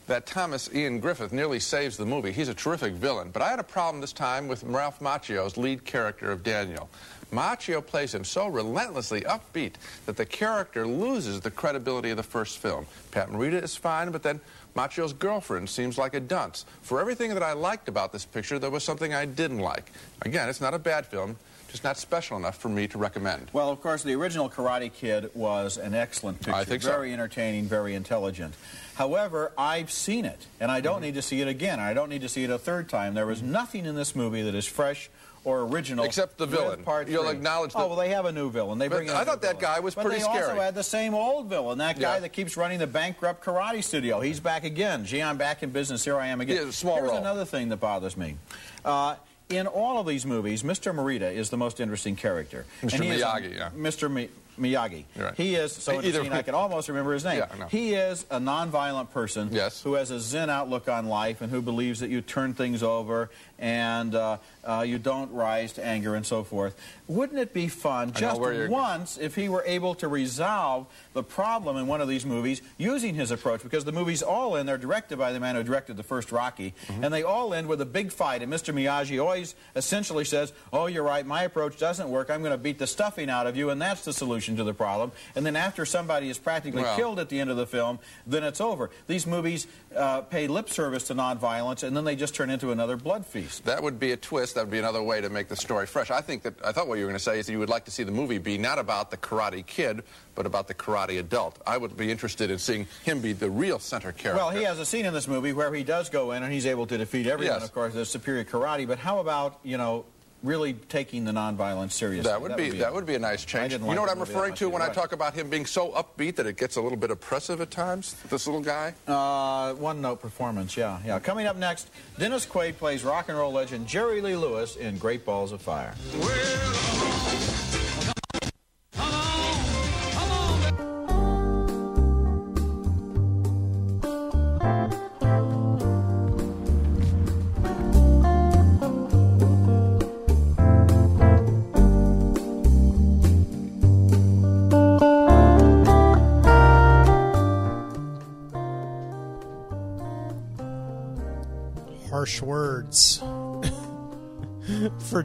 That 0.07 0.25
Thomas 0.25 0.69
Ian 0.73 1.01
Griffith 1.01 1.33
nearly 1.33 1.59
saves 1.59 1.97
the 1.97 2.05
movie. 2.05 2.31
He's 2.31 2.47
a 2.47 2.53
terrific 2.53 2.93
villain. 2.93 3.29
But 3.31 3.41
I 3.41 3.49
had 3.49 3.59
a 3.59 3.63
problem 3.63 3.99
this 3.99 4.13
time 4.13 4.47
with 4.47 4.63
Ralph 4.63 5.01
Macchio's 5.01 5.57
lead 5.57 5.83
character 5.83 6.31
of 6.31 6.43
Daniel. 6.43 6.89
Macchio 7.31 7.85
plays 7.85 8.13
him 8.13 8.23
so 8.23 8.47
relentlessly 8.47 9.21
upbeat 9.21 9.73
that 10.05 10.15
the 10.17 10.25
character 10.25 10.87
loses 10.87 11.41
the 11.41 11.51
credibility 11.51 12.09
of 12.11 12.17
the 12.17 12.23
first 12.23 12.57
film. 12.59 12.85
Pat 13.11 13.29
Morita 13.29 13.61
is 13.61 13.75
fine, 13.75 14.11
but 14.11 14.23
then 14.23 14.39
Macchio's 14.75 15.13
girlfriend 15.13 15.69
seems 15.69 15.97
like 15.97 16.13
a 16.13 16.19
dunce. 16.19 16.65
For 16.81 17.01
everything 17.01 17.33
that 17.33 17.43
I 17.43 17.53
liked 17.53 17.89
about 17.89 18.11
this 18.13 18.25
picture, 18.25 18.59
there 18.59 18.69
was 18.69 18.83
something 18.83 19.13
I 19.13 19.25
didn't 19.25 19.59
like. 19.59 19.91
Again, 20.21 20.47
it's 20.49 20.61
not 20.61 20.73
a 20.73 20.79
bad 20.79 21.05
film, 21.05 21.35
just 21.69 21.83
not 21.83 21.97
special 21.97 22.37
enough 22.37 22.57
for 22.57 22.69
me 22.69 22.87
to 22.87 22.97
recommend. 22.97 23.49
Well, 23.51 23.69
of 23.69 23.81
course, 23.81 24.03
the 24.03 24.13
original 24.13 24.49
Karate 24.49 24.93
Kid 24.93 25.29
was 25.33 25.77
an 25.77 25.93
excellent 25.95 26.39
picture. 26.39 26.53
I 26.53 26.63
think 26.63 26.81
so. 26.83 26.89
very 26.91 27.11
entertaining, 27.11 27.65
very 27.65 27.93
intelligent. 27.95 28.53
However, 28.95 29.51
I've 29.57 29.91
seen 29.91 30.23
it, 30.25 30.45
and 30.59 30.71
I 30.71 30.79
don't 30.79 30.97
Mm-hmm. 30.97 31.03
need 31.05 31.13
to 31.15 31.21
see 31.21 31.41
it 31.41 31.47
again. 31.47 31.79
I 31.79 31.93
don't 31.93 32.09
need 32.09 32.21
to 32.21 32.29
see 32.29 32.43
it 32.45 32.49
a 32.49 32.57
third 32.57 32.87
time. 32.87 33.15
There 33.15 33.29
is 33.31 33.41
nothing 33.41 33.85
in 33.85 33.95
this 33.95 34.15
movie 34.15 34.43
that 34.43 34.55
is 34.55 34.65
fresh 34.65 35.09
or 35.47 35.61
original. 35.61 36.03
Except 36.03 36.37
the 36.37 36.45
villain. 36.45 36.83
Part 36.83 37.07
You'll 37.07 37.23
three. 37.23 37.31
acknowledge 37.31 37.71
Oh, 37.73 37.79
that- 37.79 37.87
well, 37.87 37.97
they 37.97 38.09
have 38.09 38.25
a 38.25 38.31
new 38.33 38.51
villain. 38.51 38.79
They 38.79 38.89
bring 38.89 39.09
I 39.09 39.23
thought 39.23 39.41
that 39.43 39.59
villain. 39.61 39.75
guy 39.75 39.79
was 39.79 39.95
but 39.95 40.05
pretty 40.05 40.19
they 40.19 40.25
also 40.27 40.55
had 40.59 40.75
the 40.75 40.83
same 40.83 41.13
old 41.13 41.47
villain. 41.47 41.77
That 41.77 41.97
guy 41.99 42.15
Yeah. 42.15 42.19
that 42.19 42.29
keeps 42.33 42.57
running 42.57 42.79
the 42.79 42.87
bankrupt 42.87 43.45
karate 43.45 43.81
studio. 43.81 44.19
He's 44.19 44.41
back 44.41 44.65
again. 44.65 45.05
Gee, 45.05 45.23
I'm 45.23 45.37
back 45.37 45.63
in 45.63 45.69
business. 45.69 46.03
Here 46.03 46.17
I 46.17 46.27
am 46.27 46.41
again. 46.41 46.65
Yeah, 46.65 46.71
small 46.71 46.95
Here's 46.97 47.09
role. 47.09 47.17
another 47.17 47.45
thing 47.45 47.69
that 47.69 47.77
bothers 47.77 48.17
me. 48.17 48.35
Uh, 48.83 49.15
in 49.49 49.67
all 49.67 49.99
of 50.01 50.05
these 50.05 50.25
movies, 50.25 50.63
Mr. 50.63 50.93
Morita 50.93 51.33
is 51.33 51.49
the 51.49 51.57
most 51.57 51.79
interesting 51.79 52.17
character. 52.17 52.65
Mr. 52.83 52.95
And 52.95 53.03
he 53.05 53.09
is 53.11 53.21
a- 53.21 53.25
Miyagi, 53.25 53.55
yeah. 53.57 53.69
Mr. 53.77 54.11
Mi- 54.11 54.29
Miyagi. 54.59 55.03
Right. 55.15 55.35
He 55.37 55.53
is 55.55 55.71
so 55.71 55.93
Either- 55.93 56.07
interesting. 56.07 56.33
I 56.33 56.41
can 56.41 56.55
almost 56.55 56.89
remember 56.89 57.13
his 57.13 57.23
name. 57.23 57.37
Yeah, 57.47 57.57
know. 57.59 57.67
He 57.67 57.93
is 57.93 58.25
a 58.31 58.39
nonviolent 58.39 59.11
person 59.11 59.49
Yes. 59.51 59.83
who 59.83 59.93
has 59.93 60.09
a 60.09 60.19
Zen 60.19 60.49
outlook 60.49 60.89
on 60.89 61.05
life 61.05 61.41
and 61.41 61.51
who 61.51 61.61
believes 61.61 61.99
that 61.99 62.09
you 62.09 62.21
turn 62.21 62.55
things 62.55 62.81
over 62.81 63.29
and 63.59 64.13
uh, 64.15 64.37
uh, 64.63 64.83
you 64.87 64.97
don't 64.99 65.31
rise 65.31 65.73
to 65.73 65.85
anger 65.85 66.15
and 66.15 66.25
so 66.25 66.43
forth. 66.43 66.75
Wouldn't 67.07 67.39
it 67.39 67.53
be 67.53 67.67
fun 67.67 68.11
just 68.13 68.39
once 68.69 69.17
if 69.17 69.35
he 69.35 69.49
were 69.49 69.63
able 69.65 69.95
to 69.95 70.07
resolve 70.07 70.87
the 71.13 71.23
problem 71.23 71.77
in 71.77 71.87
one 71.87 72.01
of 72.01 72.07
these 72.07 72.25
movies 72.25 72.61
using 72.77 73.15
his 73.15 73.31
approach? 73.31 73.63
Because 73.63 73.85
the 73.85 73.91
movies 73.91 74.21
all 74.21 74.57
end, 74.57 74.67
they're 74.67 74.77
directed 74.77 75.17
by 75.17 75.31
the 75.33 75.39
man 75.39 75.55
who 75.55 75.63
directed 75.63 75.97
the 75.97 76.03
first 76.03 76.31
Rocky, 76.31 76.73
Mm-hmm. 76.87 77.03
and 77.03 77.13
they 77.13 77.23
all 77.23 77.53
end 77.53 77.67
with 77.67 77.81
a 77.81 77.85
big 77.85 78.11
fight. 78.11 78.41
And 78.41 78.51
Mr. 78.51 78.73
Miyagi 78.73 79.21
always 79.21 79.55
essentially 79.75 80.25
says, 80.25 80.53
"Oh, 80.71 80.85
you're 80.87 81.03
right. 81.03 81.25
My 81.25 81.43
approach 81.43 81.77
doesn't 81.77 82.09
work. 82.09 82.29
I'm 82.29 82.41
going 82.41 82.51
to 82.51 82.57
beat 82.57 82.77
the 82.79 82.87
stuffing 82.87 83.29
out 83.29 83.47
of 83.47 83.55
you, 83.57 83.69
and 83.69 83.81
that's 83.81 84.03
the 84.05 84.13
solution 84.13 84.55
to 84.57 84.63
the 84.63 84.73
problem." 84.73 85.11
And 85.35 85.45
then 85.45 85.55
after 85.55 85.85
somebody 85.85 86.29
is 86.29 86.37
practically 86.37 86.83
Well- 86.83 86.95
killed 86.95 87.19
at 87.19 87.29
the 87.29 87.39
end 87.39 87.49
of 87.49 87.57
the 87.57 87.65
film, 87.67 87.99
then 88.25 88.43
it's 88.43 88.61
over. 88.61 88.89
These 89.07 89.25
movies 89.27 89.67
uh, 89.95 90.21
pay 90.21 90.47
lip 90.47 90.69
service 90.69 91.03
to 91.07 91.15
nonviolence, 91.15 91.83
and 91.83 91.95
then 91.95 92.03
they 92.05 92.15
just 92.15 92.35
turn 92.35 92.49
into 92.49 92.71
another 92.71 92.97
blood 92.97 93.25
feast. 93.25 93.46
That 93.65 93.83
would 93.83 93.99
be 93.99 94.11
a 94.11 94.17
twist. 94.17 94.55
That 94.55 94.61
would 94.61 94.71
be 94.71 94.79
another 94.79 95.01
way 95.01 95.21
to 95.21 95.29
make 95.29 95.47
the 95.47 95.55
story 95.55 95.85
fresh. 95.85 96.11
I 96.11 96.21
think 96.21 96.43
that 96.43 96.53
I 96.63 96.71
thought 96.71 96.87
what 96.87 96.97
you 96.97 97.05
were 97.05 97.09
going 97.09 97.19
to 97.19 97.23
say 97.23 97.39
is 97.39 97.45
that 97.47 97.51
you 97.51 97.59
would 97.59 97.69
like 97.69 97.85
to 97.85 97.91
see 97.91 98.03
the 98.03 98.11
movie 98.11 98.37
be 98.37 98.57
not 98.57 98.79
about 98.79 99.11
the 99.11 99.17
karate 99.17 99.65
kid, 99.65 100.03
but 100.35 100.45
about 100.45 100.67
the 100.67 100.73
karate 100.73 101.19
adult. 101.19 101.61
I 101.65 101.77
would 101.77 101.97
be 101.97 102.11
interested 102.11 102.51
in 102.51 102.59
seeing 102.59 102.87
him 103.03 103.21
be 103.21 103.33
the 103.33 103.49
real 103.49 103.79
center 103.79 104.11
character. 104.11 104.43
Well, 104.43 104.51
he 104.51 104.63
has 104.63 104.79
a 104.79 104.85
scene 104.85 105.05
in 105.05 105.13
this 105.13 105.27
movie 105.27 105.53
where 105.53 105.73
he 105.73 105.83
does 105.83 106.09
go 106.09 106.31
in 106.31 106.43
and 106.43 106.51
he's 106.51 106.65
able 106.65 106.87
to 106.87 106.97
defeat 106.97 107.27
everyone. 107.27 107.59
Yes. 107.59 107.65
Of 107.65 107.73
course, 107.73 107.93
there's 107.93 108.09
superior 108.09 108.43
karate. 108.43 108.87
But 108.87 108.99
how 108.99 109.19
about 109.19 109.59
you 109.63 109.77
know 109.77 110.05
really 110.47 110.73
taking 110.73 111.25
the 111.25 111.31
nonviolence 111.31 111.91
seriously? 111.91 112.29
That 112.29 112.41
would 112.41 112.55
be 112.55 112.71
that 112.71 112.93
would 112.93 113.05
be 113.05 113.15
a 113.15 113.19
nice 113.19 113.45
change. 113.45 113.73
You 113.73 113.79
like 113.79 113.95
know 113.95 114.01
what 114.01 114.09
I'm 114.09 114.19
referring 114.19 114.53
to 114.55 114.65
you're 114.65 114.69
when 114.69 114.81
I 114.81 114.89
talk 114.89 115.11
about 115.11 115.33
him 115.33 115.49
being 115.49 115.65
so 115.65 115.91
upbeat 115.91 116.35
that 116.37 116.47
it 116.47 116.57
gets 116.57 116.77
a 116.77 116.81
little 116.81 116.97
bit 116.97 117.11
oppressive 117.11 117.61
at 117.61 117.69
times. 117.69 118.15
This 118.29 118.47
little 118.47 118.61
guy. 118.61 118.93
Uh, 119.05 119.73
one 119.73 120.01
note 120.01 120.21
performance, 120.21 120.75
yeah, 120.75 120.99
yeah. 121.05 121.19
Coming 121.19 121.45
up 121.45 121.57
next, 121.57 121.89
Dennis 122.17 122.45
Quaid 122.45 122.77
plays 122.77 123.03
rock 123.03 123.29
and 123.29 123.37
roll 123.37 123.51
legend 123.51 123.87
Jerry 123.87 124.21
Lee 124.21 124.35
Lewis 124.35 124.75
in 124.77 124.97
Great 124.97 125.25
Balls 125.25 125.51
of 125.51 125.61
Fire. 125.61 125.93
Harsh 126.21 126.86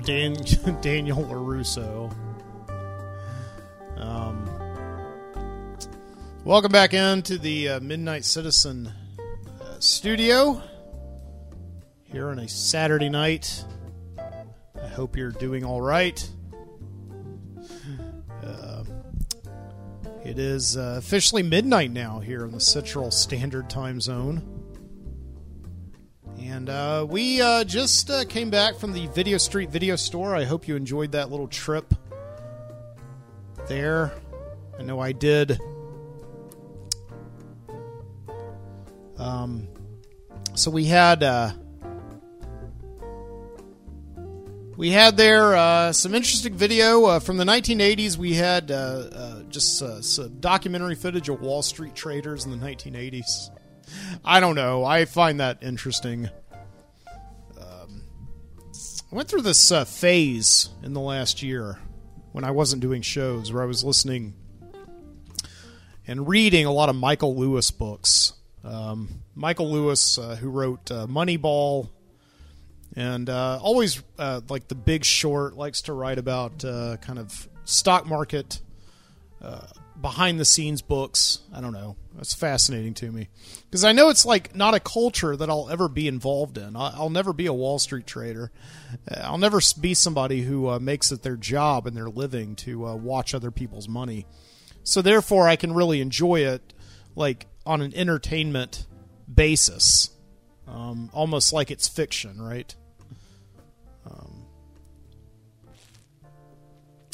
Dan- 0.04 0.34
Daniel 0.80 1.18
LaRusso. 1.24 2.14
Um, 3.96 4.48
welcome 6.44 6.72
back 6.72 6.92
into 6.92 7.38
the 7.38 7.68
uh, 7.68 7.80
Midnight 7.80 8.24
Citizen 8.24 8.92
uh, 9.60 9.78
studio 9.78 10.60
here 12.04 12.30
on 12.30 12.40
a 12.40 12.48
Saturday 12.48 13.08
night. 13.08 13.64
I 14.82 14.88
hope 14.88 15.16
you're 15.16 15.30
doing 15.30 15.64
all 15.64 15.80
right. 15.80 16.28
Uh, 18.44 18.84
it 20.24 20.38
is 20.38 20.76
uh, 20.76 20.96
officially 20.98 21.42
midnight 21.42 21.92
now 21.92 22.18
here 22.18 22.44
in 22.44 22.50
the 22.50 22.60
Central 22.60 23.10
Standard 23.10 23.70
Time 23.70 24.00
Zone. 24.00 24.51
And 26.52 26.68
uh, 26.68 27.06
we 27.08 27.40
uh, 27.40 27.64
just 27.64 28.10
uh, 28.10 28.26
came 28.26 28.50
back 28.50 28.76
from 28.76 28.92
the 28.92 29.06
Video 29.06 29.38
Street 29.38 29.70
Video 29.70 29.96
Store. 29.96 30.36
I 30.36 30.44
hope 30.44 30.68
you 30.68 30.76
enjoyed 30.76 31.12
that 31.12 31.30
little 31.30 31.48
trip 31.48 31.94
there. 33.68 34.12
I 34.78 34.82
know 34.82 35.00
I 35.00 35.12
did. 35.12 35.58
Um, 39.16 39.66
so 40.54 40.70
we 40.70 40.84
had 40.84 41.22
uh, 41.22 41.52
we 44.76 44.90
had 44.90 45.16
there 45.16 45.56
uh, 45.56 45.92
some 45.92 46.14
interesting 46.14 46.52
video 46.52 47.06
uh, 47.06 47.18
from 47.18 47.38
the 47.38 47.44
1980s. 47.44 48.18
We 48.18 48.34
had 48.34 48.68
just 49.48 49.78
some 49.78 50.36
documentary 50.38 50.96
footage 50.96 51.30
of 51.30 51.40
Wall 51.40 51.62
Street 51.62 51.94
traders 51.94 52.44
in 52.44 52.50
the 52.50 52.58
1980s. 52.58 53.48
I 54.22 54.40
don't 54.40 54.54
know. 54.54 54.84
I 54.84 55.06
find 55.06 55.40
that 55.40 55.62
interesting. 55.62 56.28
I 59.12 59.14
went 59.14 59.28
through 59.28 59.42
this 59.42 59.70
uh, 59.70 59.84
phase 59.84 60.70
in 60.82 60.94
the 60.94 61.00
last 61.00 61.42
year 61.42 61.78
when 62.32 62.44
I 62.44 62.50
wasn't 62.50 62.80
doing 62.80 63.02
shows 63.02 63.52
where 63.52 63.62
I 63.62 63.66
was 63.66 63.84
listening 63.84 64.32
and 66.06 66.26
reading 66.26 66.64
a 66.64 66.72
lot 66.72 66.88
of 66.88 66.96
Michael 66.96 67.36
Lewis 67.36 67.70
books. 67.70 68.32
Um, 68.64 69.10
Michael 69.34 69.70
Lewis, 69.70 70.16
uh, 70.16 70.36
who 70.36 70.48
wrote 70.48 70.90
uh, 70.90 71.06
Moneyball, 71.08 71.90
and 72.96 73.28
uh, 73.28 73.58
always 73.60 74.02
uh, 74.18 74.40
like 74.48 74.68
The 74.68 74.76
Big 74.76 75.04
Short, 75.04 75.58
likes 75.58 75.82
to 75.82 75.92
write 75.92 76.16
about 76.16 76.64
uh, 76.64 76.96
kind 77.02 77.18
of 77.18 77.50
stock 77.64 78.06
market 78.06 78.62
behind 80.02 80.38
the 80.38 80.44
scenes 80.44 80.82
books. 80.82 81.38
I 81.54 81.60
don't 81.60 81.72
know. 81.72 81.96
That's 82.14 82.34
fascinating 82.34 82.92
to 82.94 83.10
me 83.10 83.28
because 83.64 83.84
I 83.84 83.92
know 83.92 84.10
it's 84.10 84.26
like 84.26 84.54
not 84.54 84.74
a 84.74 84.80
culture 84.80 85.34
that 85.34 85.48
I'll 85.48 85.70
ever 85.70 85.88
be 85.88 86.06
involved 86.06 86.58
in. 86.58 86.76
I'll 86.76 87.08
never 87.08 87.32
be 87.32 87.46
a 87.46 87.52
Wall 87.54 87.78
Street 87.78 88.06
trader. 88.06 88.52
Uh, 89.10 89.20
I'll 89.22 89.38
never 89.38 89.60
be 89.80 89.94
somebody 89.94 90.42
who 90.42 90.68
uh, 90.68 90.78
makes 90.78 91.10
it 91.10 91.22
their 91.22 91.36
job 91.36 91.86
and 91.86 91.96
their 91.96 92.10
living 92.10 92.56
to 92.56 92.86
uh, 92.86 92.94
watch 92.96 93.34
other 93.34 93.50
people's 93.50 93.88
money. 93.88 94.26
So 94.84 95.00
therefore, 95.00 95.48
I 95.48 95.56
can 95.56 95.72
really 95.72 96.00
enjoy 96.00 96.40
it 96.40 96.74
like 97.14 97.46
on 97.64 97.80
an 97.80 97.94
entertainment 97.94 98.86
basis, 99.32 100.10
um, 100.66 101.08
almost 101.14 101.52
like 101.52 101.70
it's 101.70 101.88
fiction, 101.88 102.42
right? 102.42 102.74
Um, 104.04 104.44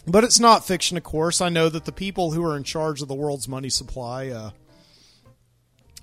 but 0.09 0.25
it's 0.25 0.41
not 0.41 0.67
fiction, 0.67 0.97
of 0.97 1.03
course. 1.03 1.41
I 1.41 1.49
know 1.49 1.69
that 1.69 1.85
the 1.85 1.93
people 1.93 2.33
who 2.33 2.45
are 2.45 2.57
in 2.57 2.65
charge 2.65 3.03
of 3.03 3.09
the 3.09 3.15
world's 3.15 3.49
money 3.49 3.69
supply 3.69 4.29
uh, 4.29 4.51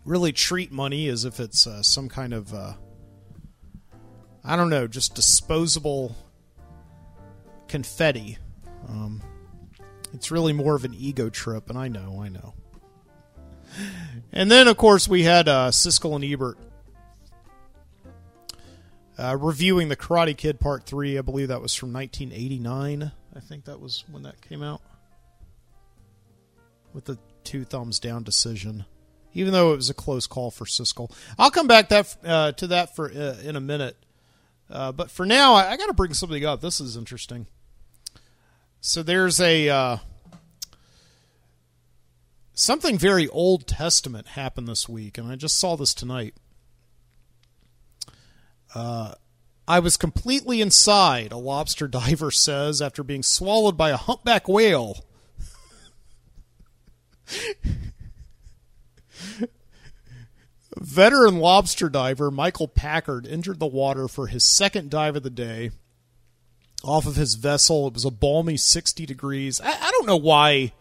really 0.06 0.32
treat 0.32 0.72
money 0.72 1.08
as 1.08 1.26
if 1.26 1.40
it's 1.40 1.66
uh, 1.66 1.82
some 1.82 2.08
kind 2.10 2.34
of, 2.34 2.54
uh, 2.54 2.74
I 4.44 4.56
don't 4.56 4.70
know, 4.70 4.88
just 4.88 5.16
disposable 5.16 6.16
confetti. 7.68 8.38
Um, 8.88 9.22
it's 10.14 10.32
really 10.32 10.54
more 10.54 10.76
of 10.76 10.86
an 10.86 10.94
ego 10.94 11.30
trip, 11.30 11.70
and 11.70 11.78
I 11.78 11.88
know, 11.88 12.22
I 12.22 12.30
know. 12.30 12.54
And 14.32 14.52
then, 14.52 14.68
of 14.68 14.78
course, 14.78 15.08
we 15.08 15.24
had 15.24 15.48
uh, 15.48 15.72
Siskel 15.72 16.16
and 16.16 16.24
Ebert 16.24 16.58
uh, 19.18 19.38
reviewing 19.40 19.90
the 19.90 19.98
Karate 19.98 20.38
Kid 20.38 20.60
Part 20.60 20.86
Three. 20.86 21.18
I 21.18 21.22
believe 21.22 21.48
that 21.48 21.62
was 21.62 21.74
from 21.74 21.92
1989. 21.92 23.12
I 23.36 23.40
think 23.42 23.66
that 23.66 23.80
was 23.80 24.04
when 24.10 24.24
that 24.24 24.42
came 24.42 24.64
out 24.64 24.82
with 26.94 27.06
the 27.06 27.18
two 27.44 27.66
thumbs 27.66 28.00
down 28.00 28.24
decision. 28.24 28.86
Even 29.34 29.52
though 29.52 29.74
it 29.74 29.76
was 29.76 29.90
a 29.90 29.94
close 29.94 30.28
call 30.28 30.50
for 30.50 30.64
Siskel, 30.64 31.12
I'll 31.38 31.52
come 31.52 31.68
back 31.68 31.90
that 31.90 32.16
uh, 32.24 32.52
to 32.54 32.68
that 32.68 32.96
for 32.96 33.12
uh, 33.12 33.38
in 33.44 33.58
a 33.58 33.60
minute. 33.60 33.98
Uh, 34.70 34.94
but 34.94 35.12
for 35.12 35.26
now, 35.26 35.54
I, 35.54 35.72
I 35.72 35.78
got 35.78 35.88
to 35.88 35.94
bring 35.94 36.14
something 36.14 36.46
up. 36.46 36.62
This 36.62 36.80
is 36.80 36.96
interesting. 36.96 37.48
So 38.80 39.04
there's 39.04 39.42
a 39.42 39.68
uh, 39.68 39.98
something 42.54 42.98
very 42.98 43.28
Old 43.28 43.68
Testament 43.68 44.28
happened 44.28 44.68
this 44.68 44.88
week, 44.88 45.18
and 45.18 45.30
I 45.30 45.36
just 45.36 45.58
saw 45.58 45.76
this 45.76 45.94
tonight. 45.94 46.34
Uh, 48.74 49.16
I 49.68 49.80
was 49.80 49.98
completely 49.98 50.62
inside, 50.62 51.32
a 51.32 51.38
lobster 51.38 51.88
diver 51.90 52.32
says, 52.32 52.82
after 52.82 53.04
being 53.04 53.24
swallowed 53.24 53.78
by 53.78 53.90
a 53.90 53.98
humpback 53.98 54.48
whale. 54.48 55.06
Veteran 60.78 61.40
lobster 61.40 61.90
diver 61.90 62.30
Michael 62.30 62.68
Packard 62.68 63.26
entered 63.26 63.60
the 63.60 63.66
water 63.66 64.08
for 64.08 64.28
his 64.28 64.44
second 64.44 64.90
dive 64.90 65.16
of 65.16 65.24
the 65.24 65.30
day 65.30 65.72
off 66.84 67.08
of 67.08 67.16
his 67.16 67.36
vessel. 67.36 67.88
It 67.88 67.94
was 67.94 68.06
a 68.06 68.12
balmy 68.12 68.58
60 68.58 69.06
degrees. 69.06 69.62
I, 69.62 69.72
I 69.72 69.92
don't 69.92 70.06
know 70.06 70.18
why 70.18 70.74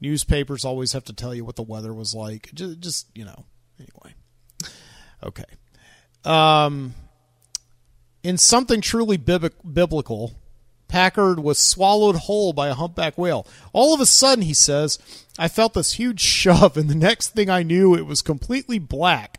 newspapers 0.00 0.64
always 0.64 0.92
have 0.92 1.04
to 1.04 1.12
tell 1.12 1.34
you 1.34 1.44
what 1.44 1.56
the 1.56 1.62
weather 1.62 1.92
was 1.92 2.14
like. 2.14 2.50
Just, 2.54 2.80
just 2.80 3.06
you 3.14 3.24
know, 3.24 3.44
anyway. 3.78 4.14
Okay. 5.22 5.44
Um, 6.24 6.94
in 8.22 8.38
something 8.38 8.80
truly 8.80 9.16
bib- 9.16 9.54
biblical, 9.72 10.34
Packard 10.88 11.38
was 11.40 11.58
swallowed 11.58 12.16
whole 12.16 12.52
by 12.52 12.68
a 12.68 12.74
humpback 12.74 13.16
whale. 13.16 13.46
All 13.72 13.94
of 13.94 14.00
a 14.00 14.06
sudden, 14.06 14.42
he 14.42 14.54
says, 14.54 14.98
I 15.38 15.48
felt 15.48 15.74
this 15.74 15.94
huge 15.94 16.20
shove, 16.20 16.76
and 16.76 16.90
the 16.90 16.94
next 16.94 17.28
thing 17.28 17.48
I 17.48 17.62
knew, 17.62 17.94
it 17.94 18.06
was 18.06 18.22
completely 18.22 18.78
black. 18.78 19.38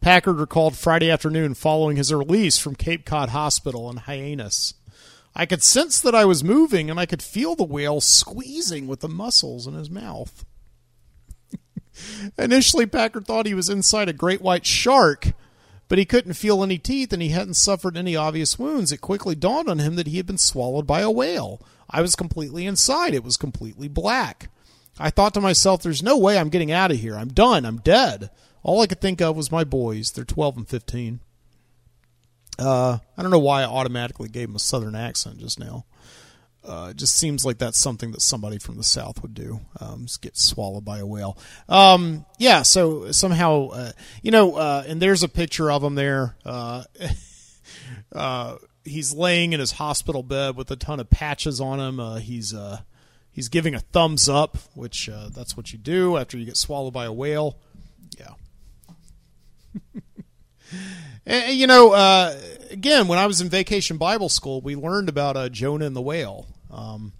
Packard 0.00 0.38
recalled 0.38 0.76
Friday 0.76 1.10
afternoon 1.10 1.54
following 1.54 1.96
his 1.96 2.12
release 2.12 2.56
from 2.56 2.74
Cape 2.74 3.04
Cod 3.04 3.30
Hospital 3.30 3.90
in 3.90 3.98
Hyannis. 3.98 4.74
I 5.34 5.44
could 5.44 5.62
sense 5.62 6.00
that 6.00 6.14
I 6.14 6.24
was 6.24 6.42
moving, 6.42 6.88
and 6.88 6.98
I 6.98 7.06
could 7.06 7.22
feel 7.22 7.54
the 7.54 7.64
whale 7.64 8.00
squeezing 8.00 8.86
with 8.86 9.00
the 9.00 9.08
muscles 9.08 9.66
in 9.66 9.74
his 9.74 9.90
mouth. 9.90 10.44
Initially, 12.38 12.86
Packard 12.86 13.26
thought 13.26 13.46
he 13.46 13.54
was 13.54 13.68
inside 13.68 14.08
a 14.08 14.14
great 14.14 14.40
white 14.40 14.64
shark, 14.64 15.32
but 15.90 15.98
he 15.98 16.04
couldn't 16.04 16.34
feel 16.34 16.62
any 16.62 16.78
teeth 16.78 17.12
and 17.12 17.20
he 17.20 17.30
hadn't 17.30 17.54
suffered 17.54 17.96
any 17.96 18.14
obvious 18.14 18.56
wounds. 18.56 18.92
It 18.92 19.00
quickly 19.00 19.34
dawned 19.34 19.68
on 19.68 19.80
him 19.80 19.96
that 19.96 20.06
he 20.06 20.18
had 20.18 20.26
been 20.26 20.38
swallowed 20.38 20.86
by 20.86 21.00
a 21.00 21.10
whale. 21.10 21.60
I 21.90 22.00
was 22.00 22.14
completely 22.14 22.64
inside, 22.64 23.12
it 23.12 23.24
was 23.24 23.36
completely 23.36 23.88
black. 23.88 24.50
I 25.00 25.10
thought 25.10 25.34
to 25.34 25.40
myself, 25.40 25.82
there's 25.82 26.02
no 26.02 26.16
way 26.16 26.38
I'm 26.38 26.48
getting 26.48 26.70
out 26.70 26.92
of 26.92 27.00
here. 27.00 27.16
I'm 27.16 27.30
done. 27.30 27.64
I'm 27.64 27.78
dead. 27.78 28.30
All 28.62 28.80
I 28.80 28.86
could 28.86 29.00
think 29.00 29.20
of 29.20 29.36
was 29.36 29.50
my 29.50 29.64
boys. 29.64 30.12
They're 30.12 30.24
12 30.24 30.58
and 30.58 30.68
15. 30.68 31.20
Uh, 32.56 32.98
I 33.16 33.22
don't 33.22 33.32
know 33.32 33.40
why 33.40 33.62
I 33.62 33.64
automatically 33.64 34.28
gave 34.28 34.48
him 34.48 34.56
a 34.56 34.60
southern 34.60 34.94
accent 34.94 35.38
just 35.38 35.58
now. 35.58 35.86
Uh, 36.62 36.88
it 36.90 36.96
just 36.96 37.16
seems 37.16 37.44
like 37.44 37.58
that's 37.58 37.78
something 37.78 38.12
that 38.12 38.20
somebody 38.20 38.58
from 38.58 38.76
the 38.76 38.84
south 38.84 39.22
would 39.22 39.34
do. 39.34 39.60
Um, 39.80 40.04
just 40.06 40.20
get 40.20 40.36
swallowed 40.36 40.84
by 40.84 40.98
a 40.98 41.06
whale. 41.06 41.38
Um, 41.68 42.26
yeah. 42.38 42.62
So 42.62 43.12
somehow, 43.12 43.68
uh, 43.68 43.92
you 44.22 44.30
know, 44.30 44.56
uh, 44.56 44.84
and 44.86 45.00
there's 45.00 45.22
a 45.22 45.28
picture 45.28 45.70
of 45.70 45.82
him 45.82 45.94
there. 45.94 46.36
Uh, 46.44 46.84
uh, 48.12 48.56
he's 48.84 49.14
laying 49.14 49.54
in 49.54 49.60
his 49.60 49.72
hospital 49.72 50.22
bed 50.22 50.56
with 50.56 50.70
a 50.70 50.76
ton 50.76 51.00
of 51.00 51.08
patches 51.08 51.60
on 51.60 51.80
him. 51.80 52.20
He's 52.20 52.54
he's 53.32 53.48
giving 53.48 53.74
a 53.74 53.80
thumbs 53.80 54.28
up, 54.28 54.58
which 54.74 55.08
that's 55.30 55.56
what 55.56 55.72
you 55.72 55.78
do 55.78 56.18
after 56.18 56.36
you 56.36 56.44
get 56.44 56.58
swallowed 56.58 56.92
by 56.92 57.06
a 57.06 57.12
whale. 57.12 57.58
Yeah. 58.18 58.34
And, 61.26 61.54
you 61.54 61.66
know, 61.66 61.92
again, 62.80 63.08
when 63.08 63.18
I 63.18 63.26
was 63.26 63.42
in 63.42 63.50
vacation 63.50 63.98
Bible 63.98 64.30
school, 64.30 64.62
we 64.62 64.74
learned 64.74 65.10
about 65.10 65.36
uh, 65.36 65.50
Jonah 65.50 65.84
and 65.84 65.94
the 65.94 66.00
whale. 66.00 66.46
Um, 66.70 67.12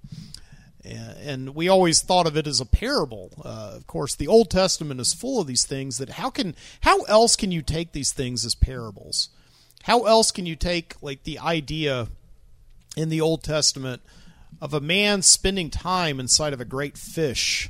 and 0.82 1.54
we 1.54 1.68
always 1.68 2.00
thought 2.00 2.26
of 2.26 2.34
it 2.34 2.46
as 2.46 2.62
a 2.62 2.64
parable. 2.64 3.30
Uh, 3.44 3.72
of 3.76 3.86
course, 3.86 4.14
the 4.14 4.26
Old 4.26 4.48
Testament 4.48 5.00
is 5.00 5.12
full 5.12 5.38
of 5.38 5.46
these 5.46 5.66
things. 5.66 5.98
That 5.98 6.08
how 6.08 6.30
can 6.30 6.54
how 6.80 7.02
else 7.02 7.36
can 7.36 7.52
you 7.52 7.60
take 7.60 7.92
these 7.92 8.10
things 8.10 8.46
as 8.46 8.54
parables? 8.54 9.28
How 9.82 10.04
else 10.04 10.30
can 10.30 10.46
you 10.46 10.56
take 10.56 10.94
like 11.02 11.24
the 11.24 11.38
idea 11.38 12.08
in 12.96 13.10
the 13.10 13.20
Old 13.20 13.42
Testament 13.42 14.00
of 14.62 14.72
a 14.72 14.80
man 14.80 15.20
spending 15.20 15.68
time 15.68 16.18
inside 16.18 16.54
of 16.54 16.60
a 16.62 16.64
great 16.64 16.96
fish, 16.96 17.68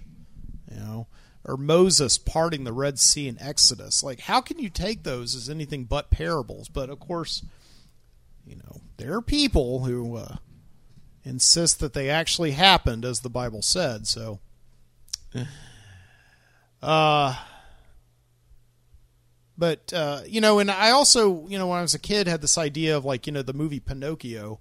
you 0.71 0.79
know, 0.79 1.09
or 1.45 1.57
Moses 1.57 2.19
parting 2.19 2.63
the 2.63 2.73
Red 2.73 3.01
Sea 3.01 3.27
in 3.27 3.37
Exodus. 3.41 4.05
Like, 4.05 4.21
how 4.21 4.41
can 4.41 4.61
you 4.61 4.71
take 4.71 5.03
those 5.03 5.35
as 5.35 5.51
anything 5.51 5.85
but 5.85 6.11
parables? 6.11 6.69
But 6.69 6.89
of 6.89 7.01
course, 7.01 7.43
you 8.51 8.57
know, 8.57 8.81
there 8.97 9.15
are 9.15 9.23
people 9.23 9.85
who 9.85 10.17
uh, 10.17 10.37
insist 11.23 11.79
that 11.79 11.93
they 11.93 12.11
actually 12.11 12.51
happened, 12.51 13.05
as 13.05 13.21
the 13.21 13.31
Bible 13.31 13.63
said. 13.63 14.09
So, 14.09 14.41
uh, 16.83 17.37
but 19.57 19.93
uh, 19.93 20.23
you 20.27 20.41
know, 20.41 20.59
and 20.59 20.69
I 20.69 20.91
also, 20.91 21.47
you 21.47 21.59
know, 21.59 21.69
when 21.69 21.79
I 21.79 21.83
was 21.83 21.95
a 21.95 22.01
kid, 22.01 22.27
had 22.27 22.43
this 22.43 22.59
idea 22.59 22.97
of 22.97 23.05
like, 23.05 23.29
you 23.29 23.33
know, 23.33 23.43
the 23.43 23.53
movie 23.53 23.79
Pinocchio, 23.79 24.59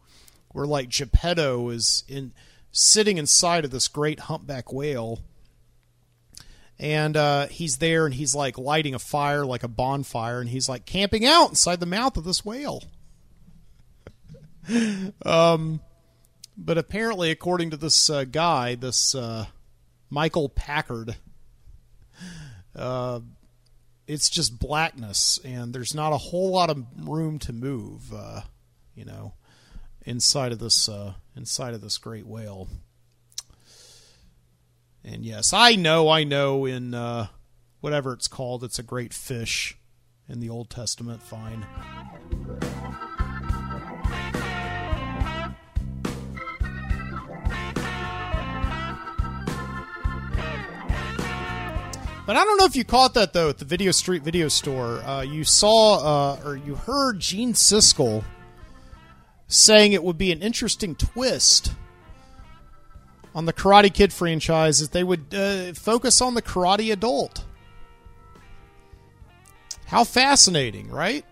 where 0.50 0.68
like 0.68 0.90
Geppetto 0.90 1.70
is 1.70 2.04
in 2.08 2.32
sitting 2.72 3.18
inside 3.18 3.66
of 3.66 3.72
this 3.72 3.88
great 3.88 4.20
humpback 4.22 4.72
whale 4.72 5.24
and 6.78 7.18
uh, 7.18 7.48
he's 7.48 7.78
there 7.78 8.06
and 8.06 8.14
he's 8.14 8.36
like 8.36 8.60
lighting 8.60 8.94
a 8.94 9.00
fire 9.00 9.44
like 9.44 9.64
a 9.64 9.68
bonfire 9.68 10.40
and 10.40 10.52
he's 10.52 10.70
like 10.70 10.86
camping 10.86 11.26
out 11.26 11.50
inside 11.50 11.80
the 11.80 11.88
mouth 11.88 12.16
of 12.16 12.24
this 12.24 12.46
whale 12.46 12.84
um, 15.26 15.82
but 16.58 16.78
apparently 16.78 17.32
according 17.32 17.70
to 17.70 17.78
this 17.78 18.10
uh, 18.10 18.24
guy 18.24 18.76
this 18.76 19.16
uh, 19.16 19.46
michael 20.10 20.50
packard 20.50 21.18
uh, 22.76 23.20
it's 24.08 24.30
just 24.30 24.60
blackness 24.60 25.40
and 25.44 25.74
there's 25.74 25.94
not 25.94 26.14
a 26.14 26.18
whole 26.18 26.52
lot 26.52 26.70
of 26.70 26.84
room 26.98 27.40
to 27.40 27.54
move 27.54 28.14
uh, 28.14 28.42
you 28.96 29.06
know 29.06 29.34
inside 30.06 30.52
of 30.52 30.60
this 30.60 30.88
uh, 30.90 31.14
inside 31.36 31.74
of 31.74 31.82
this 31.82 31.98
great 31.98 32.26
whale 32.26 32.68
and 35.04 35.24
yes, 35.24 35.54
I 35.54 35.76
know, 35.76 36.10
I 36.10 36.24
know 36.24 36.66
in 36.66 36.94
uh, 36.94 37.28
whatever 37.80 38.14
it's 38.14 38.28
called, 38.28 38.64
it's 38.64 38.80
a 38.80 38.84
great 38.84 39.14
fish 39.14 39.78
in 40.28 40.40
the 40.40 40.50
Old 40.50 40.70
Testament. 40.70 41.22
Fine. 41.24 41.66
But 52.30 52.36
I 52.36 52.44
don't 52.44 52.58
know 52.58 52.66
if 52.66 52.76
you 52.76 52.84
caught 52.84 53.16
that 53.16 53.34
though 53.34 53.50
at 53.50 53.58
the 53.58 53.66
Video 53.66 53.90
Street 53.90 54.22
Video 54.22 54.50
Store. 54.50 55.00
Uh, 55.00 55.24
you 55.24 55.44
saw 55.44 55.96
uh, 56.36 56.40
or 56.46 56.56
you 56.56 56.76
heard 56.76 57.20
Gene 57.20 57.54
Siskel 57.54 58.24
saying 59.48 59.94
it 59.94 60.04
would 60.04 60.20
be 60.20 60.32
an 60.32 60.44
interesting 60.44 60.94
twist 60.94 61.74
on 63.34 63.46
the 63.46 63.52
Karate 63.52 63.92
Kid 63.92 64.14
franchise 64.14 64.78
that 64.78 64.92
they 64.92 65.04
would 65.04 65.34
uh, 65.34 65.74
focus 65.74 66.22
on 66.22 66.36
the 66.36 66.44
karate 66.44 66.94
adult. 66.94 67.46
How 69.88 70.04
fascinating, 70.04 70.88
right? 70.92 71.26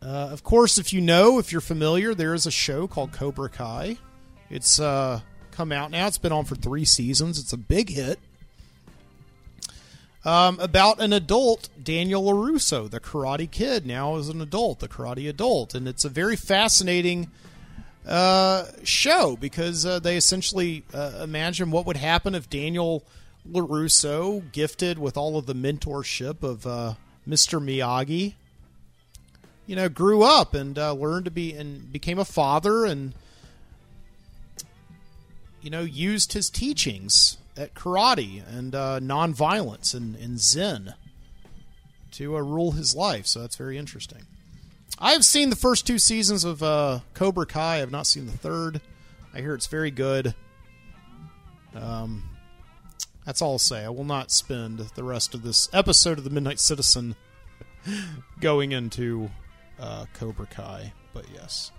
Uh, 0.00 0.30
of 0.32 0.42
course, 0.42 0.78
if 0.78 0.90
you 0.94 1.02
know, 1.02 1.38
if 1.38 1.52
you're 1.52 1.60
familiar, 1.60 2.14
there 2.14 2.32
is 2.32 2.46
a 2.46 2.50
show 2.50 2.88
called 2.88 3.12
Cobra 3.12 3.50
Kai. 3.50 3.98
It's 4.48 4.80
uh, 4.80 5.20
come 5.50 5.70
out 5.70 5.90
now. 5.90 6.06
It's 6.06 6.16
been 6.16 6.32
on 6.32 6.46
for 6.46 6.54
three 6.54 6.86
seasons. 6.86 7.38
It's 7.38 7.52
a 7.52 7.58
big 7.58 7.90
hit. 7.90 8.18
Um, 10.24 10.60
about 10.60 11.00
an 11.00 11.12
adult, 11.12 11.68
Daniel 11.82 12.22
LaRusso, 12.22 12.88
the 12.88 13.00
Karate 13.00 13.50
Kid, 13.50 13.84
now 13.84 14.16
is 14.16 14.28
an 14.28 14.40
adult, 14.40 14.78
the 14.78 14.88
Karate 14.88 15.28
Adult. 15.28 15.74
And 15.74 15.88
it's 15.88 16.04
a 16.04 16.08
very 16.08 16.36
fascinating 16.36 17.28
uh, 18.06 18.66
show 18.84 19.36
because 19.40 19.84
uh, 19.84 19.98
they 19.98 20.16
essentially 20.16 20.84
uh, 20.94 21.20
imagine 21.22 21.72
what 21.72 21.86
would 21.86 21.96
happen 21.96 22.36
if 22.36 22.48
Daniel 22.48 23.02
LaRusso, 23.50 24.52
gifted 24.52 24.98
with 24.98 25.16
all 25.16 25.36
of 25.36 25.46
the 25.46 25.54
mentorship 25.54 26.44
of 26.44 26.66
uh, 26.66 26.94
Mr. 27.28 27.60
Miyagi, 27.60 28.34
you 29.66 29.74
know, 29.74 29.88
grew 29.88 30.22
up 30.22 30.54
and 30.54 30.78
uh, 30.78 30.92
learned 30.92 31.24
to 31.24 31.30
be 31.32 31.52
and 31.52 31.92
became 31.92 32.20
a 32.20 32.24
father 32.24 32.84
and, 32.84 33.14
you 35.62 35.70
know, 35.70 35.80
used 35.82 36.32
his 36.32 36.50
teachings 36.50 37.38
at 37.56 37.74
karate 37.74 38.42
and 38.46 38.74
uh, 38.74 38.98
nonviolence 39.00 39.94
and, 39.94 40.16
and 40.16 40.38
Zen 40.38 40.94
to 42.12 42.36
uh, 42.36 42.40
rule 42.40 42.72
his 42.72 42.94
life. 42.94 43.26
So 43.26 43.40
that's 43.40 43.56
very 43.56 43.78
interesting. 43.78 44.22
I 44.98 45.12
have 45.12 45.24
seen 45.24 45.50
the 45.50 45.56
first 45.56 45.86
two 45.86 45.98
seasons 45.98 46.44
of 46.44 46.62
uh, 46.62 47.00
Cobra 47.14 47.46
Kai. 47.46 47.76
I 47.76 47.78
have 47.78 47.90
not 47.90 48.06
seen 48.06 48.26
the 48.26 48.32
third. 48.32 48.80
I 49.32 49.40
hear 49.40 49.54
it's 49.54 49.66
very 49.66 49.90
good. 49.90 50.34
Um, 51.74 52.24
that's 53.24 53.40
all 53.40 53.52
I'll 53.52 53.58
say. 53.58 53.84
I 53.84 53.88
will 53.88 54.04
not 54.04 54.30
spend 54.30 54.78
the 54.78 55.04
rest 55.04 55.34
of 55.34 55.42
this 55.42 55.68
episode 55.72 56.18
of 56.18 56.24
the 56.24 56.30
Midnight 56.30 56.60
Citizen 56.60 57.16
going 58.40 58.72
into 58.72 59.30
uh, 59.80 60.06
Cobra 60.14 60.46
Kai, 60.46 60.92
but 61.14 61.24
yes. 61.32 61.70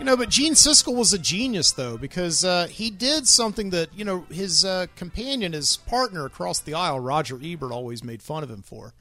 You 0.00 0.06
know, 0.06 0.16
but 0.16 0.30
Gene 0.30 0.54
Siskel 0.54 0.96
was 0.96 1.12
a 1.12 1.18
genius, 1.18 1.72
though, 1.72 1.98
because 1.98 2.42
uh, 2.42 2.68
he 2.68 2.90
did 2.90 3.28
something 3.28 3.68
that, 3.68 3.90
you 3.94 4.02
know, 4.02 4.24
his 4.30 4.64
uh, 4.64 4.86
companion, 4.96 5.52
his 5.52 5.76
partner 5.76 6.24
across 6.24 6.58
the 6.58 6.72
aisle, 6.72 6.98
Roger 6.98 7.38
Ebert, 7.40 7.70
always 7.70 8.02
made 8.02 8.22
fun 8.22 8.42
of 8.42 8.50
him 8.50 8.62
for. 8.62 8.94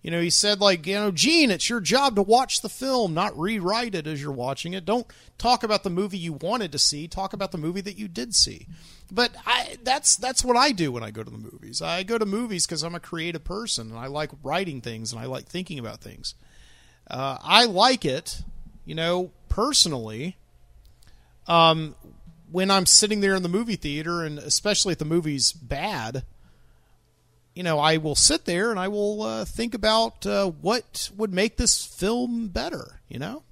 You 0.00 0.10
know, 0.10 0.20
he 0.22 0.30
said, 0.30 0.58
like, 0.58 0.86
you 0.86 0.94
know, 0.94 1.10
Gene, 1.10 1.50
it's 1.50 1.68
your 1.68 1.80
job 1.80 2.16
to 2.16 2.22
watch 2.22 2.62
the 2.62 2.70
film, 2.70 3.12
not 3.12 3.38
rewrite 3.38 3.94
it 3.94 4.06
as 4.06 4.22
you're 4.22 4.32
watching 4.32 4.72
it. 4.72 4.86
Don't 4.86 5.06
talk 5.36 5.62
about 5.62 5.82
the 5.82 5.90
movie 5.90 6.16
you 6.16 6.32
wanted 6.32 6.72
to 6.72 6.78
see. 6.78 7.06
Talk 7.06 7.34
about 7.34 7.52
the 7.52 7.58
movie 7.58 7.82
that 7.82 7.98
you 7.98 8.08
did 8.08 8.34
see. 8.34 8.66
But 9.12 9.32
I, 9.44 9.76
that's 9.82 10.16
that's 10.16 10.42
what 10.42 10.56
I 10.56 10.72
do 10.72 10.90
when 10.90 11.02
I 11.02 11.10
go 11.10 11.22
to 11.22 11.30
the 11.30 11.36
movies. 11.36 11.82
I 11.82 12.02
go 12.02 12.16
to 12.16 12.24
movies 12.24 12.66
because 12.66 12.82
I'm 12.82 12.94
a 12.94 13.00
creative 13.00 13.44
person 13.44 13.90
and 13.90 13.98
I 13.98 14.06
like 14.06 14.30
writing 14.42 14.80
things 14.80 15.12
and 15.12 15.20
I 15.20 15.26
like 15.26 15.48
thinking 15.48 15.78
about 15.78 16.00
things. 16.00 16.34
Uh, 17.10 17.36
I 17.42 17.66
like 17.66 18.06
it, 18.06 18.40
you 18.86 18.94
know, 18.94 19.32
personally 19.50 20.38
um, 21.46 21.94
when 22.50 22.70
I'm 22.70 22.86
sitting 22.86 23.20
there 23.20 23.34
in 23.34 23.42
the 23.42 23.48
movie 23.48 23.76
theater, 23.76 24.24
and 24.24 24.38
especially 24.38 24.92
if 24.92 24.98
the 24.98 25.04
movie's 25.04 25.52
bad, 25.52 26.24
you 27.54 27.62
know, 27.62 27.78
I 27.78 27.96
will 27.96 28.14
sit 28.14 28.44
there 28.44 28.70
and 28.70 28.78
I 28.78 28.88
will 28.88 29.22
uh, 29.22 29.44
think 29.44 29.74
about 29.74 30.26
uh, 30.26 30.50
what 30.50 31.10
would 31.16 31.32
make 31.32 31.56
this 31.56 31.84
film 31.84 32.48
better. 32.48 33.00
You 33.08 33.18
know, 33.18 33.42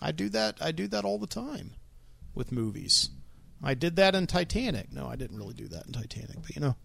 I 0.00 0.12
do 0.12 0.28
that. 0.30 0.56
I 0.60 0.72
do 0.72 0.86
that 0.88 1.04
all 1.04 1.18
the 1.18 1.26
time 1.26 1.72
with 2.34 2.52
movies. 2.52 3.10
I 3.62 3.74
did 3.74 3.96
that 3.96 4.14
in 4.14 4.26
Titanic. 4.26 4.92
No, 4.92 5.06
I 5.06 5.16
didn't 5.16 5.36
really 5.36 5.54
do 5.54 5.68
that 5.68 5.86
in 5.86 5.92
Titanic, 5.92 6.40
but 6.40 6.54
you 6.54 6.62
know. 6.62 6.76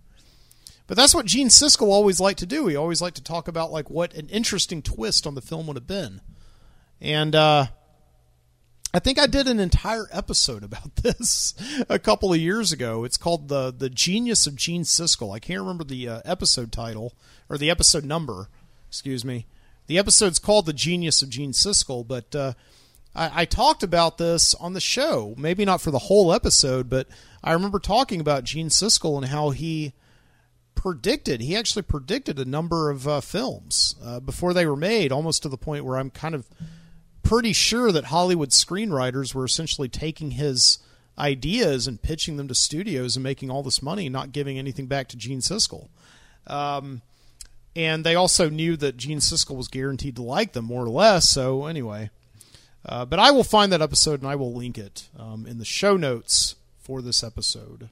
But 0.88 0.98
that's 0.98 1.16
what 1.16 1.26
Gene 1.26 1.48
Siskel 1.48 1.88
always 1.88 2.20
liked 2.20 2.40
to 2.40 2.46
do. 2.46 2.68
He 2.68 2.76
always 2.76 3.02
liked 3.02 3.16
to 3.16 3.24
talk 3.24 3.48
about 3.48 3.72
like 3.72 3.90
what 3.90 4.14
an 4.14 4.30
interesting 4.30 4.82
twist 4.82 5.26
on 5.26 5.34
the 5.34 5.42
film 5.42 5.68
would 5.68 5.78
have 5.78 5.88
been. 5.88 6.22
And 7.02 7.34
uh, 7.36 7.68
I 8.96 9.00
think 9.00 9.20
I 9.20 9.28
did 9.28 9.50
an 9.50 9.60
entire 9.60 10.08
episode 10.10 10.64
about 10.64 10.96
this 11.04 11.54
a 11.90 12.00
couple 12.00 12.32
of 12.32 12.40
years 12.40 12.72
ago. 12.72 13.04
It's 13.04 13.18
called 13.18 13.50
the 13.50 13.70
the 13.78 13.90
Genius 13.90 14.48
of 14.48 14.56
Gene 14.56 14.84
Siskel. 14.84 15.36
I 15.36 15.40
can't 15.40 15.60
remember 15.60 15.84
the 15.84 16.08
uh, 16.08 16.22
episode 16.24 16.72
title 16.72 17.14
or 17.50 17.58
the 17.58 17.70
episode 17.70 18.06
number. 18.06 18.48
Excuse 18.88 19.26
me. 19.26 19.48
The 19.88 19.98
episode's 19.98 20.40
called 20.40 20.66
The 20.66 20.72
Genius 20.72 21.22
of 21.22 21.30
Gene 21.30 21.52
Siskel, 21.52 22.08
but 22.08 22.34
uh, 22.34 22.54
I, 23.14 23.42
I 23.42 23.46
talked 23.46 23.84
about 23.84 24.18
this 24.18 24.56
on 24.56 24.72
the 24.72 24.80
show. 24.80 25.36
Maybe 25.38 25.66
not 25.66 25.82
for 25.82 25.92
the 25.92 26.00
whole 26.00 26.32
episode, 26.32 26.90
but 26.90 27.10
I 27.44 27.52
remember 27.52 27.80
talking 27.80 28.22
about 28.22 28.46
Gene 28.46 28.70
Siskel 28.70 29.18
and 29.18 29.26
how 29.26 29.50
he 29.50 29.92
predicted. 30.74 31.42
He 31.42 31.54
actually 31.54 31.82
predicted 31.82 32.40
a 32.40 32.46
number 32.46 32.90
of 32.90 33.10
uh, 33.10 33.20
films 33.20 33.96
uh, 34.02 34.22
before 34.22 34.54
they 34.54 34.66
were 34.66 34.78
made, 34.78 35.12
almost 35.12 35.44
to 35.44 35.50
the 35.50 35.58
point 35.58 35.84
where 35.84 35.98
I'm 35.98 36.12
kind 36.12 36.34
of 36.34 36.48
pretty 37.26 37.52
sure 37.52 37.92
that 37.92 38.06
Hollywood 38.06 38.52
screenwriters 38.52 39.34
were 39.34 39.44
essentially 39.44 39.90
taking 39.90 40.32
his 40.32 40.78
ideas 41.18 41.88
and 41.88 42.02
pitching 42.02 42.38
them 42.38 42.48
to 42.48 42.56
studios 42.56 43.16
and 43.16 43.24
making 43.24 43.50
all 43.50 43.64
this 43.64 43.82
money, 43.82 44.08
not 44.08 44.32
giving 44.32 44.58
anything 44.58 44.86
back 44.86 45.08
to 45.10 45.18
Gene 45.18 45.40
Siskel. 45.40 45.90
Um, 46.48 47.02
and 47.76 48.06
they 48.06 48.16
also 48.16 48.50
knew 48.50 48.78
that 48.78 48.96
Gene 48.96 49.20
Siskel 49.20 49.56
was 49.56 49.68
guaranteed 49.68 50.16
to 50.18 50.22
like 50.22 50.54
them 50.54 50.66
more 50.66 50.84
or 50.84 50.90
less. 50.90 51.28
So 51.28 51.66
anyway, 51.66 52.12
uh, 52.86 53.06
but 53.06 53.20
I 53.20 53.32
will 53.32 53.44
find 53.44 53.72
that 53.72 53.82
episode 53.82 54.22
and 54.22 54.30
I 54.30 54.36
will 54.36 54.54
link 54.54 54.78
it 54.78 55.10
um, 55.18 55.46
in 55.46 55.58
the 55.58 55.66
show 55.66 55.98
notes 55.98 56.56
for 56.80 57.02
this 57.02 57.24
episode. 57.24 57.90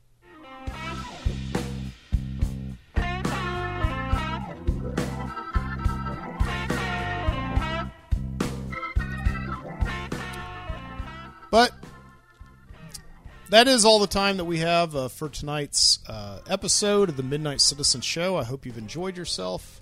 But 11.54 11.72
that 13.52 13.68
is 13.68 13.86
all 13.86 14.00
the 14.00 14.08
time 14.08 14.38
that 14.38 14.46
we 14.46 14.58
have 14.58 14.96
uh, 14.96 15.08
for 15.08 15.30
tonight's 15.30 16.00
uh, 16.10 16.40
episode 16.50 17.10
of 17.10 17.16
the 17.16 17.22
Midnight 17.22 17.62
Citizen 17.62 18.02
Show. 18.02 18.38
I 18.38 18.44
hope 18.44 18.66
you've 18.66 18.80
enjoyed 18.80 19.16
yourself. 19.16 19.80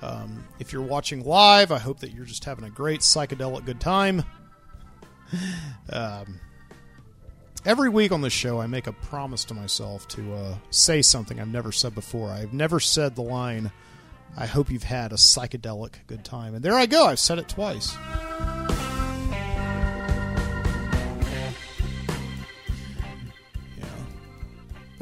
Um, 0.00 0.42
if 0.58 0.72
you're 0.72 0.80
watching 0.80 1.22
live, 1.22 1.70
I 1.70 1.78
hope 1.78 2.00
that 2.00 2.12
you're 2.12 2.24
just 2.24 2.46
having 2.46 2.64
a 2.64 2.70
great 2.70 3.00
psychedelic 3.00 3.66
good 3.66 3.78
time. 3.78 4.24
Um, 5.90 6.40
every 7.66 7.90
week 7.90 8.10
on 8.10 8.22
this 8.22 8.32
show, 8.32 8.58
I 8.58 8.66
make 8.66 8.86
a 8.86 8.92
promise 8.92 9.44
to 9.44 9.54
myself 9.54 10.08
to 10.08 10.32
uh, 10.32 10.54
say 10.70 11.02
something 11.02 11.38
I've 11.38 11.48
never 11.48 11.72
said 11.72 11.94
before. 11.94 12.30
I've 12.30 12.54
never 12.54 12.80
said 12.80 13.16
the 13.16 13.22
line, 13.22 13.70
I 14.34 14.46
hope 14.46 14.70
you've 14.70 14.82
had 14.82 15.12
a 15.12 15.16
psychedelic 15.16 16.06
good 16.06 16.24
time. 16.24 16.54
And 16.54 16.64
there 16.64 16.74
I 16.74 16.86
go, 16.86 17.04
I've 17.04 17.20
said 17.20 17.38
it 17.38 17.50
twice. 17.50 17.94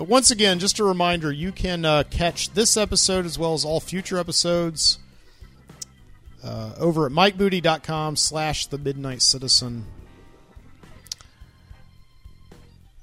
But 0.05 0.10
once 0.10 0.31
again, 0.31 0.59
just 0.59 0.78
a 0.81 0.85
reminder 0.85 1.32
you 1.32 1.51
can 1.51 1.86
uh, 1.86 2.02
catch 2.10 2.51
this 2.51 2.76
episode 2.76 3.24
as 3.24 3.39
well 3.39 3.55
as 3.55 3.64
all 3.64 3.81
future 3.81 4.18
episodes 4.18 4.98
uh, 6.43 6.74
over 6.78 7.06
at 7.06 7.12
mikeboody.com 7.12 8.16
slash 8.16 8.66
the 8.66 8.76
midnight 8.76 9.22
citizen. 9.22 9.86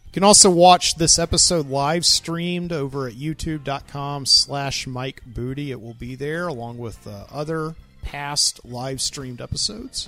You 0.06 0.11
can 0.14 0.23
also 0.23 0.52
watch 0.52 0.98
this 0.98 1.18
episode 1.18 1.69
live 1.69 2.06
streamed 2.06 2.72
over 2.72 3.07
at 3.07 3.15
youtube.com 3.15 4.28
slash 4.28 4.86
Mike 4.86 5.23
Boody. 5.28 5.69
It 5.69 5.82
will 5.82 5.95
be 5.95 6.14
there 6.14 6.48
along 6.48 6.78
with 6.78 7.07
uh, 7.07 7.26
other 7.32 7.73
past 8.03 8.64
live 8.64 9.02
streamed 9.02 9.41
episodes. 9.41 10.07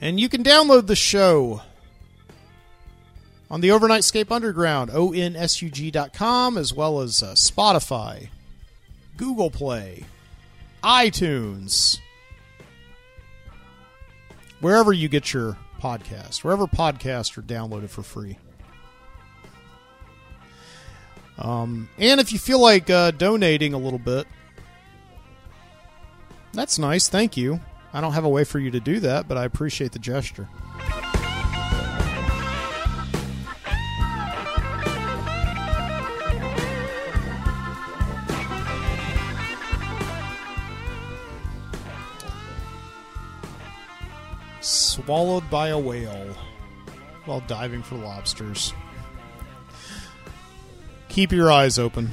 And 0.00 0.20
you 0.20 0.28
can 0.28 0.44
download 0.44 0.86
the 0.86 0.94
show 0.94 1.62
on 3.50 3.60
the 3.60 3.68
Overnightscape 3.68 4.30
Underground, 4.30 4.90
onsug.com, 4.90 6.58
as 6.58 6.74
well 6.74 7.00
as 7.00 7.22
uh, 7.22 7.32
Spotify, 7.32 8.28
Google 9.16 9.50
Play, 9.50 10.04
iTunes, 10.82 11.98
wherever 14.60 14.92
you 14.92 15.08
get 15.08 15.32
your 15.32 15.56
podcast, 15.80 16.44
wherever 16.44 16.66
podcasts 16.66 17.36
are 17.38 17.42
downloaded 17.42 17.88
for 17.88 18.02
free. 18.02 18.38
Um, 21.38 21.88
and 21.98 22.20
if 22.20 22.32
you 22.32 22.38
feel 22.38 22.60
like 22.60 22.90
uh, 22.90 23.12
donating 23.12 23.72
a 23.72 23.78
little 23.78 23.98
bit, 23.98 24.26
that's 26.52 26.78
nice. 26.78 27.08
Thank 27.08 27.36
you. 27.36 27.60
I 27.92 28.00
don't 28.00 28.12
have 28.12 28.24
a 28.24 28.28
way 28.28 28.44
for 28.44 28.58
you 28.58 28.70
to 28.72 28.80
do 28.80 29.00
that, 29.00 29.28
but 29.28 29.38
I 29.38 29.44
appreciate 29.44 29.92
the 29.92 29.98
gesture. 29.98 30.48
Swallowed 45.04 45.48
by 45.48 45.68
a 45.68 45.78
whale 45.78 46.34
while 47.24 47.40
diving 47.46 47.82
for 47.82 47.94
lobsters. 47.96 48.72
Keep 51.08 51.32
your 51.32 51.52
eyes 51.52 51.78
open. 51.78 52.10